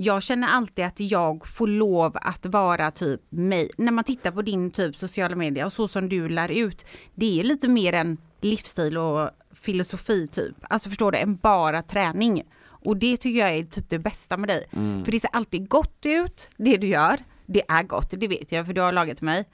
jag 0.01 0.23
känner 0.23 0.49
alltid 0.49 0.85
att 0.85 1.01
jag 1.01 1.47
får 1.47 1.67
lov 1.67 2.17
att 2.21 2.47
vara 2.47 2.91
typ 2.91 3.21
mig. 3.29 3.71
När 3.77 3.93
man 3.93 4.05
tittar 4.05 4.31
på 4.31 4.43
din 4.43 4.71
typ 4.71 4.97
sociala 4.97 5.37
medier 5.37 5.65
och 5.65 5.73
så 5.73 5.89
som 5.89 6.09
du 6.09 6.29
lär 6.29 6.49
ut. 6.49 6.87
Det 7.15 7.41
är 7.41 7.45
lite 7.45 7.69
mer 7.69 7.93
en 7.93 8.19
livsstil 8.41 8.99
och 8.99 9.31
filosofi 9.55 10.27
typ. 10.27 10.57
Alltså 10.61 10.89
förstår 10.89 11.13
du, 11.13 11.19
än 11.19 11.37
bara 11.37 11.83
träning. 11.83 12.43
Och 12.65 12.97
det 12.97 13.17
tycker 13.17 13.39
jag 13.39 13.51
är 13.57 13.65
typ 13.65 13.89
det 13.89 13.99
bästa 13.99 14.37
med 14.37 14.49
dig. 14.49 14.67
För 15.05 15.13
det 15.13 15.21
ser 15.21 15.31
alltid 15.33 15.69
gott 15.69 16.07
ut, 16.07 16.51
det 16.57 16.77
du 16.77 16.87
gör. 16.87 17.19
Det 17.47 17.63
är 17.69 17.83
gott, 17.83 18.11
det 18.11 18.29
vet 18.29 18.53
jag 18.53 18.67
för 18.67 18.73
du 18.73 18.81
har 18.81 18.93
lagat 18.93 19.17
till 19.17 19.27
mig. 19.27 19.45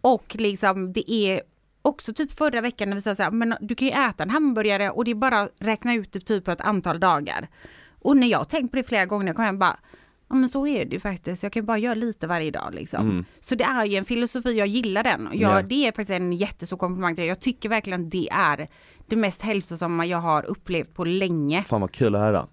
Och 0.00 0.36
liksom 0.38 0.92
det 0.92 1.12
är 1.12 1.42
också 1.82 2.12
typ 2.12 2.32
förra 2.32 2.60
veckan 2.60 2.88
när 2.88 2.96
vi 2.96 3.00
sa 3.00 3.14
så 3.14 3.22
här, 3.22 3.30
men 3.30 3.54
du 3.60 3.74
kan 3.74 3.88
ju 3.88 3.94
äta 3.94 4.22
en 4.22 4.30
hamburgare 4.30 4.90
och 4.90 5.04
det 5.04 5.10
är 5.10 5.14
bara 5.14 5.48
räkna 5.58 5.94
ut 5.94 6.26
typ 6.26 6.44
på 6.44 6.50
ett 6.50 6.60
antal 6.60 7.00
dagar. 7.00 7.48
Och 8.02 8.16
när 8.16 8.26
jag 8.26 8.48
tänkt 8.48 8.70
på 8.70 8.76
det 8.76 8.82
flera 8.82 9.06
gånger, 9.06 9.24
när 9.24 9.28
jag 9.28 9.36
kommer 9.36 9.46
hem 9.46 9.58
bara, 9.58 9.78
ja 10.28 10.34
men 10.34 10.48
så 10.48 10.66
är 10.66 10.84
det 10.84 10.92
ju 10.92 11.00
faktiskt, 11.00 11.42
jag 11.42 11.52
kan 11.52 11.64
bara 11.66 11.78
göra 11.78 11.94
lite 11.94 12.26
varje 12.26 12.50
dag 12.50 12.74
liksom. 12.74 13.24
Så 13.40 13.54
det 13.54 13.64
är 13.64 13.84
ju 13.84 13.96
en 13.96 14.04
filosofi, 14.04 14.58
jag 14.58 14.66
gillar 14.68 15.02
den. 15.02 15.28
Jag, 15.32 15.58
Ja. 15.58 15.62
Det 15.62 15.86
är 15.86 15.92
faktiskt 15.92 16.10
en 16.10 16.32
jättestor 16.32 16.76
komplimang 16.76 17.16
till. 17.16 17.24
Jag 17.26 17.40
tycker 17.40 17.68
verkligen 17.68 18.08
det 18.08 18.28
är 18.32 18.68
det 19.06 19.16
mest 19.16 19.42
hälsosamma 19.42 20.06
jag 20.06 20.18
har 20.18 20.44
upplevt 20.44 20.94
på 20.94 21.04
länge. 21.04 21.62
Fan 21.62 21.80
vad 21.80 21.92
kul 21.92 22.14
att 22.14 22.20
höra. 22.20 22.46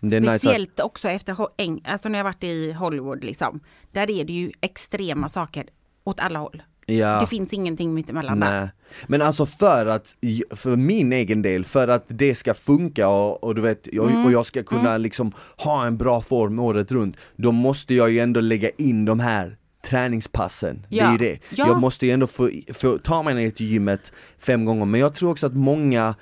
Det 0.00 0.16
är 0.16 0.20
nice 0.20 0.34
att, 0.34 0.40
Speciellt 0.40 0.80
också 0.80 1.08
efter, 1.08 1.36
alltså 1.84 2.08
när 2.08 2.18
jag 2.18 2.24
varit 2.24 2.44
i 2.44 2.72
Hollywood 2.72 3.24
liksom. 3.24 3.60
Där 3.92 4.10
är 4.10 4.24
det 4.24 4.32
ju 4.32 4.52
extrema 4.60 5.28
saker 5.28 5.66
åt 6.04 6.20
alla 6.20 6.38
håll. 6.38 6.62
Ja. 6.86 7.20
Det 7.20 7.26
finns 7.26 7.52
ingenting 7.52 7.94
mittemellan 7.94 8.40
där. 8.40 8.70
Men 9.06 9.22
alltså 9.22 9.46
för 9.46 9.86
att, 9.86 10.16
för 10.50 10.76
min 10.76 11.12
egen 11.12 11.42
del, 11.42 11.64
för 11.64 11.88
att 11.88 12.04
det 12.08 12.34
ska 12.34 12.54
funka 12.54 13.08
och, 13.08 13.44
och 13.44 13.54
du 13.54 13.62
vet, 13.62 13.86
och, 13.86 14.10
Mm. 14.10 14.24
och 14.24 14.32
jag 14.32 14.46
ska 14.46 14.62
kunna 14.62 14.96
liksom 14.98 15.32
ha 15.56 15.86
en 15.86 15.96
bra 15.96 16.20
form 16.20 16.58
året 16.58 16.92
runt, 16.92 17.16
då 17.36 17.52
måste 17.52 17.94
jag 17.94 18.10
ju 18.10 18.18
ändå 18.20 18.40
lägga 18.40 18.68
in 18.78 19.04
de 19.04 19.20
här 19.20 19.56
träningspassen, 20.08 20.86
det 20.90 20.98
är 21.00 21.04
Ja. 21.04 21.12
ju 21.12 21.18
det. 21.18 21.38
Ja. 21.50 21.66
Jag 21.66 21.80
måste 21.80 22.06
ju 22.06 22.12
ändå 22.12 22.26
få, 22.26 22.50
få 22.74 22.98
ta 22.98 23.22
mig 23.22 23.34
ner 23.34 23.50
till 23.50 23.66
gymmet 23.66 24.12
fem 24.38 24.64
gånger, 24.64 24.84
men 24.84 25.00
jag 25.00 25.14
tror 25.14 25.30
också 25.30 25.46
att 25.46 25.54
många 25.54 26.14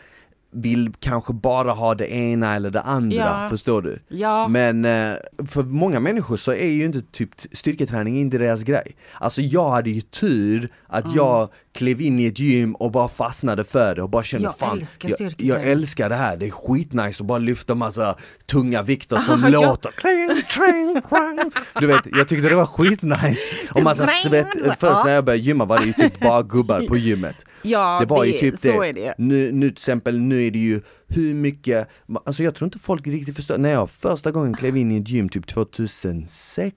vill 0.52 0.92
kanske 1.00 1.32
bara 1.32 1.72
ha 1.72 1.94
det 1.94 2.12
ena 2.12 2.54
eller 2.56 2.70
det 2.70 2.80
andra, 2.80 3.16
Ja. 3.16 3.46
förstår 3.50 3.82
du? 3.82 3.98
Ja. 4.08 4.48
Men 4.48 4.84
eh, 4.84 5.14
för 5.48 5.62
många 5.62 6.00
människor 6.00 6.36
så 6.36 6.52
är 6.52 6.66
ju 6.70 6.84
inte 6.84 7.00
typ 7.00 7.30
styrketräning 7.52 8.18
inte 8.20 8.38
deras 8.38 8.62
grej. 8.62 8.96
Alltså 9.14 9.40
jag 9.40 9.70
hade 9.70 9.90
ju 9.90 10.00
tur 10.00 10.68
att 10.86 11.04
Mm. 11.04 11.16
jag 11.16 11.48
klev 11.74 12.00
in 12.00 12.18
i 12.18 12.26
ett 12.26 12.38
gym 12.38 12.74
och 12.74 12.90
bara 12.90 13.08
fastnade 13.08 13.64
för 13.64 13.94
det 13.94 14.02
och 14.02 14.10
bara 14.10 14.22
kände 14.24 14.46
Jag 14.46 14.58
fan, 14.58 14.78
älskar 14.78 15.08
jag, 15.08 15.14
styrketräning." 15.16 15.48
jag 15.62 15.68
älskar 15.72 16.08
det 16.08 16.14
här, 16.14 16.36
det 16.36 16.46
är 16.46 16.50
skitnice 16.50 17.20
att 17.22 17.26
bara 17.26 17.38
lyfta 17.38 17.74
massa 17.74 18.16
tunga 18.46 18.82
vikter 18.82 19.16
som 19.18 19.44
Ah, 19.44 19.48
låter 19.48 19.90
kling, 19.90 20.42
kling, 20.48 21.02
kling. 21.08 21.52
Du 21.80 21.86
vet, 21.86 22.00
jag 22.16 22.28
tyckte 22.28 22.48
det 22.48 22.54
var 22.54 22.66
skitnice. 22.66 23.48
Och 23.74 23.82
massa 23.82 24.06
svett, 24.06 24.46
först 24.78 25.04
när 25.04 25.12
jag 25.12 25.24
började 25.24 25.42
gymma 25.44 25.64
var 25.64 25.78
det 25.78 25.84
ju 25.86 25.92
typ 25.92 26.20
bara 26.20 26.42
gubbar 26.42 26.80
på 26.88 26.96
gymmet. 26.96 27.46
Ja, 27.62 27.98
det 28.00 28.06
var 28.06 28.24
ju 28.24 28.32
det- 28.32 28.38
typ 28.38 28.58
så 28.58 28.80
det. 28.80 28.88
är 28.88 28.92
det. 28.92 29.14
Nu, 29.18 29.52
nu 29.52 29.68
till 29.68 29.72
exempel, 29.76 30.18
nu 30.18 30.46
är 30.46 30.50
det 30.50 30.58
ju 30.58 30.80
hur 31.08 31.34
mycket, 31.34 31.88
alltså 32.26 32.42
jag 32.42 32.54
tror 32.54 32.66
inte 32.66 32.78
folk 32.78 33.06
riktigt 33.06 33.36
förstår, 33.36 33.58
när 33.58 33.72
jag 33.72 33.90
första 33.90 34.30
gången 34.30 34.54
klev 34.54 34.76
in 34.76 34.92
i 34.92 35.00
ett 35.00 35.08
gym 35.08 35.28
typ 35.28 35.46
2006, 35.46 36.76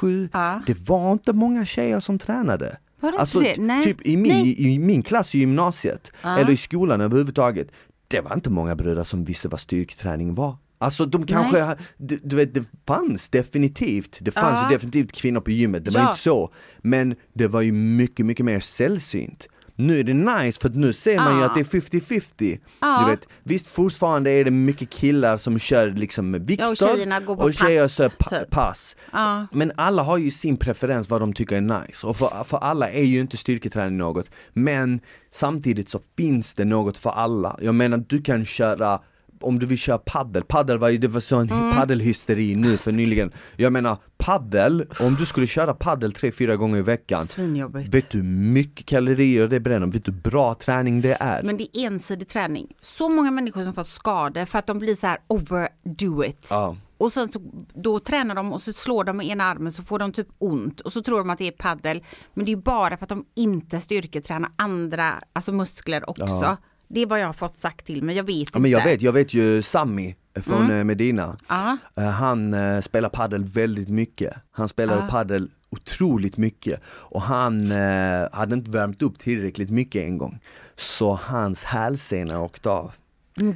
2007, 0.00 0.28
Ja. 0.32 0.62
det 0.66 0.76
var 0.88 1.12
inte 1.12 1.32
många 1.32 1.66
tjejer 1.66 2.00
som 2.00 2.18
tränade. 2.18 2.76
Var 3.00 3.12
det 3.12 3.18
alltså, 3.18 3.38
inte 3.38 3.54
det? 3.54 3.60
Nej. 3.66 3.84
Typ 3.84 4.06
i 4.06 4.16
min, 4.16 4.32
Nej. 4.32 4.74
i 4.74 4.78
min 4.78 5.02
klass 5.02 5.34
i 5.34 5.38
gymnasiet, 5.38 6.12
Ja. 6.22 6.38
eller 6.38 6.50
i 6.50 6.56
skolan 6.56 7.00
överhuvudtaget, 7.00 7.68
det 8.08 8.20
var 8.20 8.34
inte 8.34 8.50
många 8.50 8.76
bröder 8.76 9.04
som 9.04 9.24
visste 9.24 9.48
vad 9.48 9.60
styrketräning 9.60 10.34
var. 10.34 10.56
Alltså 10.78 11.06
de 11.06 11.26
kanske, 11.26 11.76
du, 11.96 12.20
du 12.24 12.36
vet 12.36 12.54
det 12.54 12.64
fanns 12.86 13.28
definitivt, 13.28 14.18
det 14.20 14.30
fanns 14.30 14.60
Ja. 14.62 14.68
definitivt 14.68 15.12
kvinnor 15.12 15.40
på 15.40 15.50
gymmet, 15.50 15.84
det 15.84 15.90
var 15.90 16.00
Ja. 16.00 16.08
inte 16.10 16.20
så. 16.20 16.52
Men 16.78 17.14
det 17.34 17.46
var 17.46 17.60
ju 17.60 17.72
mycket, 17.72 18.26
mycket 18.26 18.46
mer 18.46 18.60
sällsynt. 18.60 19.48
Nu 19.78 20.00
är 20.00 20.04
det 20.04 20.14
nice 20.14 20.60
för 20.60 20.68
att 20.68 20.74
nu 20.74 20.92
ser 20.92 21.16
man 21.16 21.34
ju 21.34 21.40
Ja. 21.40 21.46
att 21.46 21.54
det 21.54 21.60
är 21.60 21.64
50-50. 21.64 22.58
Ja. 22.80 23.02
Du 23.04 23.10
vet, 23.10 23.28
visst 23.42 23.66
fortfarande 23.66 24.30
är 24.30 24.44
det 24.44 24.50
mycket 24.50 24.90
killar 24.90 25.36
som 25.36 25.58
kör 25.58 25.90
liksom 25.90 26.30
med 26.30 26.46
vikter 26.46 26.64
Ja, 26.64 26.70
och 26.70 26.76
tjejerna 26.76 27.20
går 27.20 27.36
på 27.36 27.42
och 27.42 27.54
tjejer 27.54 27.82
pass, 27.84 27.94
kör 27.96 28.08
pa- 28.08 28.28
typ. 28.38 28.50
pass. 28.50 28.96
Ja. 29.12 29.46
Men 29.52 29.72
alla 29.76 30.02
har 30.02 30.18
ju 30.18 30.30
sin 30.30 30.56
preferens 30.56 31.10
vad 31.10 31.20
de 31.20 31.32
tycker 31.32 31.56
är 31.56 31.60
nice 31.60 32.06
och 32.06 32.16
för, 32.16 32.44
för 32.44 32.56
alla 32.58 32.90
är 32.90 33.02
ju 33.04 33.20
inte 33.20 33.36
styrketräning 33.36 33.96
något. 33.98 34.30
Men 34.52 35.00
samtidigt 35.32 35.88
så 35.88 36.00
finns 36.16 36.54
det 36.54 36.64
något 36.64 36.98
för 36.98 37.10
alla. 37.10 37.56
Jag 37.62 37.74
menar 37.74 38.04
du 38.08 38.22
kan 38.22 38.44
köra 38.44 39.00
om 39.40 39.58
du 39.58 39.66
vill 39.66 39.78
köra 39.78 39.98
paddel, 39.98 40.42
paddel 40.42 40.78
var 40.78 40.88
ju, 40.88 40.98
det 40.98 41.08
var 41.08 41.20
sån 41.20 41.50
Mm. 41.50 41.72
paddelhysteri 41.76 42.56
nu 42.56 42.76
för 42.76 42.92
nyligen. 42.92 43.30
Jag 43.56 43.72
menar 43.72 43.96
paddel, 44.18 44.86
om 45.00 45.14
du 45.14 45.26
skulle 45.26 45.46
köra 45.46 45.74
paddel 45.74 46.12
tre, 46.12 46.32
fyra 46.32 46.56
gånger 46.56 46.78
i 46.78 46.82
veckan 46.82 47.24
Svinjobbigt. 47.24 47.94
Vet 47.94 48.10
du 48.10 48.18
hur 48.18 48.24
mycket 48.24 48.86
kalorier 48.86 49.48
det 49.48 49.60
bränner? 49.60 49.86
Vet 49.86 50.04
du 50.04 50.12
hur 50.12 50.20
bra 50.20 50.54
träning 50.54 51.00
det 51.00 51.16
är? 51.20 51.42
Men 51.42 51.56
det 51.56 51.76
är 51.78 51.86
ensidig 51.86 52.28
träning. 52.28 52.66
Så 52.80 53.08
många 53.08 53.30
människor 53.30 53.62
som 53.62 53.74
fått 53.74 53.86
skador 53.86 54.44
för 54.44 54.58
att 54.58 54.66
de 54.66 54.78
blir 54.78 54.94
så 54.94 55.06
här 55.06 55.18
overdo 55.26 56.24
it. 56.24 56.48
Ja. 56.50 56.76
Och 56.98 57.12
sen 57.12 57.28
så, 57.28 57.40
då 57.74 57.98
tränar 58.00 58.34
de 58.34 58.52
och 58.52 58.62
så 58.62 58.72
slår 58.72 59.04
de 59.04 59.16
med 59.16 59.26
ena 59.26 59.44
armen 59.44 59.72
så 59.72 59.82
får 59.82 59.98
de 59.98 60.12
typ 60.12 60.28
ont 60.38 60.80
och 60.80 60.92
så 60.92 61.02
tror 61.02 61.18
de 61.18 61.30
att 61.30 61.38
det 61.38 61.46
är 61.48 61.52
paddel. 61.52 62.04
Men 62.34 62.44
det 62.44 62.50
är 62.52 62.56
ju 62.56 62.62
bara 62.62 62.96
för 62.96 63.04
att 63.04 63.08
de 63.08 63.24
inte 63.36 63.80
styrketränar 63.80 64.50
andra 64.56 65.14
alltså 65.32 65.52
muskler 65.52 66.10
också. 66.10 66.56
Det 66.88 67.00
är 67.02 67.06
vad 67.06 67.20
jag 67.20 67.26
har 67.26 67.32
fått 67.32 67.56
sagt 67.56 67.86
till 67.86 68.02
mig, 68.02 68.16
jag 68.16 68.24
vet 68.24 68.48
Ja, 68.52 68.58
men 68.58 68.70
jag 68.70 68.80
inte. 68.80 68.90
vet, 68.90 69.02
jag 69.02 69.12
vet 69.12 69.34
ju 69.34 69.62
Sami 69.62 70.16
från 70.34 70.64
mm. 70.64 70.86
Medina. 70.86 71.36
Ja. 71.48 71.76
Eh, 71.96 72.04
Han 72.04 72.54
eh, 72.54 72.80
spelar 72.80 73.08
paddel 73.08 73.44
väldigt 73.44 73.88
mycket. 73.88 74.34
Han 74.50 74.68
spelade 74.68 75.00
Ja. 75.00 75.08
paddel 75.10 75.50
otroligt 75.70 76.36
mycket 76.36 76.80
och 76.86 77.22
han 77.22 77.72
eh, 77.72 78.28
hade 78.32 78.54
inte 78.54 78.70
värmt 78.70 79.02
upp 79.02 79.18
tillräckligt 79.18 79.70
mycket 79.70 80.02
en 80.02 80.18
gång. 80.18 80.38
Så 80.76 81.18
hans 81.22 81.64
hälsena 81.64 82.40
åkte 82.40 82.70
av. 82.70 82.92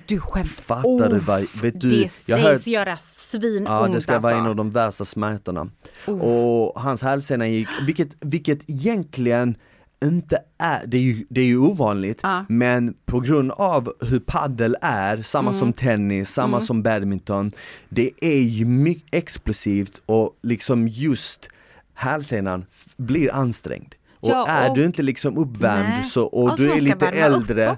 Du 0.06 0.18
skämtar. 0.20 0.50
Fattar 0.62 1.08
du 1.08 1.18
vad- 1.18 1.62
vet 1.62 1.80
du, 1.80 1.90
det 1.90 2.08
sägs 2.08 2.42
hört- 2.42 2.66
göra 2.66 2.96
svinont 2.96 3.68
Ja 3.68 3.88
det 3.94 4.00
ska 4.00 4.18
vara 4.18 4.32
en 4.32 4.38
alltså. 4.38 4.50
av 4.50 4.56
de 4.56 4.70
värsta 4.70 5.04
smärtorna. 5.04 5.68
Och 6.06 6.80
hans 6.80 7.02
hälsena 7.02 7.48
gick, 7.48 7.68
vilket, 7.86 8.16
vilket 8.20 8.70
egentligen 8.70 9.56
inte 10.04 10.38
är, 10.58 10.86
det 10.86 10.96
är 10.96 11.00
ju, 11.02 11.26
det 11.30 11.40
är 11.40 11.44
ju 11.46 11.58
ovanligt, 11.58 12.20
Ja. 12.22 12.44
men 12.48 12.94
på 13.06 13.20
grund 13.20 13.50
av 13.50 13.92
hur 14.00 14.20
paddel 14.20 14.76
är, 14.80 15.22
samma 15.22 15.54
som 15.54 15.72
tennis, 15.72 16.30
samma 16.30 16.60
som 16.60 16.82
badminton, 16.82 17.52
det 17.88 18.10
är 18.20 18.40
ju 18.40 18.64
mycket 18.64 19.14
explosivt 19.14 20.00
och 20.06 20.38
liksom 20.42 20.88
just 20.88 21.48
hälsenan 21.94 22.64
blir 22.96 23.32
ansträngd. 23.34 23.94
Och 24.20 24.30
Ja, 24.30 24.46
är 24.48 24.70
och- 24.70 24.76
du 24.76 24.84
inte 24.84 25.02
liksom 25.02 25.38
uppvärmd 25.38 25.88
Nej. 25.88 26.04
så, 26.04 26.24
och 26.26 26.42
Och 26.50 26.56
du 26.56 26.70
är 26.70 26.80
lite 26.80 27.06
äldre, 27.06 27.76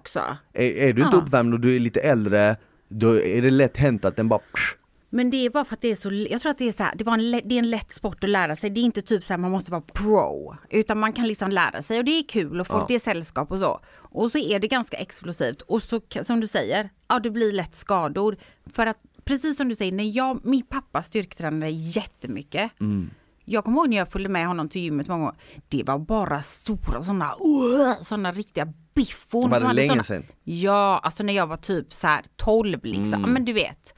är, 0.52 0.62
är 0.70 0.92
du 0.92 1.02
inte 1.02 1.16
uppvärmd 1.16 1.54
och 1.54 1.60
du 1.60 1.76
är 1.76 1.80
lite 1.80 2.00
äldre, 2.00 2.56
då 2.88 3.20
är 3.20 3.42
det 3.42 3.50
lätt 3.50 3.76
hänt 3.76 4.04
att 4.04 4.16
den 4.16 4.28
bara 4.28 4.40
Men 5.14 5.30
det 5.30 5.46
är 5.46 5.50
bara 5.50 5.64
för 5.64 5.74
att 5.74 5.80
det 5.80 5.90
är 5.90 5.94
så, 5.96 6.12
jag 6.12 6.40
tror 6.40 6.50
att 6.50 6.58
det 6.58 6.68
är 6.68 6.72
så 6.72 6.82
här, 6.82 6.94
det, 6.96 7.04
var 7.04 7.12
en, 7.14 7.30
det 7.30 7.54
är 7.54 7.58
en 7.58 7.70
lätt 7.70 7.92
sport 7.92 8.24
att 8.24 8.30
lära 8.30 8.56
sig. 8.56 8.70
Det 8.70 8.80
är 8.80 8.82
inte 8.82 9.02
typ 9.02 9.24
så 9.24 9.32
här 9.32 9.38
man 9.38 9.50
måste 9.50 9.70
vara 9.70 9.80
pro. 9.80 10.56
Utan 10.70 10.98
man 10.98 11.12
kan 11.12 11.26
liksom 11.28 11.50
lära 11.50 11.82
sig 11.82 11.98
och 11.98 12.04
det 12.04 12.18
är 12.18 12.22
kul 12.28 12.60
och 12.60 12.66
folk, 12.66 12.88
det 12.88 12.94
är 12.94 12.98
sällskap 12.98 13.50
och 13.52 13.58
så. 13.58 13.80
Och 13.94 14.30
så 14.30 14.38
är 14.38 14.58
det 14.58 14.68
ganska 14.68 14.96
explosivt 14.96 15.62
och 15.62 15.82
så 15.82 16.00
som 16.22 16.40
du 16.40 16.46
säger, 16.46 16.90
ja 17.08 17.18
det 17.18 17.30
blir 17.30 17.52
lätt 17.52 17.74
skador. 17.74 18.36
För 18.66 18.86
att 18.86 18.96
precis 19.24 19.56
som 19.56 19.68
du 19.68 19.74
säger, 19.74 19.92
när 19.92 20.16
jag, 20.16 20.44
min 20.44 20.66
pappa 20.66 21.02
styrketränade 21.02 21.70
jättemycket. 21.70 22.70
Jag 23.44 23.64
kommer 23.64 23.78
ihåg 23.78 23.88
när 23.88 23.96
jag 23.96 24.08
följde 24.08 24.28
med 24.28 24.46
honom 24.46 24.68
till 24.68 24.82
gymmet 24.82 25.08
många 25.08 25.20
gånger. 25.24 25.36
Det 25.68 25.82
var 25.86 25.98
bara 25.98 26.42
stora 26.42 27.02
sådana, 27.02 27.24
uh, 27.24 28.02
sådana 28.02 28.32
riktiga 28.32 28.72
biffon. 28.94 29.50
Var 29.50 29.60
det 29.60 29.72
länge 29.72 29.88
såna- 29.88 30.02
sedan? 30.02 30.26
Ja, 30.44 31.00
alltså 31.02 31.22
när 31.24 31.32
jag 31.32 31.46
var 31.46 31.56
typ 31.56 31.92
så 31.92 32.06
här 32.06 32.22
12 32.36 32.84
liksom. 32.84 33.04
Mm. 33.04 33.20
Ja, 33.20 33.26
Men 33.26 33.44
du 33.44 33.52
vet. 33.52 33.94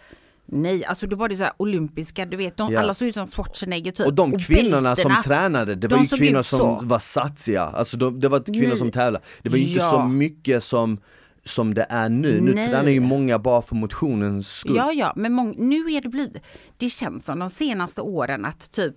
Nej, 0.46 0.84
alltså 0.84 1.06
då 1.06 1.16
var 1.16 1.28
det 1.28 1.36
så 1.36 1.44
här 1.44 1.52
olympiska, 1.56 2.26
du 2.26 2.36
vet, 2.36 2.56
de, 2.56 2.72
Ja. 2.72 2.80
alla 2.80 2.94
såg 2.94 3.08
ut 3.08 3.14
som 3.14 3.26
Schwarzenegger 3.26 3.92
typ. 3.92 4.06
Och 4.06 4.14
de 4.14 4.38
kvinnorna 4.38 4.96
som 4.96 5.08
bältena, 5.08 5.22
tränade, 5.22 5.74
det 5.74 5.88
de 5.88 5.94
var 5.96 6.02
ju 6.02 6.08
kvinnor 6.08 6.42
som 6.42 6.58
så. 6.58 6.80
var 6.82 6.98
satsiga, 6.98 7.62
alltså 7.62 7.96
de, 7.96 8.20
det 8.20 8.28
var 8.28 8.40
kvinnor 8.40 8.68
Nej. 8.68 8.78
som 8.78 8.90
tävlade. 8.90 9.24
Det 9.42 9.48
var 9.48 9.56
ju 9.56 9.64
inte 9.64 9.78
Ja. 9.78 9.90
så 9.90 10.02
mycket 10.02 10.64
som, 10.64 10.98
som 11.44 11.74
det 11.74 11.86
är 11.88 12.08
nu, 12.08 12.40
nu 12.40 12.54
Nej. 12.54 12.68
tränar 12.68 12.90
ju 12.90 13.00
många 13.00 13.38
bara 13.38 13.62
för 13.62 13.74
motionens 13.74 14.48
skull. 14.56 14.76
Ja, 14.76 14.92
ja, 14.92 15.12
men 15.16 15.54
nu 15.58 15.76
är 15.92 16.00
det 16.00 16.08
blivit, 16.08 16.42
det 16.76 16.88
känns 16.88 17.24
som 17.24 17.38
de 17.38 17.50
senaste 17.50 18.00
åren 18.00 18.44
att 18.44 18.72
typ 18.72 18.94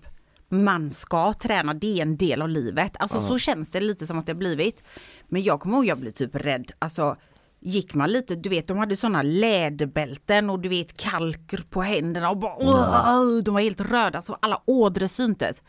man 0.50 0.92
ska 0.92 1.34
träna, 1.34 1.74
det 1.74 1.98
är 1.98 2.02
en 2.02 2.18
del 2.18 2.42
av 2.42 2.50
livet. 2.50 2.92
Alltså 3.00 3.20
så 3.20 3.38
känns 3.38 3.72
det 3.72 3.80
lite 3.80 4.08
som 4.08 4.20
att 4.20 4.26
det 4.26 4.32
har 4.32 4.38
blivit. 4.38 4.84
Men 5.28 5.42
jag 5.44 5.60
kommer 5.60 5.78
ihåg 5.78 5.86
jag 5.86 6.00
blev 6.00 6.12
typ 6.12 6.36
rädd, 6.36 6.72
alltså 6.80 7.16
gick 7.60 7.94
man 7.94 8.12
lite, 8.12 8.36
du 8.36 8.50
vet 8.50 8.68
de 8.68 8.78
hade 8.78 8.96
sådana 8.96 9.22
läderbälten 9.22 10.50
och 10.50 10.60
du 10.60 10.70
vet 10.70 10.98
kalker 10.98 11.64
på 11.70 11.82
händerna 11.82 12.30
och 12.30 12.38
bara, 12.38 12.56
"Åh", 12.60 13.38
de 13.44 13.54
var 13.54 13.62
helt 13.62 13.82
röda 13.82 14.22
så 14.22 14.38
alla 14.42 14.62
ådror 14.66 15.08
syntes. 15.08 15.64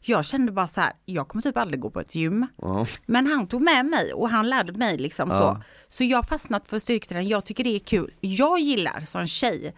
Jag 0.00 0.24
kände 0.24 0.52
bara 0.52 0.66
så 0.68 0.80
här, 0.80 0.92
jag 1.04 1.28
kommer 1.28 1.42
typ 1.42 1.56
aldrig 1.56 1.80
gå 1.80 1.90
på 1.90 2.00
ett 2.00 2.14
gym. 2.14 2.46
Men 3.06 3.26
han 3.26 3.46
tog 3.46 3.62
med 3.62 3.86
mig 3.86 4.12
och 4.12 4.28
han 4.30 4.48
lärde 4.50 4.72
mig 4.72 4.98
liksom 4.98 5.28
så. 5.30 5.62
Så 5.88 6.04
jag 6.04 6.18
har 6.18 6.22
fastnat 6.22 6.68
för 6.68 6.78
styrketräning, 6.78 7.28
jag 7.28 7.44
tycker 7.44 7.64
det 7.64 7.74
är 7.74 7.78
kul. 7.78 8.14
Jag 8.20 8.58
gillar 8.60 9.00
som 9.00 9.26
tjej 9.26 9.74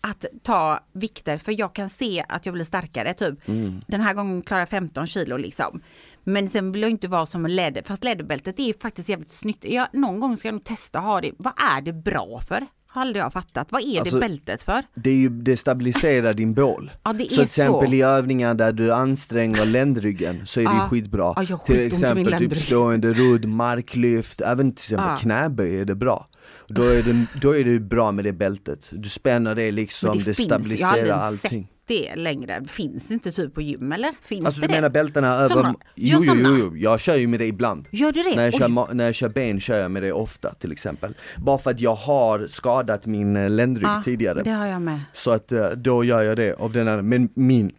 att 0.00 0.24
ta 0.42 0.80
vikter 0.92 1.38
för 1.38 1.60
jag 1.60 1.74
kan 1.74 1.88
se 1.90 2.24
att 2.28 2.46
jag 2.46 2.52
blir 2.52 2.64
starkare 2.64 3.14
typ. 3.14 3.38
Den 3.86 4.00
här 4.00 4.14
gången 4.14 4.42
klarar 4.42 4.60
jag 4.60 4.68
15 4.68 5.06
kilo 5.06 5.36
liksom. 5.36 5.82
Men 6.24 6.48
sen 6.48 6.72
vill 6.72 6.82
jag 6.82 6.90
inte 6.90 7.08
vara 7.08 7.26
som 7.26 7.44
en 7.44 7.56
läder, 7.56 7.82
fast 7.82 8.04
läderbältet 8.04 8.60
är 8.60 8.74
faktiskt 8.82 9.08
jävligt 9.08 9.30
snyggt. 9.30 9.64
Jag, 9.64 9.86
någon 9.92 10.20
gång 10.20 10.36
ska 10.36 10.48
jag 10.48 10.52
nog 10.52 10.64
testa 10.64 10.98
att 10.98 11.04
ha 11.04 11.20
det. 11.20 11.32
Vad 11.38 11.52
är 11.76 11.80
det 11.80 11.92
bra 11.92 12.40
för? 12.48 12.66
Har 12.92 13.02
aldrig 13.02 13.24
jag 13.24 13.32
fattat. 13.32 13.72
Vad 13.72 13.82
är 13.82 14.00
Alltså, 14.00 14.16
det 14.16 14.20
bältet 14.20 14.62
för? 14.62 14.82
Det, 14.94 15.10
är 15.10 15.14
ju, 15.14 15.28
det 15.28 15.56
stabiliserar 15.56 16.34
din 16.34 16.54
bål. 16.54 16.90
Ja, 17.04 17.12
det 17.12 17.18
så 17.18 17.24
är 17.24 17.28
till 17.28 17.40
exempel 17.42 17.88
så. 17.88 17.94
i 17.94 18.02
övningar 18.02 18.54
där 18.54 18.72
du 18.72 18.92
anstränger 18.92 19.64
ländryggen 19.66 20.42
så 20.46 20.60
är 20.60 20.64
det 20.64 20.70
ju 20.70 20.76
Ja. 20.76 20.88
skitbra. 20.88 21.32
Ja, 21.36 21.42
jag 21.48 21.56
har 21.56 21.64
till 21.66 21.86
exempel 21.86 22.38
typ 22.38 22.56
stående 22.56 23.12
rodd, 23.12 23.44
marklyft, 23.44 24.40
även 24.40 24.72
till 24.72 24.82
exempel 24.84 25.06
Ja. 25.10 25.16
knäböj 25.16 25.80
är 25.80 25.84
det 25.84 25.94
bra. 25.94 26.26
Då 26.68 26.82
är 26.82 27.02
det, 27.02 27.26
då 27.40 27.56
är 27.56 27.64
det 27.64 27.78
bra 27.80 28.12
med 28.12 28.24
det 28.24 28.32
bältet. 28.32 28.88
Du 28.92 29.08
spänner 29.08 29.54
det 29.54 29.70
liksom, 29.72 30.08
Men 30.08 30.18
det, 30.18 30.24
det, 30.24 30.34
finns, 30.34 30.46
stabiliserar 30.46 31.18
allting. 31.18 31.62
sett 31.62 31.79
det 31.90 32.16
längre. 32.16 32.64
Finns 32.64 33.06
det 33.08 33.14
inte 33.14 33.30
typ 33.30 33.54
på 33.54 33.60
gym 33.62 33.92
eller? 33.92 34.10
Finns 34.22 34.44
Alltså 34.46 34.60
det 34.60 34.66
du 34.66 34.72
det? 34.72 34.76
menar 34.78 34.88
bältena 34.90 35.34
över... 35.34 35.48
Såna? 35.48 35.74
Jo, 35.94 36.18
Ja, 36.24 36.34
jo, 36.36 36.42
jo, 36.44 36.56
jo, 36.58 36.76
jag 36.76 37.00
kör 37.00 37.16
ju 37.16 37.26
med 37.26 37.40
det 37.40 37.46
ibland. 37.46 37.86
Gör 37.90 38.12
du 38.12 38.22
det? 38.22 38.36
När 38.36 38.44
jag, 38.44 38.54
kör, 38.54 38.66
Oj. 38.68 38.86
när 38.92 39.04
jag 39.04 39.14
kör 39.14 39.28
ben 39.28 39.60
kör 39.60 39.78
jag 39.78 39.90
med 39.90 40.02
det 40.02 40.12
ofta 40.12 40.54
till 40.54 40.72
exempel. 40.72 41.14
Bara 41.36 41.58
för 41.58 41.70
att 41.70 41.80
jag 41.80 41.94
har 41.94 42.46
skadat 42.46 43.06
min 43.06 43.36
eh, 43.36 43.50
ländrygg 43.50 43.86
Ja, 43.86 44.02
tidigare. 44.04 44.42
Det 44.42 44.50
har 44.50 44.66
jag 44.66 44.82
med. 44.82 45.00
Så 45.12 45.30
att 45.30 45.52
eh, 45.52 45.68
då 45.68 46.04
gör 46.04 46.22
jag 46.22 46.36
det 46.36 46.54
av 46.60 46.72
den 46.72 46.86
här, 46.88 47.02
men 47.02 47.28
min, 47.34 47.72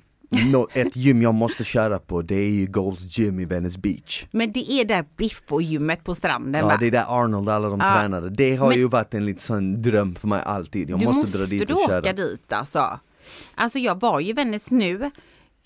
nå- 0.52 0.68
ett 0.74 0.96
gym 0.96 1.22
jag 1.22 1.34
måste 1.34 1.64
köra 1.64 2.00
på 2.00 2.22
det 2.22 2.36
är 2.36 2.50
ju 2.50 2.66
Gold's 2.66 3.20
Gym 3.20 3.40
i 3.40 3.46
Venice 3.46 3.80
Beach. 3.80 4.26
Men 4.32 4.52
det 4.52 4.72
är 4.72 4.86
där 4.86 5.06
Biffo-gymmet 5.18 6.04
på 6.04 6.16
stranden 6.16 6.62
Ja 6.62 6.66
va? 6.68 6.78
det 6.80 6.88
är 6.88 6.92
där 6.92 7.06
Arnold 7.24 7.48
och 7.50 7.54
alla 7.56 7.70
de 7.70 7.80
Ja. 7.80 7.94
tränade. 7.94 8.30
Det 8.30 8.56
har 8.56 8.68
Men- 8.70 8.78
ju 8.78 8.88
varit 8.88 9.14
en 9.14 9.26
liten 9.26 9.40
sån 9.40 9.82
dröm 9.82 10.16
för 10.16 10.28
mig 10.28 10.42
alltid. 10.46 10.90
Jag 10.90 11.00
du 11.00 11.06
måste, 11.06 11.20
måste 11.22 11.38
dra 11.38 11.46
dit 11.46 11.68
du 11.68 11.74
och 11.74 11.80
köra. 11.90 12.00
åka 12.00 12.14
dit 12.14 12.54
alltså. 12.54 13.00
Alltså 13.56 13.80
jag 13.80 14.00
var 14.02 14.20
ju 14.20 14.34
Vännäs 14.34 14.72
nu. 14.72 15.12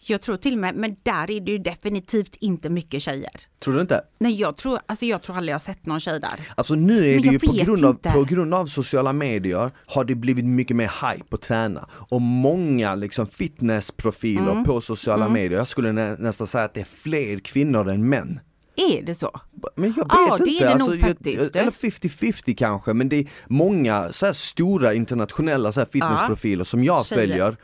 Jag 0.08 0.22
tror 0.22 0.38
till 0.38 0.54
och 0.54 0.60
med, 0.60 0.76
men 0.76 0.96
där 1.04 1.32
är 1.32 1.40
det 1.40 1.52
ju 1.52 1.58
definitivt 1.58 2.36
inte 2.40 2.70
mycket 2.70 3.02
tjejer. 3.02 3.32
Tror 3.60 3.74
du 3.74 3.82
inte? 3.82 4.02
Nej 4.20 4.34
jag 4.40 4.58
tror, 4.58 4.80
alltså 4.86 5.06
jag 5.06 5.22
tror 5.22 5.38
aldrig 5.38 5.54
jag 5.54 5.62
sett 5.62 5.86
någon 5.86 6.00
tjej 6.00 6.20
där. 6.20 6.40
Alltså 6.56 6.76
nu 6.76 7.06
är 7.06 7.14
Men 7.16 7.22
det 7.22 7.30
ju 7.30 7.40
på 7.40 7.54
grund, 7.66 7.86
av, 7.86 7.92
inte. 7.92 8.12
på 8.12 8.24
grund 8.24 8.54
av 8.54 8.66
sociala 8.66 9.14
medier 9.14 9.72
har 9.86 10.04
det 10.04 10.16
blivit 10.16 10.46
mycket 10.46 10.78
mer 10.78 10.92
hype 11.12 11.36
att 11.36 11.42
träna 11.42 11.90
och 11.92 12.22
många 12.22 12.96
liksom 12.96 13.28
fitnessprofiler 13.28 14.52
Mm. 14.52 14.64
på 14.64 14.82
sociala 14.82 15.30
medier, 15.30 15.58
jag 15.58 15.68
skulle 15.68 15.92
nä, 15.92 16.16
nästan 16.20 16.48
säga 16.48 16.64
att 16.64 16.74
det 16.74 16.80
är 16.82 16.86
fler 16.86 17.40
kvinnor 17.40 17.90
än 17.90 18.10
män 18.10 18.40
Är 18.76 19.02
det 19.04 19.16
så? 19.16 19.32
Men 19.76 19.94
jag 19.98 20.04
vet 20.04 20.14
Ja, 20.30 20.38
det 20.38 20.44
är 20.44 20.48
inte, 20.54 20.66
det 20.66 20.72
alltså, 20.74 20.88
nog 20.90 20.96
jag- 21.00 21.08
faktiskt. 21.08 21.56
eller 21.56 21.72
50-50 21.72 22.56
kanske, 22.56 22.94
men 22.94 23.10
det 23.10 23.16
är 23.16 23.28
många 23.48 24.14
så 24.14 24.34
stora 24.34 24.94
internationella 24.94 25.72
så 25.72 25.86
fitnessprofiler 25.86 26.64
som 26.64 26.84
jag 26.84 27.06
Tjejer. 27.06 27.22
följer 27.28 27.56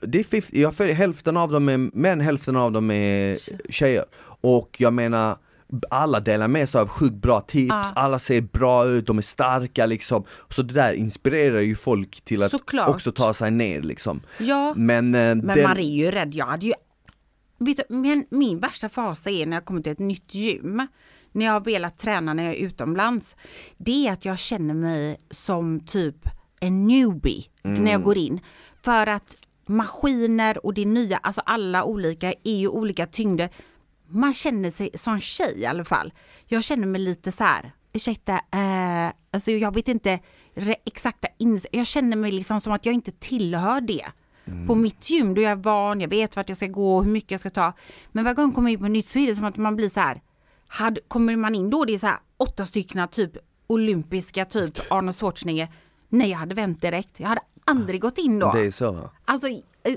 det 0.00 0.18
är 0.20 0.24
50, 0.24 0.60
jag 0.60 0.74
följer, 0.74 0.94
hälften 0.94 1.36
av 1.36 1.52
dem 1.52 1.68
är 1.68 1.76
män, 1.96 2.20
hälften 2.20 2.56
av 2.56 2.72
dem 2.72 2.90
är 2.90 3.38
tjejer. 3.72 4.04
Och 4.40 4.76
jag 4.78 4.92
menar, 4.92 5.36
alla 5.90 6.20
delar 6.20 6.48
med 6.48 6.68
sig 6.68 6.80
av 6.80 6.88
sjukt 6.88 7.14
bra 7.14 7.40
tips, 7.40 7.68
Ja. 7.68 7.82
alla 7.94 8.18
ser 8.18 8.40
bra 8.40 8.86
ut, 8.86 9.06
de 9.06 9.18
är 9.18 9.22
starka 9.22 9.86
liksom. 9.86 10.24
Så 10.48 10.62
det 10.62 10.74
där 10.74 10.92
inspirerar 10.92 11.60
ju 11.60 11.74
folk 11.74 12.20
till 12.20 12.42
att 12.42 12.50
Såklart. 12.50 12.88
också 12.88 13.12
ta 13.12 13.34
sig 13.34 13.50
ner 13.50 13.80
liksom. 13.82 14.20
Ja, 14.38 14.74
Men, 14.76 15.14
eh, 15.14 15.20
men 15.20 15.46
den, 15.46 15.62
man 15.62 15.78
är 15.78 15.82
ju 15.96 16.10
rädd. 16.10 16.34
Jag 16.34 16.46
hade 16.46 16.66
ju... 16.66 16.72
Vet 17.58 17.76
du, 17.76 17.82
men 17.88 18.24
min 18.30 18.58
värsta 18.58 18.88
fas 18.88 19.26
är 19.26 19.46
när 19.46 19.56
jag 19.56 19.64
kommer 19.64 19.80
till 19.82 19.92
ett 19.92 19.98
nytt 19.98 20.34
gym. 20.34 20.86
När 21.32 21.44
jag 21.46 21.52
har 21.52 21.60
velat 21.60 21.98
träna 21.98 22.34
när 22.34 22.42
jag 22.44 22.52
är 22.52 22.58
utomlands. 22.58 23.36
Det 23.76 24.08
är 24.08 24.12
att 24.12 24.24
jag 24.24 24.38
känner 24.38 24.74
mig 24.74 25.16
som 25.30 25.80
typ 25.80 26.16
en 26.60 26.86
newbie 26.86 27.44
när 27.62 27.92
jag 27.92 28.02
går 28.02 28.18
in. 28.18 28.40
För 28.82 29.06
att 29.06 29.36
maskiner 29.66 30.66
och 30.66 30.74
det 30.74 30.84
nya, 30.84 31.16
alltså 31.16 31.40
alla 31.46 31.84
olika 31.84 32.32
är 32.44 32.56
ju 32.56 32.68
olika 32.68 33.06
tyngder. 33.06 33.50
Man 34.06 34.34
känner 34.34 34.70
sig 34.70 34.90
som 34.94 35.20
tjej 35.20 35.54
i 35.60 35.66
alla 35.66 35.84
fall. 35.84 36.12
Jag 36.46 36.64
känner 36.64 36.86
mig 36.86 37.00
lite 37.00 37.32
så 37.32 37.44
här, 37.44 37.72
ursäkta, 37.92 38.32
eh, 38.34 39.12
alltså 39.30 39.50
jag 39.50 39.74
vet 39.74 39.88
inte 39.88 40.18
exakta 40.84 41.28
ins- 41.38 41.66
Jag 41.72 41.86
känner 41.86 42.16
mig 42.16 42.30
liksom 42.30 42.60
som 42.60 42.72
att 42.72 42.86
jag 42.86 42.94
inte 42.94 43.12
tillhör 43.12 43.80
det. 43.80 44.06
På 44.66 44.74
mitt 44.74 45.10
gym 45.10 45.34
då 45.34 45.42
jag 45.42 45.52
är 45.52 45.56
van, 45.56 46.00
jag 46.00 46.08
vet 46.08 46.36
vart 46.36 46.48
jag 46.48 46.56
ska 46.56 46.66
gå, 46.66 47.02
hur 47.02 47.10
mycket 47.10 47.30
jag 47.30 47.40
ska 47.40 47.50
ta. 47.50 47.72
Men 48.12 48.24
varje 48.24 48.34
gång 48.34 48.44
jag 48.44 48.54
kommer 48.54 48.70
in 48.70 48.78
på 48.78 48.88
nytt 48.88 49.06
så 49.06 49.18
är 49.18 49.26
det 49.26 49.34
som 49.34 49.44
att 49.44 49.56
man 49.56 49.76
blir 49.76 49.88
så 49.88 50.00
här, 50.00 50.22
hade, 50.68 51.00
kommer 51.08 51.36
man 51.36 51.54
in 51.54 51.70
då 51.70 51.84
det 51.84 51.94
är 51.94 51.98
så 51.98 52.06
här 52.06 52.18
åtta 52.36 52.64
stycken 52.64 53.08
typ 53.08 53.32
olympiska 53.66 54.44
typ 54.44 54.78
Arnold 54.90 55.16
Schwarzenegger. 55.16 55.68
Nej 56.08 56.30
jag 56.30 56.38
hade 56.38 56.54
vänt 56.54 56.80
direkt, 56.82 57.20
jag 57.20 57.28
hade 57.28 57.40
aldrig 57.64 58.00
gått 58.00 58.18
in 58.18 58.38
då. 58.38 58.52
det 58.52 58.66
är 58.66 58.70
så. 58.70 59.10
Alltså, 59.24 59.48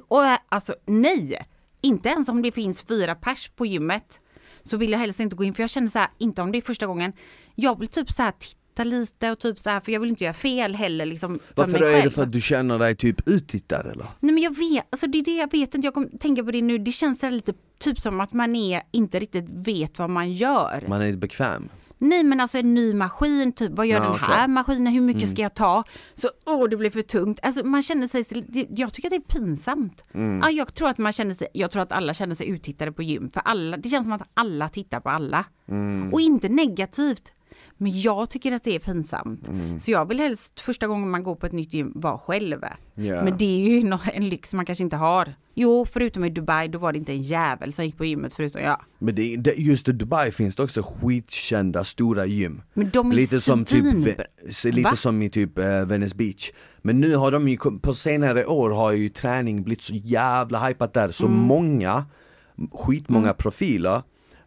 och, 0.08 0.22
alltså 0.50 0.76
nej, 0.86 1.48
inte 1.82 2.10
ens 2.10 2.30
om 2.30 2.42
det 2.42 2.52
finns 2.52 2.82
fyra 2.82 3.16
pers 3.16 3.50
på 3.56 3.66
gymmet 3.66 4.20
så 4.64 4.78
vill 4.78 4.92
jag 4.92 5.00
helst 5.00 5.20
inte 5.20 5.36
gå 5.36 5.44
in 5.44 5.54
för 5.54 5.64
jag 5.64 5.70
känner 5.70 5.88
så 5.88 6.00
här, 6.00 6.10
inte 6.18 6.42
om 6.42 6.52
det 6.52 6.58
är 6.58 6.62
första 6.62 6.88
gången. 6.88 7.14
Jag 7.56 7.80
vill 7.80 7.88
typ 7.88 8.12
så 8.12 8.24
här 8.24 8.32
titta 8.40 8.61
lite 8.80 9.32
och 9.32 9.40
typ 9.40 9.60
så 9.60 9.70
här 9.70 9.80
för 9.80 9.92
jag 9.92 10.00
vill 10.00 10.10
inte 10.10 10.24
göra 10.24 10.34
fel 10.34 10.76
heller 10.76 11.06
liksom. 11.06 11.40
för 11.40 11.54
Varför 11.56 11.76
är 11.82 11.94
det 11.96 12.02
själv. 12.02 12.12
för 12.12 12.24
att 12.24 12.32
du 12.32 12.42
känner 12.42 12.80
dig 12.80 12.96
typ 12.96 13.28
uttittad 13.28 13.82
eller? 13.92 14.06
Nej 14.20 14.34
men 14.34 14.44
jag 14.44 14.58
vet, 14.58 14.88
alltså 14.90 15.08
det 15.08 15.18
är 15.18 15.24
det 15.24 15.36
jag 15.38 15.52
vet 15.52 15.76
inte, 15.76 15.88
jag 15.88 15.94
kommer 15.94 16.10
tänka 16.20 16.44
på 16.44 16.52
det 16.52 16.62
nu, 16.62 16.78
det 16.78 16.92
känns 16.92 17.22
lite 17.24 17.54
typ 17.80 18.00
som 18.00 18.20
att 18.22 18.34
man 18.34 18.56
är, 18.56 18.82
inte 18.92 19.20
riktigt 19.20 19.46
vet 19.50 20.00
vad 20.00 20.10
man 20.10 20.32
gör. 20.34 20.84
Man 20.88 21.02
är 21.02 21.06
inte 21.06 21.20
bekväm. 21.20 21.70
Nej 22.04 22.24
men 22.24 22.40
alltså 22.40 22.58
en 22.58 22.74
ny 22.74 22.94
maskin, 22.94 23.52
typ 23.52 23.72
vad 23.72 23.88
gör 23.88 23.96
Ja, 24.04 24.10
den 24.10 24.20
här 24.20 24.48
maskinen, 24.48 24.94
hur 24.94 25.02
mycket 25.02 25.22
Mm. 25.24 25.34
ska 25.36 25.42
jag 25.42 25.54
ta? 25.54 25.84
Så 26.16 26.30
åh 26.46 26.70
det 26.70 26.78
blir 26.78 26.90
för 26.90 27.02
tungt. 27.02 27.40
Alltså 27.44 27.64
man 27.64 27.84
känner 27.84 28.08
sig, 28.08 28.24
det- 28.48 28.68
jag 28.70 28.94
tycker 28.94 29.08
att 29.08 29.12
det 29.12 29.36
är 29.36 29.40
pinsamt. 29.40 30.04
Mm. 30.14 30.40
Ja, 30.44 30.50
jag 30.50 30.74
tror 30.74 30.90
att 30.90 30.98
man 30.98 31.14
känner 31.14 31.34
sig, 31.34 31.48
jag 31.54 31.72
tror 31.72 31.84
att 31.84 31.92
alla 31.92 32.14
känner 32.14 32.36
sig 32.36 32.48
uttittade 32.50 32.92
på 32.92 33.04
gym, 33.04 33.30
för 33.34 33.42
alla, 33.42 33.78
det 33.78 33.90
känns 33.90 34.06
som 34.06 34.14
att 34.14 34.30
alla 34.34 34.70
tittar 34.70 35.00
på 35.00 35.10
alla. 35.10 35.46
Mm. 35.68 36.14
Och 36.14 36.22
inte 36.22 36.50
negativt. 36.50 37.32
Men 37.82 38.02
jag 38.02 38.30
tycker 38.30 38.52
att 38.52 38.64
det 38.64 38.76
är 38.76 38.80
pinsamt. 38.80 39.48
Mm. 39.48 39.80
Så 39.80 39.92
jag 39.92 40.08
vill 40.08 40.20
helst 40.20 40.60
första 40.60 40.88
gången 40.88 41.10
man 41.10 41.24
går 41.24 41.36
på 41.36 41.46
ett 41.46 41.52
nytt 41.52 41.74
gym 41.74 41.92
vara 41.96 42.18
själv. 42.18 42.62
Ja. 42.94 43.24
Men 43.24 43.38
det 43.38 43.46
är 43.46 43.70
ju 43.70 43.94
en 44.14 44.30
lyx 44.30 44.54
man 44.54 44.66
kanske 44.66 44.84
inte 44.84 44.96
har. 44.96 45.34
Jo, 45.54 45.86
förutom 45.86 46.26
i 46.26 46.30
Dubai, 46.30 46.68
då 46.68 46.80
var 46.80 46.92
det 46.92 46.98
inte 46.98 47.12
en 47.12 47.24
jävel 47.24 47.74
som 47.74 47.86
gick 47.86 47.98
på 47.98 48.06
gymmet 48.06 48.34
förutom 48.34 48.62
jag. 48.62 48.82
Men 49.00 49.16
det, 49.16 49.36
det, 49.38 49.54
just 49.54 49.88
i 49.88 49.92
Dubai 49.92 50.32
finns 50.32 50.56
det 50.56 50.64
också 50.64 50.84
skitkända 50.84 51.84
stora 51.84 52.26
gym. 52.26 52.62
Men 52.74 52.90
de 52.90 53.12
är 53.12 53.16
Lite 53.16 53.42
som 53.42 53.66
typ, 53.66 53.84
lite 54.64 54.82
Va? 54.90 54.96
som 54.96 55.22
i 55.22 55.30
typ 55.30 55.58
eh, 55.58 55.86
Venice 55.86 56.16
Beach. 56.16 56.52
Men 56.82 57.00
nu 57.00 57.16
har 57.16 57.32
de 57.32 57.50
ju, 57.50 57.58
på 57.82 57.94
senare 57.94 58.46
år 58.46 58.70
har 58.70 58.92
ju 58.92 59.10
träning 59.10 59.64
blivit 59.64 59.82
så 59.82 59.94
jävla 59.94 60.68
hypat 60.68 60.94
där, 60.94 61.12
så 61.12 61.26
Mm. 61.26 61.38
många, 61.40 62.06
skitmånga 62.74 63.34
profiler 63.34 64.02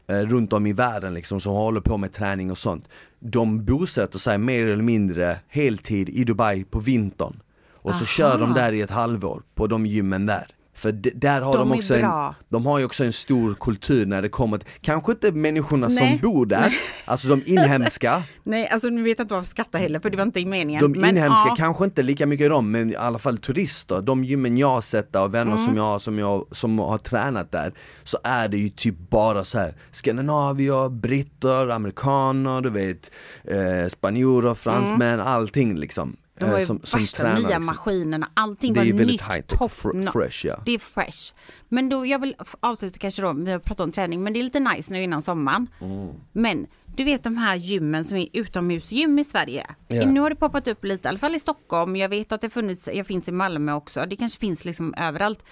eh, 0.07 0.19
runt 0.19 0.53
om 0.53 0.67
i 0.67 0.73
världen 0.73 1.15
liksom 1.15 1.41
som 1.41 1.53
håller 1.53 1.81
på 1.81 1.97
med 1.97 2.13
träning 2.13 2.51
och 2.51 2.59
sånt. 2.59 2.89
De 3.21 3.65
bosätter 3.65 4.19
sig 4.19 4.39
mer 4.39 4.67
eller 4.67 4.83
mindre 4.83 5.39
heltid 5.49 6.09
i 6.09 6.25
Dubai 6.25 6.65
på 6.65 6.81
vintern. 6.81 7.41
Och 7.75 7.91
så 7.91 7.97
Aha. 7.97 8.05
kör 8.05 8.39
de 8.39 8.53
där 8.53 8.73
i 8.73 8.81
ett 8.81 8.91
halvår 8.91 9.43
på 9.55 9.67
de 9.67 9.87
gymmen 9.87 10.27
där. 10.27 10.47
För 10.75 10.93
där 10.93 11.41
har 11.41 11.53
de, 11.59 11.69
De 11.69 11.79
också 11.79 11.95
en, 11.97 12.35
de 12.49 12.67
har 12.67 12.79
ju 12.79 12.85
också 12.85 13.05
en 13.05 13.13
stor 13.13 13.55
kultur 13.55 14.07
när 14.07 14.23
det 14.23 14.29
kommer 14.29 14.59
till, 14.59 14.69
kanske 14.81 15.13
inte 15.13 15.33
människorna 15.33 15.89
Nej. 15.89 15.97
som 16.21 16.31
bor 16.31 16.47
där, 16.47 16.75
alltså 17.05 17.29
de 17.29 17.43
inhemska, 17.47 18.23
Nej, 18.43 18.69
alltså 18.69 18.89
nu 18.89 19.03
vet 19.03 19.19
jag 19.19 19.25
inte 19.25 19.35
varför 19.35 19.45
jag 19.45 19.51
skrattar 19.51 19.79
heller 19.79 20.01
för 20.01 20.11
det 20.11 20.17
var 20.17 20.25
inte 20.25 20.41
i 20.41 20.47
meningen. 20.47 20.83
de 20.83 21.01
Men, 21.01 21.11
inhemska, 21.11 21.49
ja, 21.49 21.55
kanske 21.59 21.85
inte 21.85 22.03
lika 22.03 22.27
mycket 22.27 22.51
de, 22.51 22.71
men 22.71 22.91
i 22.91 22.97
alla 22.97 23.19
fall 23.19 23.39
turister, 23.39 24.03
de 24.03 24.25
gymmen 24.25 24.59
jag 24.59 24.69
har 24.69 24.81
sett 24.81 25.13
där 25.13 25.23
och 25.23 25.35
vänner 25.35 25.53
Mm. 25.53 25.65
som 25.65 25.77
jag 25.77 25.85
har 25.85 25.99
som, 25.99 26.19
jag, 26.19 26.47
som 26.53 26.79
har 26.79 26.99
tränat 26.99 27.53
där, 27.53 27.73
så 28.05 28.19
är 28.25 28.49
det 28.49 28.57
ju 28.57 28.69
typ 28.69 29.11
bara 29.11 29.45
så 29.45 29.59
här 29.59 29.75
skandinavier, 29.91 30.89
britter, 30.89 31.69
amerikaner, 31.69 32.61
du 32.61 32.71
vet, 32.71 33.13
eh, 33.45 33.89
spanjorer, 33.89 34.55
fransmän, 34.55 35.21
allting 35.21 35.77
liksom. 35.79 36.17
De 36.39 36.45
var 36.45 36.55
eh, 36.55 36.61
ju 36.61 36.67
som, 36.67 36.81
som 36.81 37.01
värsta 37.01 37.17
tränar, 37.17 37.37
nya 37.37 37.47
liksom. 37.47 37.67
maskinerna, 37.67 38.31
allting 38.35 38.75
Det 38.75 38.81
var 38.81 39.05
nytt, 39.05 39.21
high-tech, 39.23 39.59
top 39.59 39.71
fr- 39.71 40.13
fresh 40.13 40.47
ja. 40.47 40.63
Det 40.67 40.73
är 40.73 40.79
fresh. 40.79 41.35
Men 41.69 41.89
då, 41.89 42.07
jag 42.07 42.19
vill 42.19 42.37
avsluta 42.61 42.99
kanske 42.99 43.23
då, 43.23 43.33
vi 43.33 43.53
har 43.53 43.59
pratat 43.59 43.85
om 43.85 43.93
träning, 43.93 44.23
men 44.23 44.33
det 44.33 44.41
är 44.41 44.45
lite 44.45 44.61
nice 44.61 44.93
nu 44.93 45.03
innan 45.03 45.23
sommaren. 45.23 45.67
Mm. 45.81 46.09
Men 46.33 46.67
du 46.97 47.05
vet 47.05 47.23
de 47.23 47.37
här 47.37 47.55
gymmen 47.55 48.05
som 48.05 48.17
är 48.19 48.29
utomhusgym 48.33 49.19
i 49.19 49.25
Sverige. 49.25 49.67
Ja. 49.89 50.07
Nu 50.07 50.21
har 50.21 50.31
det 50.31 50.37
poppat 50.37 50.69
upp 50.69 50.85
lite, 50.85 51.07
i 51.07 51.09
alla 51.09 51.19
fall 51.19 51.35
i 51.35 51.39
Stockholm. 51.39 51.97
Jag 51.97 52.09
vet 52.09 52.33
att 52.33 52.41
det 52.41 52.51
funnits, 52.51 52.89
jag 52.93 53.07
finns 53.07 53.29
i 53.29 53.33
Malmö 53.33 53.73
också. 53.73 54.07
Det 54.07 54.17
kanske 54.17 54.39
finns 54.39 54.65
liksom 54.65 54.95
överallt. 54.95 55.45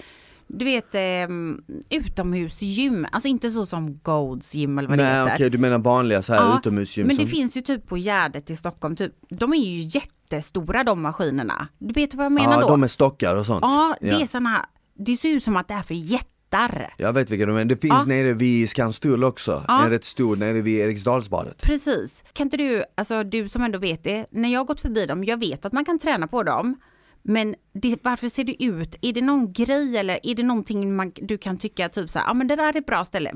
Du 0.54 0.64
vet 0.64 0.94
eh, 0.94 1.00
utomhusgym, 1.90 3.06
alltså 3.12 3.28
inte 3.28 3.50
så 3.50 3.66
som 3.66 3.98
Golds 4.02 4.54
gym 4.54 4.78
eller 4.78 4.88
vad 4.88 4.98
det 4.98 5.04
Nej 5.04 5.20
heter. 5.22 5.34
okej, 5.34 5.50
du 5.50 5.58
menar 5.58 5.78
vanliga 5.78 6.22
så 6.22 6.32
här 6.34 6.40
Ja, 6.40 6.58
utomhusgym 6.58 7.06
Men 7.06 7.16
som, 7.16 7.24
det 7.24 7.30
finns 7.30 7.56
ju 7.56 7.60
typ 7.60 7.86
på 7.88 7.96
Gärdet 7.98 8.50
i 8.50 8.56
Stockholm, 8.56 8.96
typ, 8.96 9.12
de 9.30 9.52
är 9.52 9.56
ju 9.56 9.80
jättestora 10.00 10.84
de 10.84 11.02
maskinerna. 11.02 11.68
Du 11.78 11.92
vet 12.00 12.14
vad 12.14 12.24
jag 12.24 12.32
menar 12.32 12.52
ja, 12.54 12.60
då? 12.60 12.68
de 12.68 12.82
är 12.82 12.88
stockar 12.88 13.36
och 13.36 13.46
sånt. 13.46 13.58
Ja, 13.62 13.96
det 14.00 14.10
är 14.10 14.26
såna, 14.26 14.66
det 14.98 15.16
ser 15.16 15.28
ut 15.28 15.42
som 15.42 15.56
att 15.56 15.68
det 15.68 15.74
är 15.74 15.82
för 15.82 15.94
jättar. 15.94 16.94
Jag 16.98 17.12
vet 17.12 17.30
vilka 17.30 17.46
du 17.46 17.52
menar, 17.52 17.64
det 17.64 17.76
finns 17.80 17.94
Ja. 17.98 18.04
nere 18.04 18.32
vid 18.32 18.70
Skanstull 18.70 19.24
också, 19.24 19.64
Ja. 19.68 19.84
en 19.84 19.90
rätt 19.90 20.04
stor 20.04 20.36
nere 20.36 20.60
vid 20.60 20.80
Eriksdalsbadet. 20.80 21.62
Precis. 21.62 22.24
Kan 22.32 22.46
inte 22.46 22.56
du, 22.56 22.84
alltså 22.94 23.24
du 23.24 23.48
som 23.48 23.62
ändå 23.62 23.78
vet 23.78 24.04
det, 24.04 24.26
när 24.30 24.48
jag 24.52 24.60
har 24.60 24.64
gått 24.64 24.80
förbi 24.80 25.06
dem, 25.06 25.24
jag 25.24 25.40
vet 25.40 25.64
att 25.64 25.72
man 25.72 25.84
kan 25.84 25.98
träna 25.98 26.26
på 26.26 26.42
dem. 26.42 26.76
Men 27.24 27.54
det, 27.74 27.96
varför 28.02 28.28
ser 28.28 28.44
det 28.44 28.64
ut? 28.64 28.96
Är 29.02 29.12
det 29.12 29.22
någon 29.22 29.52
grej 29.52 29.96
eller 29.96 30.18
är 30.22 30.34
det 30.34 30.42
någonting 30.42 30.96
man, 30.96 31.12
du 31.14 31.38
kan 31.38 31.58
tycka 31.58 31.88
typ 31.88 32.10
så 32.10 32.18
här, 32.18 32.26
ja 32.26 32.34
men 32.34 32.46
det 32.48 32.56
där 32.56 32.68
är 32.72 32.78
ett 32.78 32.86
bra 32.86 33.04
ställe. 33.04 33.34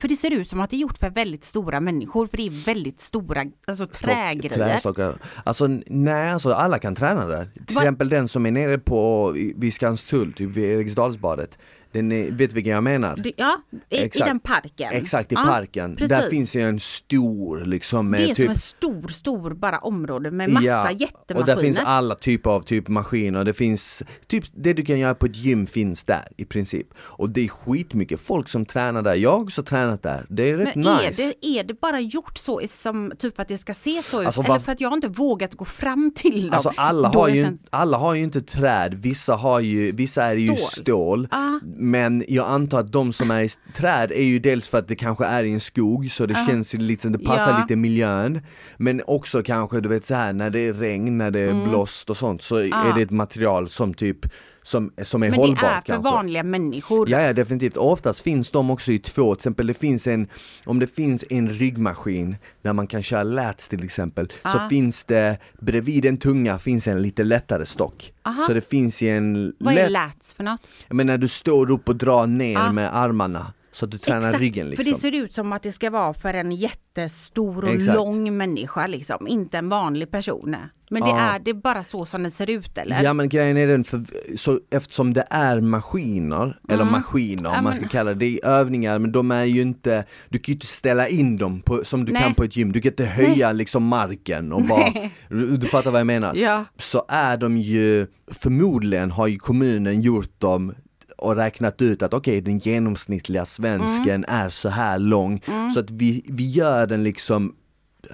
För 0.00 0.08
det 0.08 0.16
ser 0.16 0.32
ut 0.32 0.48
som 0.48 0.60
att 0.60 0.70
det 0.70 0.76
är 0.76 0.78
gjort 0.78 0.98
för 0.98 1.10
väldigt 1.10 1.44
stora 1.44 1.80
människor, 1.80 2.26
för 2.26 2.36
det 2.36 2.46
är 2.46 2.64
väldigt 2.64 3.00
stora, 3.00 3.44
alltså 3.66 3.86
trägrejer. 3.86 4.54
Trästockar. 4.54 5.16
Alltså 5.44 5.66
nej, 5.86 6.30
alltså 6.32 6.52
alla 6.52 6.78
kan 6.78 6.94
träna 6.94 7.26
där. 7.26 7.44
Till 7.44 7.76
Va- 7.76 7.82
exempel 7.82 8.08
den 8.08 8.28
som 8.28 8.46
är 8.46 8.50
nere 8.50 8.78
på, 8.78 9.30
vid 9.56 9.74
Skanstull, 9.74 10.32
typ 10.32 10.50
vid 10.50 10.64
Eriksdalsbadet. 10.64 11.58
Den 11.92 12.12
är, 12.12 12.30
vet 12.30 12.52
vilken 12.52 12.72
jag 12.72 12.82
menar? 12.84 13.16
Det- 13.16 13.32
Ja, 13.36 13.56
i, 13.90 13.96
i 14.02 14.08
den 14.18 14.40
parken. 14.40 14.92
Exakt, 14.92 15.32
i 15.32 15.34
Ja, 15.34 15.44
parken. 15.44 15.96
precis. 15.96 16.08
Där 16.08 16.30
finns 16.30 16.56
ju 16.56 16.60
en 16.68 16.80
stor 16.80 17.64
liksom 17.64 18.10
Det 18.12 18.22
är 18.22 18.26
typ 18.26 18.36
som 18.36 18.48
en 18.48 18.54
stor, 18.54 19.08
stor 19.08 19.54
bara 19.54 19.78
område 19.78 20.30
med 20.30 20.50
massa 20.50 20.66
Ja, 20.66 20.90
jättemaskiner. 20.90 21.40
och 21.40 21.46
där 21.46 21.56
finns 21.56 21.78
alla 21.78 22.14
typer 22.14 22.50
av 22.50 22.62
typ 22.62 22.88
maskiner, 22.88 23.44
det 23.44 23.52
finns, 23.52 24.02
typ 24.26 24.44
det 24.54 24.72
du 24.72 24.84
kan 24.84 24.98
göra 24.98 25.14
på 25.14 25.26
ett 25.26 25.36
gym 25.36 25.66
finns 25.66 26.04
där 26.04 26.28
i 26.36 26.44
princip. 26.44 26.86
Och 26.96 27.30
det 27.30 27.44
är 27.44 27.48
skitmycket 27.48 28.20
folk 28.20 28.48
som 28.48 28.66
tränar 28.66 29.02
där, 29.02 29.14
jag 29.14 29.32
har 29.32 29.40
också 29.40 29.62
tränat 29.62 30.02
där, 30.02 30.26
det 30.28 30.50
är 30.50 30.56
rätt 30.56 30.74
Men 30.74 30.84
nice. 30.84 31.22
är, 31.22 31.26
det, 31.40 31.46
är 31.58 31.64
det 31.64 31.80
bara 31.80 32.00
gjort 32.00 32.38
så 32.38 32.60
som 32.66 33.12
typ 33.18 33.38
att 33.40 33.48
det 33.48 33.58
ska 33.58 33.74
se 33.74 34.02
så 34.02 34.20
ut? 34.20 34.26
Alltså, 34.26 34.42
Eller 34.42 34.58
för 34.58 34.72
att 34.72 34.80
jag 34.80 34.92
inte 34.92 35.08
vågat 35.08 35.54
gå 35.54 35.64
fram 35.64 36.12
till 36.14 36.42
dem? 36.42 36.54
Alltså 36.54 36.72
alla 36.76 37.08
Då 37.12 37.18
har, 37.18 37.28
ju, 37.28 37.42
känt- 37.44 37.66
alla 37.70 37.96
har 37.98 38.14
ju 38.14 38.22
inte 38.22 38.40
träd, 38.40 38.94
vissa 38.94 39.34
har 39.34 39.60
ju, 39.60 39.92
vissa 39.92 40.22
är 40.24 40.34
ju 40.34 40.48
Stål. 40.56 40.58
stål. 40.58 41.28
Ah. 41.30 41.52
Men 41.90 42.24
jag 42.28 42.46
antar 42.48 42.80
att 42.80 42.92
de 42.92 43.12
som 43.12 43.30
är 43.30 43.40
i 43.42 43.48
träd 43.74 44.12
är 44.12 44.22
ju 44.24 44.38
dels 44.38 44.68
för 44.68 44.78
att 44.78 44.88
det 44.88 44.96
kanske 44.96 45.24
är 45.26 45.44
i 45.44 45.52
en 45.52 45.60
skog 45.60 46.10
så 46.10 46.26
det 46.26 46.34
känns 46.48 46.74
ju 46.74 46.78
lite, 46.78 47.08
det 47.08 47.18
passar 47.18 47.50
Ja. 47.50 47.58
lite 47.60 47.76
miljön. 47.76 48.40
Men 48.76 49.02
också 49.06 49.42
kanske 49.42 49.80
du 49.80 49.88
vet 49.88 50.04
så 50.04 50.14
här 50.14 50.32
när 50.32 50.50
det 50.50 50.60
är 50.60 50.72
regn, 50.72 51.18
när 51.18 51.30
det 51.30 51.40
är 51.40 51.50
Mm. 51.50 51.68
blåst 51.68 52.10
och 52.10 52.16
sånt 52.16 52.42
så 52.42 52.56
Ah. 52.56 52.60
är 52.60 52.94
det 52.96 53.02
ett 53.02 53.10
material 53.10 53.68
som 53.68 53.94
typ 53.94 54.18
som, 54.62 54.92
som 55.04 55.22
är 55.22 55.30
Men 55.30 55.38
hållbart 55.38 55.60
det 55.60 55.66
är 55.66 55.80
för 55.80 55.86
kanske. 55.86 56.10
vanliga 56.10 56.42
människor. 56.42 57.10
Ja, 57.10 57.20
ja 57.20 57.32
definitivt, 57.32 57.76
oftast 57.76 58.20
finns 58.20 58.50
de 58.50 58.70
också 58.70 58.92
i 58.92 58.98
två, 58.98 59.34
till 59.34 59.38
exempel 59.40 59.66
det 59.66 59.74
finns 59.74 60.06
en, 60.06 60.26
om 60.66 60.78
det 60.78 60.86
finns 60.86 61.24
en 61.30 61.48
ryggmaskin 61.50 62.36
där 62.62 62.72
man 62.72 62.86
kan 62.86 63.02
köra 63.02 63.22
lats 63.22 63.68
till 63.68 63.84
exempel, 63.84 64.26
så 64.42 64.58
Ah. 64.58 64.68
finns 64.68 65.04
det 65.04 65.38
bredvid 65.60 66.02
den 66.02 66.16
tunga 66.16 66.58
finns 66.58 66.86
en 66.88 67.02
lite 67.02 67.24
lättare 67.24 67.66
stock. 67.66 68.12
Aha. 68.22 68.42
Så 68.46 68.52
det 68.54 68.68
finns 68.68 69.02
ju 69.02 69.16
en 69.16 69.52
Vad 69.58 69.74
är 69.74 69.88
lats 69.90 70.34
för 70.34 70.44
något? 70.44 70.60
men 70.88 71.06
när 71.06 71.18
du 71.18 71.28
står 71.28 71.70
upp 71.70 71.88
och 71.88 71.96
drar 71.96 72.26
ner 72.26 72.58
Ah. 72.58 72.72
med 72.72 72.96
armarna 72.96 73.52
Så 73.72 73.84
att 73.84 73.90
du 73.90 73.98
tränar 73.98 74.38
ryggen 74.38 74.68
liksom. 74.68 74.84
för 74.84 74.90
det 74.92 74.98
ser 74.98 75.14
ut 75.14 75.34
som 75.34 75.52
att 75.52 75.62
det 75.62 75.72
ska 75.72 75.90
vara 75.90 76.14
för 76.14 76.34
en 76.34 76.52
jättestor 76.52 77.64
och 77.64 77.70
Exakt. 77.70 77.94
lång 77.96 78.36
människa 78.36 78.86
liksom, 78.86 79.28
inte 79.28 79.58
en 79.58 79.68
vanlig 79.68 80.10
person. 80.10 80.56
Men 80.90 81.02
det 81.02 81.08
Ja. 81.08 81.18
är 81.18 81.38
det 81.38 81.50
är 81.50 81.54
bara 81.54 81.82
så 81.84 82.04
som 82.04 82.22
det 82.22 82.30
ser 82.30 82.50
ut 82.50 82.78
eller? 82.78 83.02
Ja 83.02 83.12
men 83.12 83.28
grejen 83.28 83.56
är 83.56 83.66
den, 83.66 83.84
för, 83.84 84.04
så 84.36 84.60
eftersom 84.70 85.12
det 85.14 85.24
är 85.30 85.60
maskiner, 85.60 86.58
eller 86.68 86.84
maskiner 86.84 87.38
om 87.38 87.46
Mm. 87.46 87.54
Ja, 87.54 87.62
man 87.62 87.64
men- 87.64 87.74
ska 87.74 87.88
kalla 87.88 88.10
det, 88.10 88.16
det 88.16 88.40
är 88.42 88.46
övningar 88.48 88.98
men 88.98 89.12
de 89.12 89.30
är 89.30 89.44
ju 89.44 89.62
inte, 89.62 90.04
du 90.28 90.38
kan 90.38 90.52
ju 90.52 90.54
inte 90.54 90.66
ställa 90.66 91.08
in 91.08 91.36
dem 91.36 91.60
på, 91.60 91.84
som 91.84 92.04
du 92.04 92.12
Nej. 92.12 92.22
kan 92.22 92.34
på 92.34 92.44
ett 92.44 92.56
gym, 92.56 92.72
du 92.72 92.80
kan 92.80 92.92
inte 92.92 93.04
höja 93.04 93.52
liksom 93.52 93.86
marken 93.86 94.52
och 94.52 94.64
bara, 94.64 94.92
du, 95.28 95.56
du 95.56 95.68
fattar 95.68 95.90
vad 95.90 96.00
jag 96.00 96.06
menar? 96.06 96.34
Ja. 96.34 96.64
Så 96.78 97.04
är 97.08 97.36
de 97.36 97.56
ju, 97.58 98.06
förmodligen 98.32 99.10
har 99.10 99.26
ju 99.26 99.38
kommunen 99.38 100.02
gjort 100.02 100.40
dem 100.40 100.74
och 101.18 101.36
räknat 101.36 101.82
ut 101.82 102.02
att 102.02 102.14
okej 102.14 102.40
den 102.40 102.58
genomsnittliga 102.58 103.44
svensken 103.44 104.24
Mm. 104.24 104.44
är 104.44 104.48
så 104.48 104.68
här 104.68 104.98
lång 104.98 105.42
så 105.74 105.80
att 105.80 105.90
vi, 105.90 106.24
vi 106.28 106.50
gör 106.50 106.86
den 106.86 107.04
liksom 107.04 107.54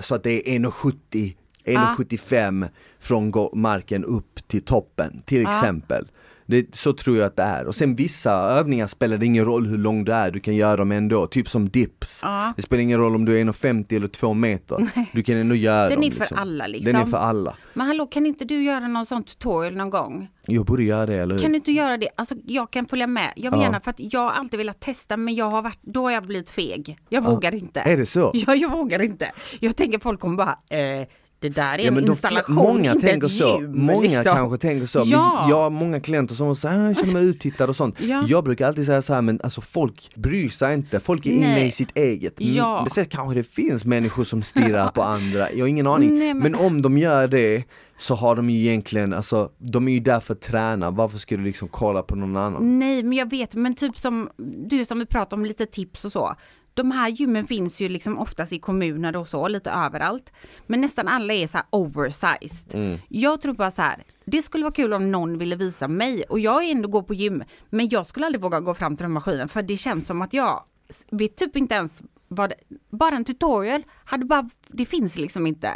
så 0.00 0.14
att 0.14 0.22
det 0.22 0.54
är 0.54 0.58
1,70 0.58 1.34
1,75 1.64 2.68
från 2.98 3.30
go- 3.30 3.50
marken 3.54 4.04
upp 4.04 4.48
till 4.48 4.62
toppen 4.62 5.22
till 5.24 5.42
exempel. 5.46 6.08
Det, 6.50 6.74
så 6.76 6.92
tror 6.92 7.16
jag 7.16 7.26
att 7.26 7.36
det 7.36 7.42
är. 7.42 7.66
Och 7.66 7.74
sen 7.74 7.94
vissa 7.96 8.32
övningar 8.32 8.86
spelar 8.86 9.18
det 9.18 9.26
ingen 9.26 9.44
roll 9.44 9.66
hur 9.66 9.78
lång 9.78 10.04
du 10.04 10.12
är, 10.12 10.30
du 10.30 10.40
kan 10.40 10.54
göra 10.56 10.76
dem 10.76 10.92
ändå. 10.92 11.26
Typ 11.26 11.48
som 11.48 11.68
dips. 11.68 12.20
Ja. 12.22 12.52
Det 12.56 12.62
spelar 12.62 12.82
ingen 12.82 12.98
roll 12.98 13.14
om 13.14 13.24
du 13.24 13.40
är 13.40 13.44
1,50 13.44 13.96
eller 13.96 14.08
2 14.08 14.34
meter. 14.34 14.88
Du 15.12 15.22
kan 15.22 15.36
ändå 15.36 15.54
göra 15.54 15.88
Den 15.88 16.00
dem. 16.00 16.06
är 16.06 16.10
för 16.10 16.36
alla, 16.36 16.66
liksom. 16.66 16.92
Den 16.92 17.02
är 17.02 17.06
för 17.06 17.16
alla. 17.18 17.56
Men 17.74 17.86
hallå, 17.86 18.06
kan 18.06 18.26
inte 18.26 18.44
du 18.44 18.64
göra 18.64 18.88
någon 18.88 19.06
sån 19.06 19.22
tutorial 19.22 19.76
någon 19.76 19.90
gång? 19.90 20.28
Jag 20.46 20.64
borde 20.66 20.84
göra 20.84 21.06
det, 21.06 21.14
eller 21.16 21.34
hur? 21.34 21.42
Kan 21.42 21.50
du 21.52 21.56
inte 21.56 21.72
göra 21.72 21.96
det? 21.96 22.08
Alltså 22.16 22.34
jag 22.46 22.70
kan 22.70 22.86
följa 22.86 23.06
med. 23.06 23.32
Jag 23.36 23.54
Ja. 23.54 23.58
menar 23.58 23.80
för 23.80 23.90
att 23.90 24.12
jag 24.12 24.20
har 24.20 24.30
alltid 24.30 24.58
velat 24.58 24.80
testa 24.80 25.16
men 25.16 25.34
jag 25.34 25.50
har 25.50 25.62
varit, 25.62 25.78
då 25.82 26.02
har 26.02 26.10
jag 26.10 26.26
blivit 26.26 26.50
feg. 26.50 26.98
Jag 27.08 27.24
vågar 27.24 27.54
inte. 27.54 27.80
Är 27.80 27.96
det 27.96 28.06
så? 28.06 28.30
Ja, 28.46 28.54
jag 28.54 28.70
vågar 28.70 29.02
inte. 29.02 29.32
Jag 29.60 29.76
tänker 29.76 29.98
folk 29.98 30.20
kommer 30.20 30.36
bara, 30.36 30.78
eh, 30.78 31.06
det 31.40 31.48
där 31.48 31.74
är 31.78 31.78
Ja, 31.78 31.86
en 31.98 32.06
installation, 32.06 32.54
många 32.56 32.92
inte 32.92 33.06
tänker 33.06 33.26
ett 33.26 33.32
så, 33.32 33.58
gym. 33.60 33.78
många 33.86 34.00
liksom. 34.00 34.24
kanske 34.24 34.58
tänker 34.58 34.86
så, 34.86 35.02
Ja. 35.06 35.38
men 35.40 35.50
jag 35.50 35.56
har 35.56 35.70
många 35.70 36.00
klienter 36.00 36.34
som 36.34 36.56
säger 36.56 36.78
"Ah, 36.78 36.86
jag 36.86 36.96
känner 36.96 37.12
mig 37.12 37.24
uttittad 37.24 37.68
och 37.68 37.76
sånt. 37.76 38.00
Ja. 38.00 38.24
Jag 38.28 38.44
brukar 38.44 38.68
alltid 38.68 38.86
säga 38.86 39.02
så 39.02 39.14
här, 39.14 39.22
men 39.22 39.40
alltså 39.44 39.60
folk 39.60 40.10
bryr 40.14 40.48
sig 40.48 40.74
inte, 40.74 41.00
folk 41.00 41.26
är 41.26 41.30
inne 41.30 41.46
Nej. 41.54 41.68
i 41.68 41.70
sitt 41.70 41.96
eget. 41.96 42.34
Ja. 42.36 42.80
Men 42.80 42.90
sen 42.90 43.04
kanske 43.04 43.34
det 43.34 43.44
finns 43.44 43.84
människor 43.84 44.24
som 44.24 44.42
stirrar 44.42 44.90
på 44.90 45.02
andra, 45.02 45.52
jag 45.52 45.60
har 45.60 45.68
ingen 45.68 45.86
aning. 45.94 46.18
Nej, 46.18 46.34
men... 46.34 46.52
men- 46.52 46.54
om 46.60 46.82
de 46.82 46.98
gör 46.98 47.26
det 47.28 47.64
så 48.00 48.14
har 48.14 48.36
de 48.36 48.50
ju 48.50 48.60
egentligen, 48.66 49.12
alltså 49.12 49.50
de 49.58 49.88
är 49.88 49.92
ju 49.92 50.00
där 50.00 50.20
för 50.20 50.34
att 50.34 50.40
träna, 50.40 50.90
varför 50.90 51.18
ska 51.18 51.36
du 51.36 51.42
liksom 51.44 51.68
kolla 51.68 52.02
på 52.02 52.16
någon 52.16 52.36
annan? 52.36 52.78
Nej, 52.78 53.02
men 53.02 53.18
jag 53.18 53.30
vet, 53.30 53.54
men 53.54 53.74
typ 53.74 53.98
som 53.98 54.28
du 54.68 54.84
som 54.84 54.98
vi 54.98 55.06
pratar 55.06 55.36
om 55.36 55.44
lite 55.44 55.66
tips 55.66 56.04
och 56.04 56.12
så. 56.12 56.34
De 56.78 56.90
här 56.90 57.08
gymmen 57.08 57.46
finns 57.46 57.80
ju 57.80 57.88
liksom 57.88 58.18
oftast 58.18 58.52
i 58.52 58.58
kommuner 58.58 59.16
och 59.16 59.28
så, 59.28 59.48
lite 59.48 59.70
överallt. 59.70 60.32
Men 60.66 60.80
nästan 60.80 61.08
alla 61.08 61.34
är 61.34 61.46
så 61.46 61.56
här 61.58 61.66
oversized. 61.70 62.74
Mm. 62.74 62.98
Jag 63.08 63.40
tror 63.40 63.54
bara 63.54 63.70
så 63.70 63.82
här, 63.82 64.04
det 64.24 64.42
skulle 64.42 64.64
vara 64.64 64.74
kul 64.74 64.92
om 64.92 65.10
någon 65.10 65.38
ville 65.38 65.56
visa 65.56 65.88
mig. 65.88 66.22
Och 66.28 66.40
jag 66.40 66.64
är 66.64 66.70
ändå 66.70 66.88
gå 66.88 67.02
på 67.02 67.14
gym, 67.14 67.44
men 67.70 67.88
jag 67.88 68.06
skulle 68.06 68.26
aldrig 68.26 68.42
våga 68.42 68.60
gå 68.60 68.74
fram 68.74 68.96
till 68.96 69.04
den 69.04 69.12
maskinen 69.12 69.48
för 69.48 69.62
det 69.62 69.76
känns 69.76 70.06
som 70.06 70.22
att 70.22 70.34
jag 70.34 70.64
vet 71.10 71.36
typ 71.36 71.56
inte 71.56 71.74
ens 71.74 72.02
vad 72.28 72.52
bara 72.90 73.14
en 73.16 73.24
tutorial, 73.24 73.82
hade 74.04 74.24
bara, 74.24 74.50
det 74.68 74.84
finns 74.84 75.18
liksom 75.18 75.46
inte. 75.46 75.70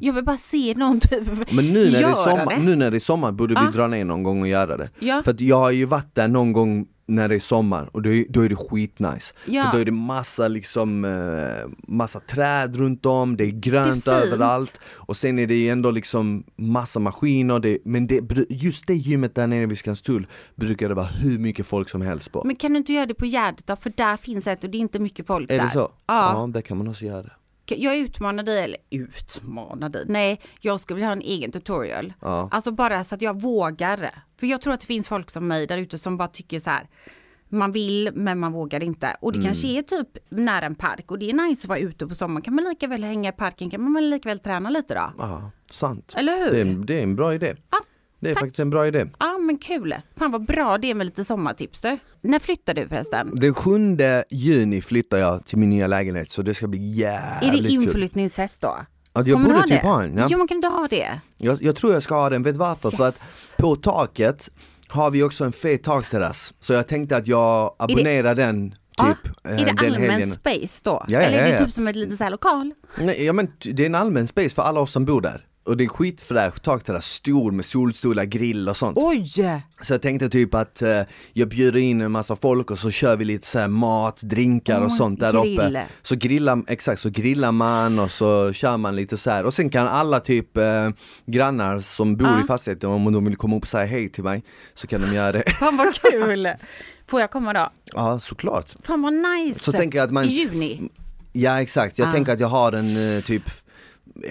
Jag 0.00 0.12
vill 0.12 0.24
bara 0.24 0.36
se 0.36 0.74
någon 0.76 1.00
typ 1.00 1.12
Mm, 1.28 1.44
Men 1.50 1.66
nu 1.72 1.84
när, 1.84 1.90
det 1.90 2.06
är 2.06 2.14
sommar, 2.14 2.46
det. 2.56 2.62
nu 2.62 2.76
när 2.76 2.90
det 2.90 2.96
är 2.96 3.00
sommar 3.00 3.32
borde 3.32 3.54
vi 3.54 3.60
Ja. 3.64 3.70
dra 3.70 3.86
ner 3.86 4.04
någon 4.04 4.22
gång 4.22 4.40
och 4.42 4.48
göra 4.48 4.76
det. 4.76 4.90
Ja. 4.98 5.22
För 5.22 5.30
att 5.30 5.40
jag 5.40 5.56
har 5.58 5.70
ju 5.70 5.84
varit 5.84 6.14
där 6.14 6.28
någon 6.28 6.52
gång 6.52 6.86
när 7.06 7.28
det 7.28 7.34
är 7.34 7.40
sommar 7.40 7.88
och 7.92 8.02
då 8.02 8.12
är, 8.12 8.26
då 8.28 8.40
är 8.40 8.48
det 8.48 8.56
skitnice. 8.56 9.34
Ja. 9.44 9.62
För 9.62 9.72
då 9.72 9.78
är 9.78 9.84
det 9.84 9.92
massa 9.92 10.48
liksom, 10.48 11.04
eh, 11.04 11.70
massa 11.88 12.20
träd 12.20 12.76
runt 12.76 13.06
om, 13.06 13.36
det 13.36 13.44
är 13.44 13.50
grönt 13.50 14.04
Det 14.04 14.12
är 14.12 14.22
överallt 14.22 14.80
och 14.88 15.16
sen 15.16 15.38
är 15.38 15.46
det 15.46 15.68
ändå 15.68 15.90
liksom 15.90 16.44
massa 16.56 17.00
maskiner, 17.00 17.58
det, 17.58 17.78
men 17.84 18.06
det, 18.06 18.46
just 18.50 18.86
det 18.86 18.94
gymmet 18.94 19.34
där 19.34 19.46
nere 19.46 19.66
vid 19.66 19.78
Skanstull 19.78 20.26
brukar 20.54 20.88
det 20.88 20.94
vara 20.94 21.06
hur 21.06 21.38
mycket 21.38 21.66
folk 21.66 21.88
som 21.88 22.02
helst 22.02 22.32
på. 22.32 22.42
Men 22.44 22.56
kan 22.56 22.72
du 22.72 22.78
inte 22.78 22.92
göra 22.92 23.06
det 23.06 23.14
på 23.14 23.26
Gärdet 23.26 23.66
då? 23.66 23.76
För 23.76 23.92
där 23.96 24.16
finns 24.16 24.46
ett 24.46 24.64
och 24.64 24.70
det 24.70 24.78
är 24.78 24.80
inte 24.80 24.98
mycket 24.98 25.26
folk 25.26 25.50
är 25.50 25.58
där. 25.58 25.64
det 25.64 25.70
så? 25.70 25.78
Ja. 25.78 25.92
ja, 26.06 26.46
där 26.46 26.60
kan 26.60 26.76
man 26.76 26.88
också 26.88 27.04
göra 27.04 27.22
det. 27.22 27.32
Jag 27.68 27.96
utmanar 27.96 28.42
dig, 28.42 28.64
eller 28.64 28.78
utmanar 28.90 29.88
dig, 29.88 30.04
nej, 30.08 30.40
jag 30.60 30.80
skulle 30.80 30.94
vilja 30.94 31.06
ha 31.08 31.12
en 31.12 31.20
egen 31.22 31.52
tutorial. 31.52 32.12
Ja. 32.20 32.48
Alltså 32.52 32.70
bara 32.72 33.04
så 33.04 33.14
att 33.14 33.22
jag 33.22 33.40
vågar. 33.42 34.14
För 34.40 34.46
jag 34.46 34.60
tror 34.60 34.72
att 34.72 34.80
det 34.80 34.86
finns 34.86 35.08
folk 35.08 35.30
som 35.30 35.48
mig 35.48 35.66
där 35.66 35.78
ute 35.78 35.98
som 35.98 36.16
bara 36.16 36.28
tycker 36.28 36.58
så 36.60 36.70
här, 36.70 36.88
man 37.48 37.72
vill 37.72 38.10
men 38.14 38.38
man 38.38 38.52
vågar 38.52 38.82
inte. 38.82 39.16
Och 39.20 39.32
det 39.32 39.38
Mm. 39.38 39.46
kanske 39.46 39.66
är 39.78 39.82
typ 39.82 40.08
nära 40.28 40.66
en 40.66 40.74
park 40.74 41.10
och 41.10 41.18
det 41.18 41.30
är 41.30 41.34
nice 41.48 41.64
att 41.64 41.68
vara 41.68 41.78
ute 41.78 42.06
på 42.06 42.14
sommaren. 42.14 42.42
Kan 42.42 42.54
man 42.54 42.64
lika 42.64 42.88
väl 42.88 43.04
hänga 43.04 43.28
i 43.28 43.32
parken, 43.32 43.70
kan 43.70 43.82
man 43.82 43.94
väl 43.94 44.10
lika 44.10 44.28
väl 44.28 44.38
träna 44.38 44.70
lite 44.70 44.94
då? 44.94 45.12
Ja, 45.18 45.50
sant. 45.70 46.14
Eller 46.16 46.32
hur? 46.44 46.52
Det 46.52 46.60
är, 46.70 46.74
det 46.86 46.98
är 46.98 47.02
en 47.02 47.16
bra 47.16 47.34
idé. 47.34 47.54
Ja, 47.70 47.78
Det 48.20 48.30
är 48.30 48.34
tack. 48.34 48.40
faktiskt 48.42 48.60
en 48.60 48.70
bra 48.70 48.86
idé. 48.86 49.06
Ja 49.18 49.38
men 49.38 49.58
kul. 49.58 49.94
Fan 50.18 50.30
vad 50.32 50.46
bra 50.46 50.78
det 50.78 50.90
är 50.90 50.94
med 50.94 51.04
lite 51.06 51.24
sommartips 51.24 51.80
du. 51.80 51.98
När 52.20 52.38
flyttar 52.38 52.74
du 52.74 52.88
förresten? 52.88 53.30
Den 53.40 53.54
7 53.54 53.78
juni 54.30 54.80
flyttar 54.80 55.18
jag 55.18 55.46
till 55.46 55.58
min 55.58 55.70
nya 55.70 55.86
lägenhet 55.86 56.30
så 56.30 56.42
det 56.42 56.54
ska 56.54 56.66
bli 56.66 56.78
Är 56.78 57.40
jävligt 57.42 57.62
det 57.62 57.68
kul. 57.68 57.82
inflyttningsfest 57.82 58.62
då? 58.62 58.76
Ja, 59.14 59.22
jag 59.26 59.32
Kommer 59.32 59.48
borde 59.48 59.62
typ 59.62 59.68
det? 59.82 59.88
ha 59.88 60.02
en. 60.02 60.16
Ja. 60.16 60.26
Jo 60.30 60.38
man 60.38 60.48
kan 60.48 60.56
inte 60.56 60.68
ha 60.68 60.86
det. 60.90 61.20
Jag, 61.38 61.62
jag 61.62 61.76
tror 61.76 61.92
jag 61.92 62.02
ska 62.02 62.14
ha 62.14 62.30
den, 62.30 62.42
vet 62.42 62.54
du 62.54 62.58
varför? 62.58 62.90
För 62.90 63.08
att 63.08 63.14
Yes. 63.14 63.54
på 63.58 63.76
taket 63.76 64.50
har 64.88 65.10
vi 65.10 65.22
också 65.22 65.44
en 65.44 65.52
fet 65.52 65.82
takterrass. 65.84 66.54
Så 66.60 66.72
jag 66.72 66.88
tänkte 66.88 67.16
att 67.16 67.26
jag 67.26 67.74
abonnerar 67.78 68.34
den 68.34 68.70
typ 68.70 68.78
ja, 68.96 69.14
eh, 69.50 69.60
är 69.60 69.64
det 69.64 69.86
allmän 69.86 70.10
helgen. 70.10 70.30
space 70.30 70.80
då? 70.84 71.04
ja, 71.08 71.20
Eller 71.20 71.38
är 71.38 71.42
det 71.42 71.48
ja, 71.50 71.56
ja. 71.58 71.64
typ 71.64 71.74
som 71.74 71.88
ett 71.88 71.96
litet 71.96 72.18
så 72.18 72.24
här 72.24 72.30
lokal? 72.30 72.72
Nej, 72.98 73.24
ja, 73.24 73.32
men 73.32 73.48
det 73.58 73.82
är 73.82 73.86
en 73.86 73.94
allmän 73.94 74.28
space 74.28 74.50
för 74.50 74.62
alla 74.62 74.80
oss 74.80 74.92
som 74.92 75.04
bor 75.04 75.20
där. 75.20 75.46
Och 75.66 75.76
det 75.76 75.84
är 75.84 75.88
skitfräsch 75.88 76.62
takterrass, 76.62 77.06
stor 77.06 77.52
med 77.52 77.64
solstolar, 77.64 78.24
grill 78.24 78.68
och 78.68 78.76
sånt. 78.76 78.96
Oj! 79.00 79.26
Så 79.80 79.92
jag 79.92 80.02
tänkte 80.02 80.28
typ 80.28 80.54
att 80.54 80.82
eh, 80.82 81.02
jag 81.32 81.48
bjuder 81.48 81.80
in 81.80 82.00
en 82.00 82.12
massa 82.12 82.36
folk 82.36 82.70
och 82.70 82.78
så 82.78 82.90
kör 82.90 83.16
vi 83.16 83.24
lite 83.24 83.46
så 83.46 83.58
här 83.58 83.68
mat, 83.68 84.20
drinkar 84.22 84.80
och 84.80 84.86
Oh, 84.86 84.96
sånt 84.96 85.20
där 85.20 85.42
grill. 85.42 85.58
uppe. 85.60 85.84
Så 86.02 86.14
grillar, 86.16 86.62
exakt, 86.68 87.00
så 87.00 87.10
grillar 87.10 87.52
man 87.52 87.98
och 87.98 88.10
så 88.10 88.52
kör 88.52 88.76
man 88.76 88.96
lite 88.96 89.16
så 89.16 89.30
här. 89.30 89.44
Och 89.44 89.54
sen 89.54 89.70
kan 89.70 89.86
alla 89.88 90.20
typ 90.20 90.56
eh, 90.56 90.88
grannar 91.26 91.78
som 91.78 92.16
bor 92.16 92.28
Ja. 92.28 92.40
i 92.40 92.46
fastigheten, 92.46 92.90
om 92.90 93.12
de 93.12 93.24
vill 93.24 93.36
komma 93.36 93.56
upp 93.56 93.62
och 93.62 93.68
säga 93.68 93.86
hej 93.86 94.08
till 94.08 94.24
mig, 94.24 94.42
så 94.74 94.86
kan 94.86 95.00
de 95.00 95.14
göra 95.14 95.32
det. 95.32 95.50
Fan 95.58 95.76
vad 95.76 95.94
kul! 95.94 96.48
Får 97.08 97.20
jag 97.20 97.30
komma 97.30 97.52
då? 97.52 97.68
ja, 97.94 98.18
såklart. 98.20 98.76
Fan 98.82 99.02
vad 99.02 99.12
nice! 99.12 99.64
Så 99.64 99.72
tänker 99.72 99.98
jag 99.98 100.04
att 100.06 100.12
man- 100.12 100.24
I 100.24 100.28
juni? 100.28 100.88
Ja 101.32 101.60
exakt, 101.60 101.98
jag 101.98 102.08
Ja. 102.08 102.12
tänker 102.12 102.32
att 102.32 102.40
jag 102.40 102.48
har 102.48 102.72
den 102.72 103.16
eh, 103.16 103.22
typ 103.24 103.42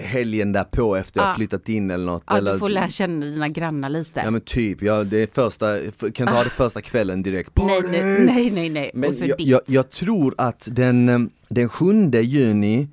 helgen 0.03 0.51
därpå 0.51 0.95
efter 0.95 1.19
jag 1.19 1.29
Ja. 1.29 1.33
flyttat 1.36 1.69
in 1.69 1.91
eller 1.91 2.05
något. 2.05 2.23
Ja, 2.27 2.38
eller, 2.38 2.53
du 2.53 2.59
får 2.59 2.69
lära 2.69 2.89
känna 2.89 3.25
dina 3.25 3.49
grannar 3.49 3.89
lite. 3.89 4.21
Ja 4.23 4.31
men 4.31 4.41
typ, 4.41 4.81
ja, 4.81 5.03
det 5.03 5.17
är 5.17 5.27
första, 5.33 5.77
kan 6.11 6.27
ha 6.27 6.43
det 6.43 6.49
första 6.49 6.81
kvällen 6.81 7.23
direkt. 7.23 7.51
nej, 7.57 7.81
nej, 7.91 8.25
nej, 8.25 8.49
nej, 8.51 8.69
nej. 8.69 8.91
Men 8.93 9.07
Och 9.07 9.13
så 9.13 9.25
jag, 9.25 9.38
ditt. 9.38 9.47
jag, 9.47 9.61
jag 9.67 9.89
tror 9.89 10.36
att 10.38 10.67
den, 10.71 11.09
eh, 11.09 11.19
den 11.49 11.69
7 11.69 12.09
juni 12.11 12.88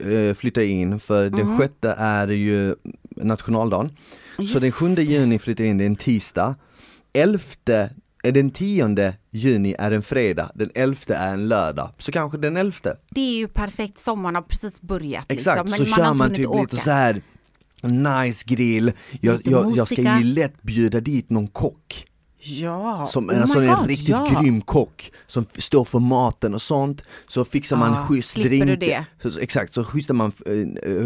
eh, 0.00 0.34
flyttar 0.34 0.60
jag 0.62 0.70
in, 0.70 1.00
för 1.00 1.30
den 1.30 1.46
Mhm. 1.46 1.58
sjätte 1.58 1.94
är 1.98 2.28
ju 2.28 2.74
nationaldagen. 3.16 3.90
så 4.36 4.42
Just 4.42 4.60
den 4.60 4.72
7 4.72 4.86
juni 5.02 5.38
flyttar 5.38 5.64
jag 5.64 5.70
in, 5.70 5.78
det 5.78 5.84
är 5.84 5.86
en 5.86 5.96
tisdag. 5.96 6.54
11, 7.12 7.38
eh, 7.68 7.84
den 8.32 8.50
10 8.50 9.14
juni 9.30 9.74
är 9.78 9.90
en 9.90 10.02
fredag, 10.02 10.50
den 10.54 10.70
11 10.74 10.96
är 11.08 11.32
en 11.32 11.48
lördag. 11.48 11.90
Så 11.98 12.12
kanske 12.12 12.38
den 12.38 12.56
11. 12.56 12.74
Det 13.10 13.20
är 13.20 13.38
ju 13.38 13.48
perfekt, 13.48 13.98
sommaren 13.98 14.34
har 14.34 14.42
precis 14.42 14.80
börjat. 14.80 15.24
Exakt, 15.28 15.66
liksom, 15.66 15.86
så 15.86 15.90
men 15.90 16.04
kör 16.04 16.14
man 16.14 16.34
typ 16.34 16.46
åka. 16.46 16.62
lite 16.62 16.76
så 16.76 16.90
här 16.90 17.22
nice 17.82 18.44
grill. 18.46 18.92
Jag, 19.20 19.40
jag, 19.44 19.76
jag 19.76 19.88
ska 19.88 20.02
ju 20.18 20.24
lätt 20.24 20.62
bjuda 20.62 21.00
dit 21.00 21.30
någon 21.30 21.48
kock. 21.48 22.07
Ja, 22.40 23.06
Som 23.06 23.30
oh 23.30 23.40
alltså 23.40 23.58
my 23.60 23.66
en 23.66 23.74
God, 23.76 23.86
riktigt 23.86 24.08
ja. 24.08 24.38
grym 24.40 24.60
kock 24.60 25.12
som 25.26 25.46
står 25.58 25.84
för 25.84 25.98
maten 25.98 26.54
och 26.54 26.62
sånt. 26.62 27.02
Så 27.28 27.44
fixar 27.44 27.76
man 27.76 27.92
Ja, 27.92 28.06
schysst 28.06 28.36
drink. 28.36 28.66
du 28.66 28.76
det? 28.76 29.04
Så, 29.22 29.30
så, 29.30 29.40
exakt, 29.40 29.72
så 29.72 29.84
schystar 29.84 30.14
man, 30.14 30.32
eh, 30.46 30.52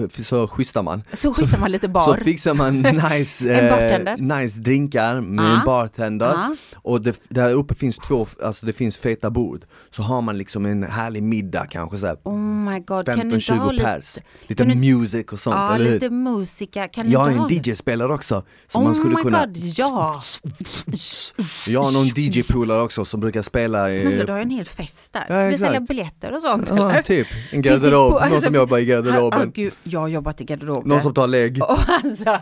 eh, 0.03 0.09
så 0.25 0.49
schystar 0.49 0.83
man. 0.83 1.03
Så 1.13 1.35
skjutsar 1.35 1.59
man 1.59 1.71
lite 1.73 1.89
bar. 1.89 2.03
Så 2.19 2.25
fixar 2.25 2.55
man 2.55 2.81
nice, 3.13 3.55
En 3.55 4.07
eh, 4.07 4.39
nice 4.39 4.61
drinkar 4.61 5.21
med 5.21 5.45
Ja. 5.45 5.59
en 5.61 5.67
bartender. 5.67 6.27
Ja. 6.27 6.57
Och 6.75 7.01
det, 7.01 7.21
där 7.29 7.51
uppe 7.51 7.75
finns 7.75 7.97
två, 7.97 8.27
alltså 8.43 8.67
det 8.67 8.73
finns 8.73 8.97
feta 8.97 9.31
bord. 9.31 9.65
Så 9.91 10.03
har 10.03 10.21
man 10.23 10.39
liksom 10.39 10.67
en 10.67 10.83
härlig 10.83 11.23
middag 11.23 11.67
kanske 11.67 11.99
så 11.99 12.07
här, 12.07 12.17
Oh 12.23 12.39
my 12.39 12.81
god, 12.81 13.07
kan 13.07 13.29
du 13.29 13.35
inte 13.35 13.53
ha 13.55 13.69
15-20 13.69 13.73
lite... 13.73 13.85
pers. 13.85 14.17
Lite 14.47 14.65
du- 14.65 14.75
music 14.75 15.27
och 15.33 15.39
sånt, 15.39 15.57
Ja, 15.57 15.75
eller 15.75 15.85
hur? 15.85 15.93
lite 15.93 16.11
musika. 16.11 16.89
Kan 16.89 17.11
Jag 17.11 17.33
är 17.33 17.37
en? 17.37 17.49
DJ-spelare 17.49 18.13
också. 18.15 18.43
Så 18.69 18.79
Oh 18.79 18.85
man 18.85 18.95
skulle 18.95 19.17
kunna... 19.17 19.47
god, 19.47 19.57
ja! 19.57 20.21
Jag 21.67 21.83
har 21.83 21.93
någon 21.93 22.07
DJ-polare 22.07 22.83
också 22.83 23.05
som 23.05 23.21
brukar 23.21 23.43
spela 23.43 23.91
i... 23.91 24.01
Snälla, 24.03 24.25
du 24.25 24.33
har 24.33 24.39
ju 24.39 24.43
en 24.43 24.51
hel 24.51 24.65
fest 24.65 25.13
där. 25.13 25.25
Ska 25.25 25.43
Ja, 25.43 25.49
vi 25.49 25.59
sälja 25.59 25.81
biljetter 25.81 26.33
och 26.37 26.43
sånt 26.43 26.69
Ja, 26.77 26.91
eller? 26.91 27.03
typ. 27.03 27.27
En 27.51 27.63
garderob, 27.63 28.13
någon 28.13 28.23
alltså, 28.23 28.41
som 28.41 28.55
jobbar 28.55 28.79
i 28.79 28.85
Ja, 28.85 28.97
garderoben. 28.97 29.53
gud, 29.55 29.73
jag 29.83 30.01
har 30.01 30.09
jobbat 30.09 30.41
i 30.41 30.45
garderoben. 30.45 30.89
Någon 30.89 31.01
som 31.03 31.15
tar 31.15 31.27
lägg. 31.27 31.63
Och 31.63 31.79
alltså, 31.89 32.39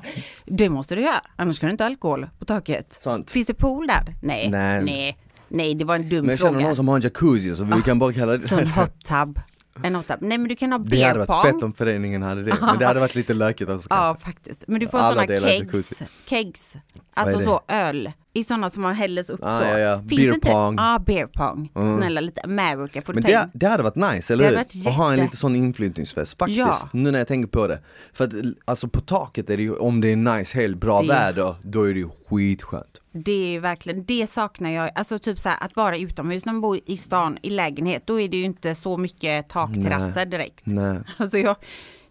det 0.47 0.69
måste 0.69 0.95
du 0.95 1.03
göra, 1.03 1.21
annars 1.37 1.59
kan 1.59 1.67
du 1.67 1.71
inte 1.71 1.85
ha 1.85 1.91
alkohol 1.91 2.27
på 2.39 2.45
taket. 2.45 2.99
Sant. 3.03 3.31
Finns 3.31 3.47
det 3.47 3.55
pool 3.55 3.87
där? 3.87 4.15
Nej. 4.23 4.49
Nej. 4.51 4.83
Nej. 4.85 5.19
Nej, 5.53 5.75
det 5.75 5.85
var 5.85 5.95
en 5.97 6.09
dum 6.09 6.21
Men 6.21 6.31
jag 6.31 6.39
känner 6.39 6.53
fråga. 6.53 6.67
någon 6.67 6.77
som 6.77 6.89
har 6.89 6.97
en 6.97 7.03
jacuzzi 7.03 7.57
så 7.57 7.65
vi 7.65 7.83
kan 7.83 7.99
bara 7.99 8.13
kalla 8.13 8.33
det 8.37 8.53
en 8.53 8.71
hot 8.71 9.05
tub. 9.05 9.41
En 9.83 10.03
tub. 10.03 10.17
Nej 10.21 10.39
men 10.39 10.49
du 10.49 10.57
kan 10.57 10.73
ha 10.73 10.79
Det 10.79 11.03
hade 11.03 11.15
beer 11.19 11.27
varit 11.27 11.47
fett 11.47 11.63
om 11.63 11.73
föreningen 11.73 12.23
hade 12.23 12.43
det, 12.43 12.57
men 12.61 12.79
det 12.79 12.87
hade 12.87 13.01
varit 13.01 13.15
lite 13.15 13.35
lökigt 13.35 13.71
alltså. 13.71 13.87
Ja 13.91 14.17
faktiskt. 14.21 14.65
Men 14.67 14.81
du 14.81 14.89
får 14.89 14.99
Alla 14.99 15.09
sådana 15.09 15.27
delar 15.27 15.49
kegs. 15.49 15.61
jacuzzi. 15.63 16.05
Kegs. 16.27 16.75
är 16.75 16.81
Alltså 17.15 17.39
det? 17.39 17.45
så 17.45 17.61
öl. 17.69 18.13
I 18.33 18.45
sådana 18.45 18.71
som 18.71 18.83
man 18.83 18.95
hälles 18.95 19.31
upp 19.31 19.41
Ah, 19.43 19.59
så. 19.59 19.65
ja, 19.65 19.79
ja. 19.79 19.99
Finns 19.99 20.11
Beer 20.11 20.35
inte? 20.35 20.51
pong. 20.51 20.75
Ja, 20.79 20.99
beer 21.07 21.27
pong. 21.27 21.71
Snälla 21.99 22.21
lite 22.21 22.41
America 22.41 23.03
får 23.03 23.13
du 23.13 23.15
Men 23.17 23.23
ta 23.23 23.29
det, 23.29 23.43
in. 23.45 23.51
det 23.55 23.67
hade 23.67 23.83
varit 23.83 23.97
nice, 23.97 24.33
eller 24.33 24.45
Det 24.45 24.51
hur? 24.51 24.57
hade 24.57 24.69
varit 24.75 24.87
Att 24.87 24.95
ha 24.95 25.05
en 25.07 25.11
jätte- 25.13 25.23
lite 25.25 25.37
sån 25.37 25.57
inflyttningsfest, 25.57 26.39
faktiskt. 26.39 26.59
Ja. 26.59 26.77
Nu 26.93 27.11
när 27.11 27.19
jag 27.19 27.29
tänker 27.29 27.49
på 27.49 27.67
det. 27.67 27.79
För 28.13 28.25
att 28.25 28.33
alltså 28.65 28.89
på 28.89 29.01
taket 29.01 29.51
är 29.51 29.57
det 29.57 29.63
ju, 29.63 29.75
om 29.77 30.01
det 30.01 30.09
är 30.13 30.17
nice 30.17 30.59
helg, 30.59 30.75
bra 30.75 31.03
Det- 31.03 31.09
väder, 31.09 31.55
då 31.63 31.83
är 31.89 31.95
det 31.95 32.01
ju 32.01 32.09
skitskönt. 32.29 33.00
Det 33.13 33.57
är 33.57 33.61
verkligen, 33.61 34.05
det 34.05 34.27
saknar 34.31 34.71
jag. 34.71 34.91
Alltså 34.95 35.19
typ 35.19 35.39
så 35.39 35.49
här 35.49 35.59
att 35.61 35.77
vara 35.77 35.97
utomhus 35.99 36.47
när 36.47 36.53
man 36.53 36.61
bor 36.63 36.81
i 36.87 36.97
stan 36.97 37.39
i 37.43 37.51
lägenhet. 37.51 38.03
Då 38.07 38.21
är 38.21 38.29
det 38.29 38.37
ju 38.37 38.45
inte 38.45 38.75
så 38.75 38.97
mycket 38.97 39.49
takterrasser 39.49 40.27
direkt. 40.27 40.61
Nej. 40.65 40.99
Alltså 41.17 41.39
jag, 41.39 41.57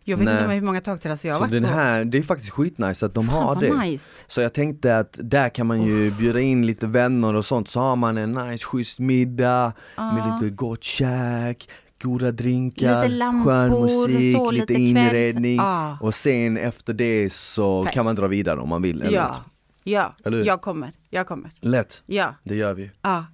jag 0.04 0.18
vet 0.18 0.26
Nej. 0.26 0.38
inte 0.44 0.54
hur 0.54 0.62
många 0.62 0.82
takterrasser 0.82 1.30
jag 1.30 1.36
har 1.36 1.40
Så 1.40 1.44
varit 1.46 1.52
den 1.52 1.64
på. 1.64 1.70
här, 1.70 2.06
det 2.06 2.18
är 2.18 2.22
faktiskt 2.24 2.52
skitnice 2.52 3.06
att 3.06 3.14
de 3.14 3.28
Fan, 3.28 3.36
har 3.44 3.56
det. 3.56 3.78
nice. 3.78 4.24
Så 4.28 4.42
jag 4.42 4.54
tänkte 4.54 4.98
att 4.98 5.20
där 5.24 5.50
kan 5.50 5.68
man 5.68 5.82
ju 5.82 6.12
bjuda 6.12 6.40
in 6.40 6.66
lite 6.68 6.88
vänner 6.88 7.36
och 7.36 7.46
sånt, 7.46 7.70
så 7.70 7.80
har 7.80 7.96
man 7.96 8.18
en 8.18 8.32
nice 8.32 8.66
schysst 8.66 9.00
middag 9.00 9.74
med 9.98 10.34
lite 10.42 10.56
gott 10.56 10.84
käk, 10.84 11.70
goda 12.02 12.32
drinkar, 12.32 13.02
Lite 13.04 13.16
lampor, 13.16 13.44
skön 13.52 13.82
musik, 13.82 14.36
så, 14.38 14.52
lite, 14.52 14.74
lite 14.74 14.82
inredning 14.82 15.56
Ja. 15.56 15.98
och 16.02 16.14
sen 16.16 16.58
efter 16.58 16.94
det 16.94 17.34
så 17.34 17.84
Fest. 17.84 17.94
kan 17.94 18.06
man 18.06 18.16
dra 18.16 18.28
vidare 18.28 18.60
om 18.60 18.70
man 18.70 18.82
vill. 18.82 19.02
Eller 19.02 19.14
Ja. 19.18 19.36
Ja, 19.92 20.16
jag 20.46 20.62
kommer, 20.62 20.92
jag 21.10 21.28
kommer. 21.28 21.52
Lätt, 21.60 22.04
Ja, 22.06 22.36
det 22.44 22.56
gör 22.56 22.74
vi. 22.74 22.92
ja. 23.02 23.26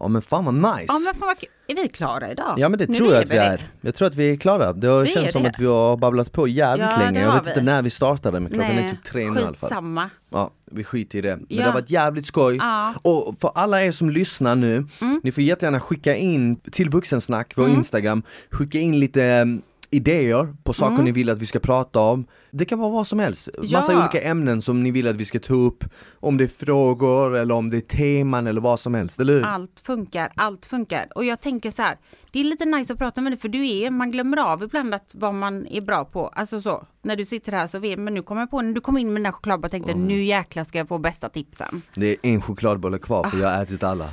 Ja 0.00 0.08
men 0.08 0.22
fan 0.22 0.44
vad 0.44 0.54
nice! 0.54 0.84
Ja 0.88 0.98
men 0.98 1.14
fan 1.14 1.26
vad 1.28 1.38
kul. 1.38 1.48
Är 1.66 1.74
vi 1.82 1.88
klara 1.88 2.30
idag? 2.30 2.54
Ja 2.56 2.68
men 2.68 2.78
det 2.78 2.88
Nu 2.88 2.98
tror 2.98 3.12
jag 3.14 3.22
att 3.22 3.30
vi 3.30 3.36
är. 3.36 3.70
Jag 3.80 3.94
tror 3.94 4.08
att 4.08 4.14
vi 4.14 4.30
är 4.32 4.36
klara. 4.36 4.72
Det 4.72 4.86
har 4.86 5.02
Vi 5.02 5.08
känts 5.08 5.28
är 5.28 5.32
som 5.32 5.42
det. 5.42 5.48
att 5.48 5.58
vi 5.58 5.66
har 5.66 5.96
babblat 5.96 6.32
på 6.32 6.48
jävligt 6.48 6.86
Ja, 6.90 6.98
länge. 6.98 7.20
Jag 7.22 7.32
vet 7.34 7.46
vi. 7.46 7.50
inte 7.50 7.62
när 7.62 7.82
vi 7.82 7.90
startade 7.90 8.40
men 8.40 8.52
klockan 8.52 8.70
är 8.70 8.74
Nej, 8.82 8.90
typ 8.90 9.04
tre 9.04 9.20
nu 9.20 9.26
i 9.26 9.28
alla 9.28 9.40
fall. 9.40 9.54
skitsamma. 9.54 10.10
Ja, 10.30 10.50
vi 10.66 10.84
skiter 10.84 11.18
i 11.18 11.20
det. 11.22 11.36
Men 11.36 11.46
Ja. 11.48 11.56
det 11.56 11.62
har 11.62 11.72
varit 11.72 11.90
jävligt 11.90 12.26
skoj. 12.26 12.56
Ja. 12.56 12.82
Mm. 12.88 12.94
Och 13.02 13.34
för 13.40 13.50
alla 13.54 13.82
er 13.82 13.92
som 13.92 14.10
lyssnar 14.10 14.56
nu, 14.56 14.86
ni 15.22 15.32
får 15.32 15.44
jättegärna 15.44 15.80
skicka 15.80 16.16
in 16.16 16.56
till 16.56 16.90
Vuxensnack, 16.90 17.52
vår 17.56 17.68
Instagram, 17.68 18.22
skicka 18.50 18.78
in 18.78 19.00
lite 19.00 19.24
mm, 19.24 19.62
idéer 19.90 20.54
på 20.64 20.72
saker 20.72 21.02
ni 21.02 21.12
vill 21.12 21.30
att 21.30 21.38
vi 21.38 21.46
ska 21.46 21.58
prata 21.58 22.00
om. 22.00 22.26
Det 22.50 22.64
kan 22.64 22.78
vara 22.78 22.90
vad 22.90 23.06
som 23.06 23.18
helst, 23.18 23.48
massa 23.72 23.92
Ja. 23.92 23.98
olika 23.98 24.20
ämnen 24.22 24.62
som 24.62 24.82
ni 24.82 24.90
vill 24.90 25.08
att 25.08 25.16
vi 25.16 25.24
ska 25.24 25.38
ta 25.38 25.54
upp. 25.54 25.84
Om 26.20 26.36
det 26.36 26.44
är 26.44 26.48
frågor 26.48 27.36
eller 27.36 27.54
om 27.54 27.70
det 27.70 27.76
är 27.76 27.80
teman 27.80 28.46
eller 28.46 28.60
vad 28.60 28.80
som 28.80 28.94
helst, 28.94 29.20
eller 29.20 29.32
hur? 29.32 29.42
Allt 29.44 29.80
funkar, 29.84 30.32
allt 30.36 30.66
funkar. 30.66 31.08
Och 31.14 31.24
jag 31.24 31.40
tänker 31.40 31.70
så 31.70 31.82
här, 31.82 31.98
det 32.30 32.40
är 32.40 32.44
lite 32.44 32.64
nice 32.64 32.92
att 32.92 32.98
prata 32.98 33.20
med 33.20 33.32
dig 33.32 33.38
för 33.38 33.48
du 33.48 33.68
är, 33.68 33.90
man 33.90 34.10
glömmer 34.10 34.36
av 34.36 34.62
ibland 34.62 34.94
att 34.94 35.12
vad 35.14 35.34
man 35.34 35.66
är 35.66 35.80
bra 35.80 36.04
på. 36.04 36.26
Alltså 36.28 36.60
så, 36.60 36.86
när 37.02 37.16
du 37.16 37.24
sitter 37.24 37.52
här 37.52 37.66
så 37.66 37.78
vet 37.78 37.98
men 37.98 38.14
nu 38.14 38.22
kommer 38.22 38.42
jag 38.42 38.50
på, 38.50 38.62
när 38.62 38.72
du 38.72 38.80
kom 38.80 38.98
in 38.98 39.06
med 39.06 39.16
den 39.16 39.22
där 39.22 39.32
chokladbollen 39.32 39.70
tänkte 39.70 39.94
nu 39.94 40.24
jäklar 40.24 40.64
ska 40.64 40.78
jag 40.78 40.88
få 40.88 40.98
bästa 40.98 41.28
tipsen. 41.28 41.82
Det 41.94 42.06
är 42.08 42.16
en 42.22 42.40
chokladbolle 42.42 42.98
kvar 42.98 43.24
för 43.30 43.38
jag 43.38 43.48
har 43.50 43.62
ätit 43.62 43.82
alla. 43.82 44.10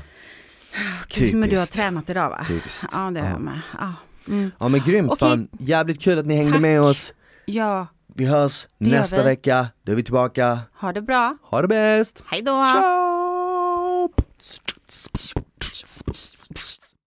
Gud, 1.15 1.35
men 1.35 1.49
du 1.49 1.57
har 1.57 1.65
tränat 1.65 2.09
idag 2.09 2.29
va? 2.29 2.45
Typiskt. 2.47 2.89
Ja 2.93 3.11
det 3.11 3.21
har 3.21 3.29
jag 3.29 3.41
med. 3.41 3.61
Ja. 3.79 3.93
Mm. 4.27 4.51
Ja 4.59 4.67
men 4.67 4.81
grymt 4.85 5.11
Okej. 5.11 5.29
fan, 5.29 5.47
jävligt 5.59 6.01
kul 6.01 6.19
att 6.19 6.25
ni 6.25 6.35
hängde 6.35 6.51
Tack. 6.51 6.61
med 6.61 6.81
oss. 6.81 7.13
ja, 7.45 7.87
Vi 8.15 8.25
hörs 8.25 8.67
Det 8.77 8.89
nästa 8.89 9.17
vi. 9.17 9.23
vecka, 9.23 9.67
då 9.83 9.91
är 9.91 9.95
vi 9.95 10.03
tillbaka. 10.03 10.59
ha 10.79 10.93
det 10.93 11.01
bra. 11.01 11.37
Ha 11.43 11.61
det 11.61 11.67
bäst! 11.67 12.23
Hej 12.25 12.41
då! 12.41 12.51
Ciao! 12.65 14.09